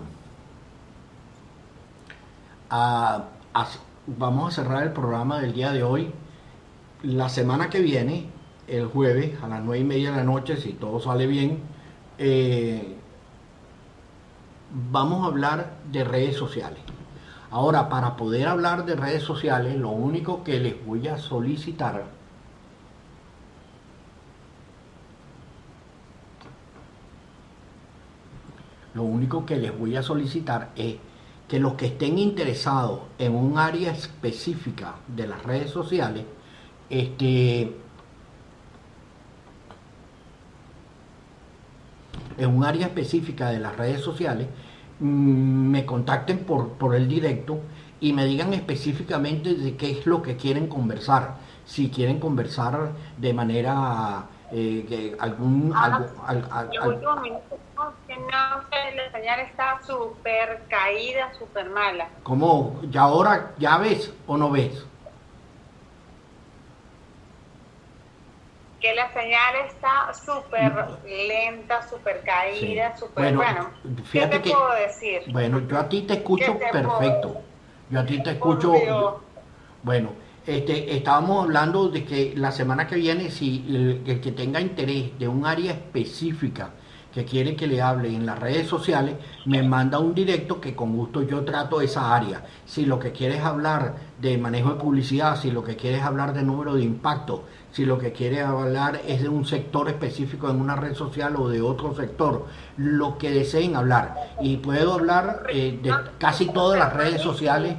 vamos 4.06 4.52
a 4.52 4.62
cerrar 4.62 4.82
el 4.82 4.92
programa 4.92 5.40
del 5.40 5.52
día 5.52 5.72
de 5.72 5.82
hoy. 5.82 6.12
La 7.02 7.28
semana 7.28 7.70
que 7.70 7.80
viene, 7.80 8.26
el 8.66 8.86
jueves 8.86 9.40
a 9.42 9.48
las 9.48 9.62
nueve 9.62 9.82
y 9.82 9.84
media 9.84 10.10
de 10.10 10.16
la 10.18 10.24
noche, 10.24 10.56
si 10.56 10.72
todo 10.72 11.00
sale 11.00 11.26
bien, 11.26 11.60
eh, 12.18 12.96
vamos 14.90 15.24
a 15.24 15.26
hablar 15.26 15.76
de 15.92 16.04
redes 16.04 16.36
sociales. 16.36 16.80
Ahora, 17.50 17.88
para 17.88 18.16
poder 18.16 18.48
hablar 18.48 18.84
de 18.84 18.96
redes 18.96 19.22
sociales, 19.22 19.76
lo 19.76 19.90
único 19.90 20.42
que 20.42 20.58
les 20.58 20.84
voy 20.84 21.06
a 21.08 21.18
solicitar 21.18 22.16
lo 28.96 29.02
único 29.02 29.44
que 29.44 29.56
les 29.56 29.78
voy 29.78 29.94
a 29.94 30.02
solicitar 30.02 30.70
es 30.74 30.96
que 31.48 31.60
los 31.60 31.74
que 31.74 31.86
estén 31.86 32.18
interesados 32.18 33.00
en 33.18 33.34
un 33.34 33.58
área 33.58 33.92
específica 33.92 34.96
de 35.06 35.26
las 35.26 35.42
redes 35.44 35.70
sociales, 35.70 36.24
este, 36.88 37.76
en 42.38 42.56
un 42.56 42.64
área 42.64 42.86
específica 42.86 43.50
de 43.50 43.60
las 43.60 43.76
redes 43.76 44.00
sociales, 44.00 44.48
me 45.00 45.84
contacten 45.84 46.44
por, 46.44 46.70
por 46.70 46.94
el 46.94 47.08
directo 47.08 47.60
y 48.00 48.12
me 48.12 48.24
digan 48.24 48.52
específicamente 48.54 49.54
de 49.54 49.76
qué 49.76 49.90
es 49.90 50.06
lo 50.06 50.22
que 50.22 50.36
quieren 50.36 50.68
conversar. 50.68 51.36
Si 51.64 51.90
quieren 51.90 52.20
conversar 52.20 52.92
de 53.16 53.32
manera 53.32 54.26
eh, 54.52 54.86
que 54.88 55.16
algún 55.18 55.72
ah, 55.74 55.84
algo, 55.84 56.08
al, 56.52 56.70
que 56.70 58.16
no 58.16 58.62
sé, 58.70 58.94
la 58.94 59.12
señal 59.12 59.40
está 59.40 59.80
súper 59.84 60.62
caída, 60.68 61.32
súper 61.38 61.68
mala. 61.70 62.08
¿Cómo? 62.22 62.80
¿Ya 62.90 63.02
ahora 63.02 63.52
ya 63.58 63.78
ves 63.78 64.12
o 64.26 64.36
no 64.36 64.50
ves? 64.50 64.86
Que 68.86 68.94
la 68.94 69.12
señal 69.12 69.54
está 69.66 70.12
súper 70.14 70.72
lenta, 71.06 71.82
súper 71.88 72.22
caída, 72.22 72.92
Sí. 72.94 73.00
súper 73.00 73.34
bueno. 73.36 73.70
fíjate 74.04 74.30
¿Qué 74.30 74.38
te 74.38 74.42
que- 74.42 74.50
puedo 74.50 74.74
decir? 74.74 75.20
Bueno, 75.32 75.60
yo 75.68 75.78
a 75.78 75.88
ti 75.88 76.02
te 76.02 76.14
escucho 76.14 76.58
¿Qué 76.58 76.66
te 76.66 76.70
puedo 76.82 76.98
perfecto. 76.98 77.40
Yo 77.90 78.00
a 78.00 78.06
ti 78.06 78.22
te 78.22 78.30
escucho. 78.32 78.72
Bueno, 79.82 80.10
este, 80.46 80.96
estábamos 80.96 81.44
hablando 81.44 81.88
de 81.88 82.04
que 82.04 82.32
la 82.36 82.52
semana 82.52 82.86
que 82.86 82.96
viene, 82.96 83.30
si 83.30 83.64
el, 83.68 84.02
el 84.06 84.20
que 84.20 84.32
tenga 84.32 84.60
interés 84.60 85.18
de 85.18 85.26
un 85.28 85.44
área 85.46 85.72
específica 85.72 86.70
que 87.12 87.24
quiere 87.24 87.56
que 87.56 87.66
le 87.66 87.80
hable 87.80 88.08
en 88.08 88.26
las 88.26 88.38
redes 88.38 88.66
sociales, 88.68 89.14
me 89.46 89.62
manda 89.62 89.98
un 89.98 90.14
directo 90.14 90.60
que 90.60 90.74
con 90.76 90.94
gusto 90.94 91.22
yo 91.22 91.44
trato 91.44 91.80
esa 91.80 92.14
área. 92.14 92.42
Si 92.66 92.84
lo 92.84 92.98
que 92.98 93.12
quieres 93.12 93.40
hablar 93.42 93.94
de 94.20 94.36
manejo 94.36 94.74
de 94.74 94.80
publicidad, 94.80 95.36
si 95.40 95.50
lo 95.50 95.64
que 95.64 95.76
quieres 95.76 96.02
hablar 96.02 96.34
de 96.34 96.42
número 96.42 96.74
de 96.74 96.82
impacto, 96.82 97.44
si 97.76 97.84
lo 97.84 97.98
que 97.98 98.12
quieres 98.12 98.42
hablar 98.42 99.02
es 99.06 99.20
de 99.20 99.28
un 99.28 99.44
sector 99.44 99.90
específico 99.90 100.48
en 100.48 100.62
una 100.62 100.76
red 100.76 100.94
social 100.94 101.36
o 101.36 101.50
de 101.50 101.60
otro 101.60 101.94
sector, 101.94 102.46
lo 102.78 103.18
que 103.18 103.30
deseen 103.30 103.76
hablar. 103.76 104.14
Y 104.40 104.56
puedo 104.56 104.94
hablar 104.94 105.42
eh, 105.50 105.78
de 105.82 105.92
casi 106.16 106.46
todas 106.46 106.78
las 106.78 106.94
redes 106.94 107.20
sociales 107.20 107.76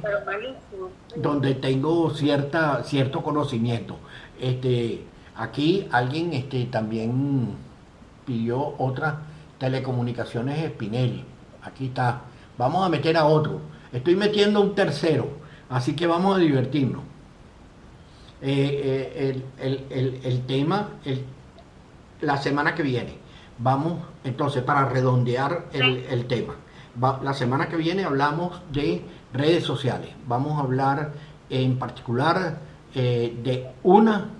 donde 1.16 1.56
tengo 1.56 2.10
cierta 2.10 2.84
cierto 2.84 3.24
conocimiento. 3.24 3.96
Este, 4.40 5.02
aquí 5.34 5.88
alguien 5.90 6.32
este 6.32 6.66
también 6.66 7.56
pidió 8.24 8.74
otra 8.78 9.22
telecomunicaciones 9.58 10.64
Spinelli. 10.74 11.24
Aquí 11.64 11.86
está. 11.86 12.20
Vamos 12.56 12.86
a 12.86 12.88
meter 12.88 13.16
a 13.16 13.24
otro. 13.24 13.62
Estoy 13.92 14.14
metiendo 14.14 14.60
un 14.60 14.76
tercero, 14.76 15.26
así 15.68 15.96
que 15.96 16.06
vamos 16.06 16.36
a 16.36 16.38
divertirnos. 16.38 17.07
Eh, 18.40 19.42
eh, 19.58 20.20
el, 20.22 20.42
tema, 20.46 20.90
la 22.20 22.36
semana 22.36 22.74
que 22.74 22.82
viene. 22.82 23.18
Vamos, 23.58 23.98
entonces, 24.22 24.62
para 24.62 24.88
redondear 24.88 25.66
el, 25.72 26.26
tema. 26.26 26.54
La 27.22 27.34
semana 27.34 27.68
que 27.68 27.76
viene 27.76 28.04
hablamos 28.04 28.60
de 28.72 29.02
redes 29.32 29.64
sociales. 29.64 30.10
Vamos 30.26 30.58
a 30.58 30.62
hablar 30.62 31.12
en 31.50 31.78
particular 31.78 32.58
eh, 32.94 33.36
de 33.42 33.70
una 33.82 34.30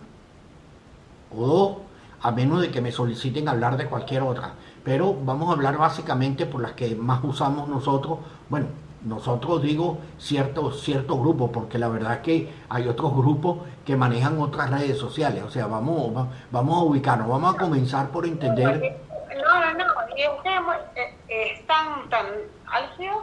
o 1.37 1.47
dos, 1.47 1.77
a 2.23 2.31
menos 2.31 2.61
de 2.61 2.71
que 2.71 2.81
me 2.81 2.93
soliciten 2.93 3.49
hablar 3.49 3.77
de 3.77 3.87
cualquier 3.87 4.23
otra. 4.23 4.55
Pero 4.85 5.15
vamos 5.15 5.49
a 5.51 5.53
hablar 5.53 5.77
básicamente 5.77 6.47
por 6.47 6.63
las 6.63 6.73
que 6.73 6.95
más 6.95 7.23
usamos 7.25 7.69
nosotros. 7.69 8.21
Bueno, 8.49 8.67
nosotros 9.05 9.63
digo 9.63 9.99
ciertos 10.19 10.83
ciertos 10.83 11.19
grupos, 11.21 11.51
porque 11.53 11.79
la 11.79 11.89
verdad 11.89 12.15
es 12.15 12.19
que 12.21 12.53
hay 12.69 12.89
otros 12.89 13.15
grupos 13.15 13.59
que 13.87 13.97
manejan 13.97 14.41
otras 14.41 14.71
redes 14.71 14.99
sociales. 14.99 15.43
O 15.45 15.51
sea, 15.51 15.67
vamos, 15.67 16.17
va- 16.17 16.29
vamos 16.51 16.79
a 16.79 16.85
ubicarnos, 16.85 17.29
vamos 17.29 17.55
a 17.55 17.59
comenzar 17.59 18.09
por 18.11 18.27
entender. 18.27 19.01
No, 19.37 19.61
no, 19.61 19.79
no. 19.79 19.85
Es, 20.17 20.29
hemos- 20.45 20.77
eh, 20.97 21.15
es 21.29 21.67
tan, 21.67 22.09
tan 22.11 22.27
álgido 22.67 23.23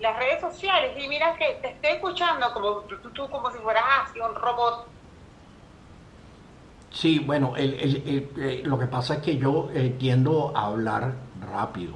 las 0.00 0.16
redes 0.18 0.40
sociales. 0.40 0.92
Y 1.02 1.08
mira 1.08 1.34
que 1.36 1.58
te 1.62 1.68
estoy 1.70 1.90
escuchando 1.92 2.52
como 2.52 2.80
tú, 2.80 3.28
como 3.30 3.50
si 3.50 3.58
fueras 3.58 3.84
así 4.02 4.20
un 4.20 4.34
robot. 4.34 4.86
Sí, 6.90 7.18
bueno, 7.18 7.54
el- 7.56 7.74
el- 7.74 7.96
el- 8.06 8.30
eh, 8.42 8.62
lo 8.64 8.78
que 8.78 8.86
pasa 8.86 9.14
es 9.14 9.20
que 9.22 9.36
yo 9.36 9.68
eh, 9.74 9.96
tiendo 9.98 10.56
a 10.56 10.66
hablar 10.66 11.14
rápido, 11.50 11.94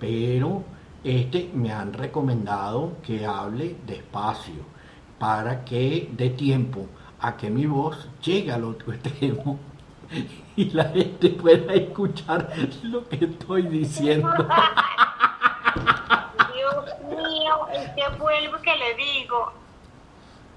pero 0.00 0.64
este 1.04 1.50
me 1.54 1.72
han 1.72 1.92
recomendado 1.92 2.92
que 3.02 3.24
hable 3.26 3.76
despacio 3.86 4.64
para 5.18 5.64
que 5.64 6.08
dé 6.12 6.30
tiempo 6.30 6.86
a 7.20 7.36
que 7.36 7.50
mi 7.50 7.66
voz 7.66 8.08
llegue 8.22 8.52
al 8.52 8.64
otro 8.64 8.92
extremo 8.94 9.58
y 10.56 10.70
la 10.70 10.84
gente 10.84 11.30
pueda 11.30 11.72
escuchar 11.74 12.52
lo 12.82 13.08
que 13.08 13.24
estoy 13.24 13.62
diciendo. 13.62 14.28
Dios 16.54 16.84
mío, 17.08 17.68
¿y 17.72 17.94
qué 17.94 18.08
vuelvo 18.18 18.58
que 18.60 18.76
le 18.76 18.94
digo? 18.96 19.52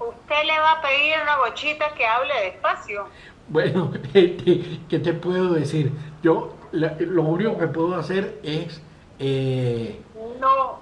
Usted 0.00 0.44
le 0.44 0.58
va 0.58 0.72
a 0.72 0.82
pedir 0.82 1.14
a 1.14 1.22
una 1.22 1.36
bochita 1.38 1.94
que 1.94 2.04
hable 2.04 2.34
despacio. 2.42 3.06
Bueno, 3.48 3.92
este, 4.14 4.80
¿qué 4.88 4.98
te 4.98 5.14
puedo 5.14 5.54
decir? 5.54 5.92
Yo 6.22 6.56
lo 6.72 7.22
único 7.22 7.56
que 7.56 7.68
puedo 7.68 7.94
hacer 7.94 8.40
es, 8.42 8.82
eh, 9.18 10.00
No, 10.40 10.78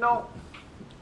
no, 0.00 0.26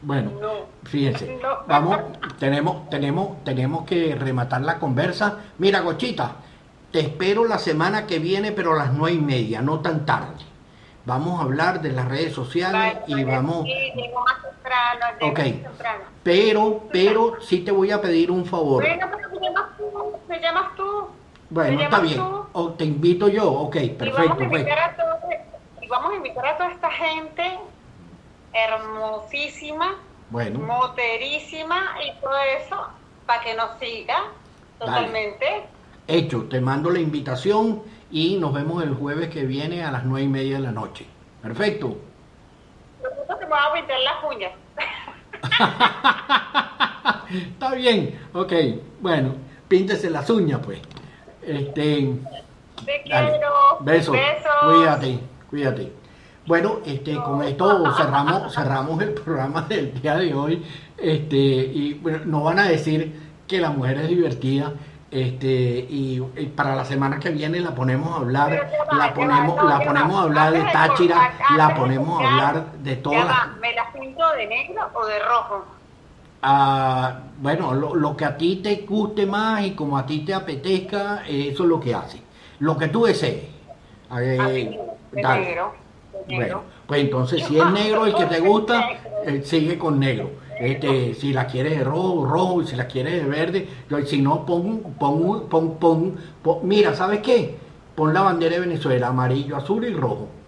bueno, 0.03 0.33
no. 0.41 0.51
Fíjense, 0.85 1.39
No. 1.41 1.59
vamos, 1.67 1.99
tenemos, 2.39 2.91
tenemos, 2.91 3.43
tenemos 3.45 3.85
que 3.85 4.15
rematar 4.17 4.63
la 4.63 4.79
conversa. 4.79 5.39
Mira, 5.59 5.81
Gochita, 5.81 6.33
te 6.91 7.01
espero 7.01 7.45
la 7.47 7.59
semana 7.59 8.07
que 8.07 8.19
viene, 8.19 8.53
pero 8.53 8.73
a 8.73 8.77
las 8.79 8.93
nueve 8.93 9.17
y 9.17 9.21
media, 9.21 9.63
no 9.63 9.81
tan 9.81 10.05
tarde. 10.05 10.45
Vamos 11.05 11.41
a 11.41 11.45
hablar 11.45 11.81
de 11.83 11.93
las 11.93 12.07
redes 12.09 12.33
sociales 12.33 12.97
Vale, 13.01 13.21
y 13.21 13.25
vamos, 13.25 13.65
Sí, 13.65 13.73
llego 13.97 14.21
más 14.25 14.43
temprano, 14.43 15.07
llego 15.21 15.33
Ok. 15.33 15.39
más 15.39 15.47
temprano. 15.73 16.05
pero, 16.23 16.85
pero 16.93 17.41
sí 17.41 17.61
te 17.61 17.73
voy 17.73 17.91
a 17.91 18.01
pedir 18.01 18.31
un 18.31 18.45
favor. 18.45 18.83
Bueno, 18.85 19.07
pero 19.17 19.31
me 19.31 19.41
llamas 19.41 19.77
tú, 19.79 19.85
me 20.29 20.41
llamas 20.41 20.77
tú. 20.77 21.07
Bueno, 21.51 21.77
me 21.79 21.85
está 21.85 22.01
bien. 22.01 22.17
tú. 22.19 22.47
O 22.53 22.71
te 22.75 22.85
invito 22.85 23.29
yo, 23.29 23.51
ok, 23.51 23.77
Y 23.77 23.89
perfecto. 23.91 24.29
vamos 24.29 24.41
a 24.41 24.45
invitar 24.45 24.79
a 24.79 24.97
todos, 24.97 25.17
y 25.31 25.52
vamos 25.93 26.13
a 26.15 26.17
invitar 26.17 26.47
a 26.47 26.57
toda 26.57 26.71
esta 26.71 26.91
gente 26.91 27.59
hermosísima, 28.55 29.97
Bueno, 30.31 30.61
moterísima 30.61 31.97
y 32.03 32.19
todo 32.19 32.33
eso 32.59 32.89
para 33.27 33.43
que 33.43 33.55
nos 33.55 33.79
siga 33.79 34.17
totalmente. 34.79 35.65
hecho, 36.09 36.45
te 36.49 36.61
mando 36.63 36.89
la 36.91 36.99
invitación 36.99 37.83
y 38.11 38.37
nos 38.37 38.55
vemos 38.55 38.83
el 38.83 38.95
jueves 38.95 39.29
que 39.29 39.45
viene 39.45 39.85
a 39.85 39.91
las 39.93 40.05
nueve 40.05 40.25
y 40.25 40.29
media 40.29 40.57
de 40.57 40.63
la 40.63 40.73
noche. 40.73 41.07
Perfecto. 41.43 41.89
Me 43.03 43.47
voy 43.47 43.59
a 43.59 43.73
pintar 43.75 43.99
las 44.01 44.25
uñas. 44.25 44.53
Está 47.53 47.75
bien, 47.75 48.19
ok. 48.33 48.53
Bueno, 49.01 49.35
píntese 49.69 50.09
las 50.09 50.31
uñas, 50.31 50.61
pues. 50.65 50.81
Este, 51.43 52.15
Te 52.87 53.03
quiero. 53.03 53.79
Besos. 53.81 54.15
Besos. 54.15 54.53
Cuídate, 54.65 55.19
cuídate. 55.53 55.93
Bueno, 56.47 56.79
este, 56.87 57.15
con 57.17 57.43
esto 57.43 57.95
cerramos, 57.95 58.55
cerramos 58.55 59.03
el 59.03 59.13
programa 59.13 59.61
del 59.69 60.01
día 60.01 60.17
de 60.17 60.33
hoy. 60.33 60.65
Este, 60.97 61.37
y 61.37 61.95
bueno, 62.03 62.21
no 62.25 62.43
van 62.43 62.59
a 62.59 62.69
decir 62.69 63.15
que 63.47 63.61
la 63.61 63.69
mujer 63.69 63.99
es 63.99 64.09
divertida. 64.09 64.73
Este, 65.11 65.47
y, 65.47 66.23
y 66.39 66.47
para 66.47 66.75
la 66.75 66.87
semana 66.87 67.21
que 67.21 67.29
viene 67.29 67.61
la 67.61 67.75
ponemos 67.75 68.17
a 68.17 68.21
hablar, 68.21 68.71
la 68.97 69.13
ponemos, 69.13 69.63
la 69.63 69.85
ponemos 69.85 70.17
a 70.17 70.23
hablar 70.23 70.53
de 70.55 70.63
Táchira, 70.73 71.35
la 71.55 71.75
ponemos 71.75 72.19
a 72.19 72.31
hablar 72.31 72.73
de 72.83 72.97
todas 72.97 73.27
las 73.27 73.57
¿Me 73.61 73.75
las 73.75 73.93
pinto 73.93 74.23
de 74.33 74.47
negro 74.47 74.89
o 74.95 75.05
de 75.05 75.19
rojo? 75.19 75.67
Ah, 76.41 77.19
bueno, 77.43 77.75
lo, 77.75 77.95
lo 77.95 78.17
que 78.17 78.25
a 78.25 78.39
ti 78.39 78.61
te 78.65 78.87
guste 78.89 79.27
más 79.27 79.67
y 79.67 79.73
como 79.73 79.99
a 79.99 80.07
ti 80.07 80.21
te 80.21 80.33
apetezca, 80.33 81.25
eso 81.29 81.63
es 81.63 81.69
lo 81.69 81.79
que 81.79 81.95
hace. 81.95 82.23
Lo 82.61 82.79
que 82.79 82.89
tú 82.89 83.05
desees. 83.05 83.53
Eh, 84.19 84.79
de 85.13 85.23
dale. 85.23 85.41
negro. 85.47 85.75
de 86.27 86.39
negro. 86.39 86.57
Bueno, 86.59 86.63
pues 86.87 87.01
entonces 87.01 87.45
si 87.47 87.59
es 87.59 87.71
negro 87.71 88.07
el 88.07 88.15
que 88.15 88.25
te 88.27 88.41
gusta, 88.41 88.89
eh, 89.25 89.43
sigue 89.45 89.79
con 89.79 89.99
negro. 90.01 90.31
Este, 90.59 91.15
si 91.15 91.33
la 91.33 91.47
quieres 91.47 91.79
de 91.79 91.85
rojo, 91.85 92.25
rojo, 92.25 92.63
y 92.63 92.67
si 92.67 92.77
la 92.77 92.87
quieres 92.87 93.23
de 93.23 93.29
verde, 93.29 93.69
si 94.07 94.23
no, 94.23 94.47
pon, 94.47 94.95
pon, 94.99 95.49
pon, 95.49 95.75
pon, 95.79 96.17
pon- 96.43 96.59
mira, 96.63 96.95
¿sabes 96.95 97.21
qué? 97.21 97.57
Pon 97.97 98.15
la 98.15 98.21
bandera 98.23 98.55
de 98.55 98.61
Venezuela, 98.61 99.09
amarillo, 99.09 99.57
azul 99.57 99.85
y 99.85 99.93
rojo. 99.95 100.29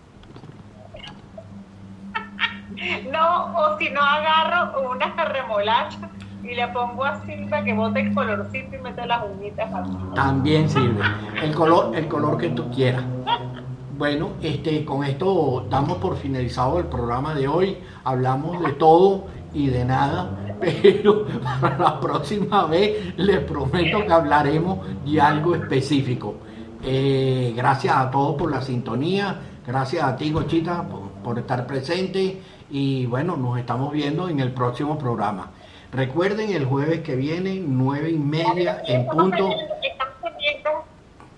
No, 3.11 3.57
o 3.57 3.79
si 3.79 3.89
no 3.91 4.01
agarro 4.03 4.91
una 4.91 5.25
remolacha 5.25 5.99
y 6.43 6.55
le 6.55 6.69
pongo 6.69 7.05
así 7.05 7.33
para 7.49 7.65
que 7.65 7.73
bote 7.73 8.01
el 8.01 8.15
colorcito 8.15 8.77
y 8.77 8.79
meto 8.81 9.07
las 9.07 9.23
uñitas. 9.25 9.71
También 10.15 10.69
sirve. 10.69 11.03
El 11.43 11.55
color, 11.55 11.97
el 11.97 12.07
color 12.09 12.37
que 12.37 12.51
tú 12.51 12.71
quieras. 12.71 13.05
Bueno, 13.97 14.31
este, 14.43 14.85
con 14.85 15.05
esto 15.05 15.67
damos 15.71 15.99
por 15.99 16.17
finalizado 16.17 16.81
el 16.81 16.87
programa 16.87 17.33
de 17.33 17.47
hoy. 17.47 17.79
Hablamos 18.03 18.61
de 18.61 18.73
todo 18.73 19.27
y 19.53 19.69
de 19.69 19.85
nada, 19.85 20.37
pero 20.61 21.27
para 21.61 21.79
la 21.79 22.01
próxima 22.01 22.67
vez 22.67 23.17
les 23.17 23.39
prometo 23.41 24.05
que 24.05 24.13
hablaremos 24.13 24.81
de 25.05 25.21
algo 25.21 25.55
específico. 25.55 26.35
Eh, 26.83 27.53
gracias 27.57 27.97
a 27.97 28.11
todos 28.11 28.35
por 28.35 28.51
la 28.51 28.63
sintonía, 28.63 29.41
gracias 29.65 30.03
a 30.03 30.17
ti, 30.17 30.33
Gochita, 30.33 30.83
por, 30.89 31.11
por 31.23 31.39
estar 31.39 31.65
presente 31.65 32.43
y 32.71 33.07
bueno, 33.07 33.37
nos 33.37 33.59
estamos 33.59 33.93
viendo 33.93 34.29
en 34.29 34.41
el 34.41 34.53
próximo 34.53 34.99
programa. 34.99 35.53
Recuerden 35.93 36.51
el 36.51 36.65
jueves 36.65 37.03
que 37.03 37.15
viene, 37.15 37.63
nueve 37.65 38.11
y 38.11 38.19
media 38.19 38.83
en 38.89 39.07
punto. 39.07 39.51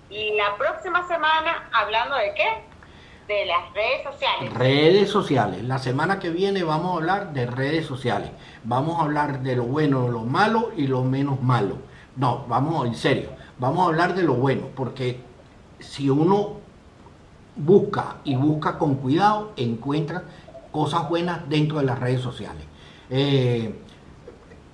La 0.09 0.57
próxima 0.57 1.07
semana, 1.07 1.69
hablando 1.73 2.15
de 2.15 2.33
qué? 2.33 2.63
De 3.27 3.45
las 3.45 3.73
redes 3.73 4.03
sociales. 4.03 4.53
Redes 4.53 5.09
sociales. 5.09 5.63
La 5.63 5.79
semana 5.79 6.19
que 6.19 6.29
viene 6.29 6.63
vamos 6.63 6.93
a 6.93 6.95
hablar 6.95 7.33
de 7.33 7.45
redes 7.45 7.85
sociales. 7.85 8.31
Vamos 8.63 8.99
a 8.99 9.03
hablar 9.03 9.41
de 9.41 9.57
lo 9.57 9.63
bueno, 9.63 10.07
lo 10.07 10.21
malo 10.21 10.71
y 10.77 10.87
lo 10.87 11.03
menos 11.03 11.41
malo. 11.41 11.77
No, 12.15 12.45
vamos 12.47 12.87
en 12.87 12.95
serio. 12.95 13.29
vamos 13.59 13.85
a 13.85 13.87
hablar 13.87 14.15
de 14.15 14.23
lo 14.23 14.35
bueno, 14.35 14.67
porque 14.75 15.19
si 15.79 16.09
uno 16.09 16.57
busca 17.55 18.17
y 18.23 18.35
busca 18.35 18.77
con 18.77 18.95
cuidado, 18.95 19.51
encuentra 19.57 20.23
cosas 20.71 21.09
buenas 21.09 21.47
dentro 21.49 21.79
de 21.79 21.85
las 21.85 21.99
redes 21.99 22.21
sociales. 22.21 22.63
Eh, 23.09 23.73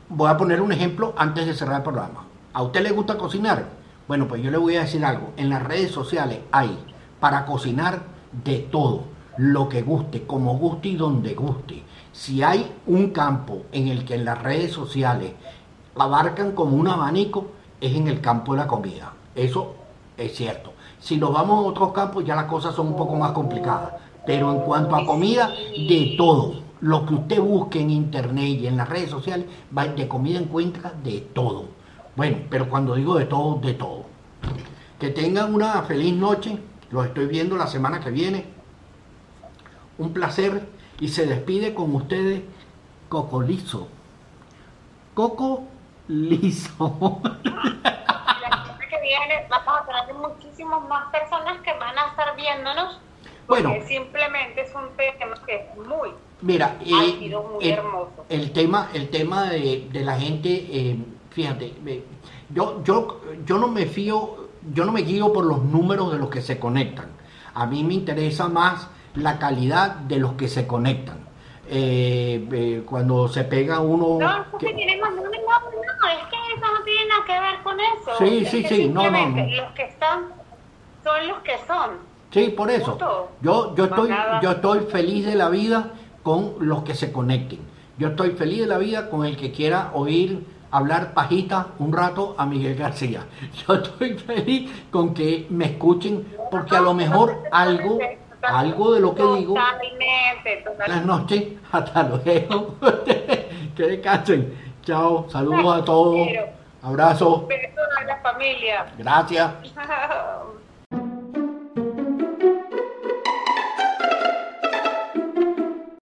voy 0.10 0.30
a 0.30 0.38
poner 0.38 0.62
un 0.62 0.72
ejemplo 0.72 1.14
antes 1.18 1.46
de 1.46 1.54
cerrar 1.54 1.78
el 1.78 1.84
programa. 1.84 2.26
¿A 2.54 2.62
usted 2.62 2.82
le 2.82 2.92
gusta 2.92 3.18
cocinar? 3.18 3.83
Bueno, 4.08 4.28
pues 4.28 4.42
yo 4.42 4.52
le 4.52 4.58
voy 4.58 4.76
a 4.76 4.82
decir 4.82 5.06
algo. 5.06 5.32
En 5.38 5.50
las 5.50 5.64
redes 5.64 5.92
sociales 5.92 6.40
hay 6.52 6.78
para 7.20 7.46
cocinar 7.46 8.04
de 8.44 8.60
todo, 8.60 9.04
lo 9.38 9.70
que 9.70 9.82
guste, 9.82 10.24
como 10.24 10.58
guste 10.58 10.90
y 10.90 10.96
donde 10.96 11.34
guste. 11.36 11.84
Si 12.12 12.44
hay 12.44 12.70
un 12.86 13.12
campo 13.12 13.64
en 13.72 13.88
el 13.88 14.04
que 14.04 14.16
en 14.16 14.26
las 14.26 14.42
redes 14.42 14.74
sociales 14.74 15.32
abarcan 15.96 16.52
como 16.52 16.76
un 16.76 16.88
abanico, 16.88 17.48
es 17.80 17.96
en 17.96 18.08
el 18.08 18.20
campo 18.20 18.54
de 18.54 18.60
la 18.60 18.68
comida. 18.68 19.14
Eso 19.36 19.76
es 20.18 20.36
cierto. 20.36 20.74
Si 21.00 21.18
nos 21.18 21.34
vamos 21.34 21.60
a 21.60 21.70
otros 21.70 21.94
campos, 21.94 22.26
ya 22.26 22.36
las 22.36 22.46
cosas 22.46 22.76
son 22.76 22.88
un 22.88 22.96
poco 22.96 23.16
más 23.16 23.32
complicadas. 23.32 23.94
Pero 24.26 24.52
en 24.52 24.60
cuanto 24.60 24.96
a 24.96 25.06
comida, 25.06 25.50
de 25.50 26.16
todo. 26.18 26.62
Lo 26.82 27.06
que 27.06 27.14
usted 27.14 27.40
busque 27.40 27.80
en 27.80 27.90
internet 27.90 28.60
y 28.60 28.68
en 28.68 28.76
las 28.76 28.90
redes 28.90 29.10
sociales, 29.10 29.46
de 29.72 30.08
comida 30.08 30.40
encuentra 30.40 30.94
de 31.04 31.22
todo. 31.22 31.83
Bueno, 32.16 32.38
pero 32.50 32.70
cuando 32.70 32.96
digo 32.96 33.16
de 33.18 33.26
todo, 33.26 33.60
de 33.60 33.74
todo. 33.74 34.06
Que 35.00 35.10
tengan 35.10 35.54
una 35.54 35.82
feliz 35.84 36.14
noche. 36.14 36.58
Los 36.92 37.08
estoy 37.08 37.28
viendo 37.28 37.58
la 37.58 37.68
semana 37.68 38.00
que 38.00 38.12
viene. 38.12 38.46
Un 39.98 40.14
placer. 40.14 40.68
Y 41.00 41.10
se 41.10 41.26
despide 41.26 41.74
con 41.74 41.94
ustedes 41.96 42.44
Coco 43.10 43.42
Liso. 43.42 43.88
Coco 45.14 45.66
Liso. 46.08 47.22
viene 49.04 49.46
vamos 49.50 49.82
a 49.82 49.86
tener 49.86 50.16
muchísimas 50.16 50.82
más 50.88 51.12
personas 51.12 51.62
que 51.62 51.74
van 51.74 51.98
a 51.98 52.08
estar 52.08 52.36
viéndonos. 52.36 53.00
Bueno, 53.48 53.74
simplemente 53.86 54.62
es 54.62 54.74
un 54.74 54.90
tema 54.96 55.36
que 55.46 55.56
es 55.56 55.76
muy 55.76 56.12
mira, 56.42 56.78
eh, 56.80 56.92
muy 56.92 57.66
el, 57.66 57.74
hermoso. 57.74 58.26
El 58.30 58.52
tema, 58.54 58.90
el 58.94 59.10
tema 59.10 59.50
de, 59.50 59.90
de 59.92 60.00
la 60.02 60.18
gente, 60.18 60.50
eh, 60.50 60.98
fíjate, 61.34 61.74
yo, 62.50 62.84
yo, 62.84 63.22
yo 63.46 63.58
no 63.58 63.68
me 63.68 63.86
fío, 63.86 64.50
yo 64.74 64.86
no 64.86 64.92
me 64.92 65.02
guío 65.02 65.34
por 65.34 65.46
los 65.46 65.64
números 65.64 66.12
de 66.12 66.20
los 66.20 66.30
que 66.30 66.42
se 66.42 66.60
conectan. 66.60 67.08
A 67.56 67.66
mí 67.66 67.84
me 67.84 67.96
interesa 67.96 68.48
más 68.48 68.88
la 69.16 69.40
calidad 69.40 69.96
de 69.96 70.18
los 70.18 70.34
que 70.34 70.48
se 70.48 70.66
conectan. 70.68 71.18
Eh, 71.68 72.48
eh, 72.52 72.84
cuando 72.86 73.28
se 73.28 73.44
pega 73.46 73.80
uno... 73.80 74.20
No, 74.20 74.58
que... 74.58 74.74
tiene 74.74 74.98
más, 74.98 75.14
no, 75.14 75.22
no, 75.24 75.30
es 75.30 76.28
que 76.30 76.54
eso 76.56 76.72
no 76.72 76.84
tiene 76.84 77.08
nada 77.08 77.26
que 77.26 77.40
ver 77.40 77.64
con 77.64 77.80
eso. 77.80 78.12
Sí, 78.20 78.46
sí, 78.46 78.64
sí, 78.68 78.90
no, 78.90 79.10
no, 79.10 79.46
Los 79.48 79.72
que 79.72 79.84
están 79.84 80.26
son 81.04 81.28
los 81.28 81.38
que 81.40 81.58
son. 81.68 81.92
Sí, 82.32 82.50
por 82.50 82.70
eso. 82.70 82.98
Yo, 83.42 83.76
yo, 83.76 83.86
estoy, 83.86 84.10
yo 84.42 84.52
estoy 84.52 84.80
feliz 84.82 85.26
de 85.26 85.36
la 85.36 85.50
vida 85.50 85.94
con 86.24 86.56
los 86.60 86.84
que 86.84 86.96
se 86.96 87.12
conecten. 87.12 87.60
Yo 87.98 88.10
estoy 88.10 88.32
feliz 88.32 88.62
de 88.62 88.68
la 88.68 88.78
vida 88.78 89.10
con 89.10 89.26
el 89.26 89.38
que 89.38 89.52
quiera 89.52 89.92
oír 89.94 90.46
hablar 90.74 91.14
pajita 91.14 91.68
un 91.80 91.94
rato 91.94 92.36
a 92.38 92.46
Miguel 92.46 92.76
García. 92.76 93.26
Yo 93.68 93.76
estoy 93.76 94.18
feliz 94.18 94.72
con 94.90 95.14
que 95.14 95.46
me 95.50 95.66
escuchen 95.66 96.28
porque 96.50 96.76
a 96.76 96.82
lo 96.82 96.94
mejor 96.94 97.44
algo 97.52 98.00
algo 98.42 98.94
de 98.94 99.00
lo 99.00 99.16
que 99.16 99.24
digo. 99.38 99.56
Buenas 100.78 101.06
noches, 101.06 101.44
hasta 101.72 102.04
luego. 102.04 102.76
que 103.76 103.84
descansen. 103.84 104.54
Chao, 104.82 105.30
saludos 105.30 105.82
a 105.82 105.86
todos. 105.86 106.28
Abrazos. 106.82 107.48
Besos 107.48 107.88
a 107.98 108.04
la 108.04 108.18
familia. 108.18 108.86
Gracias. 108.98 109.54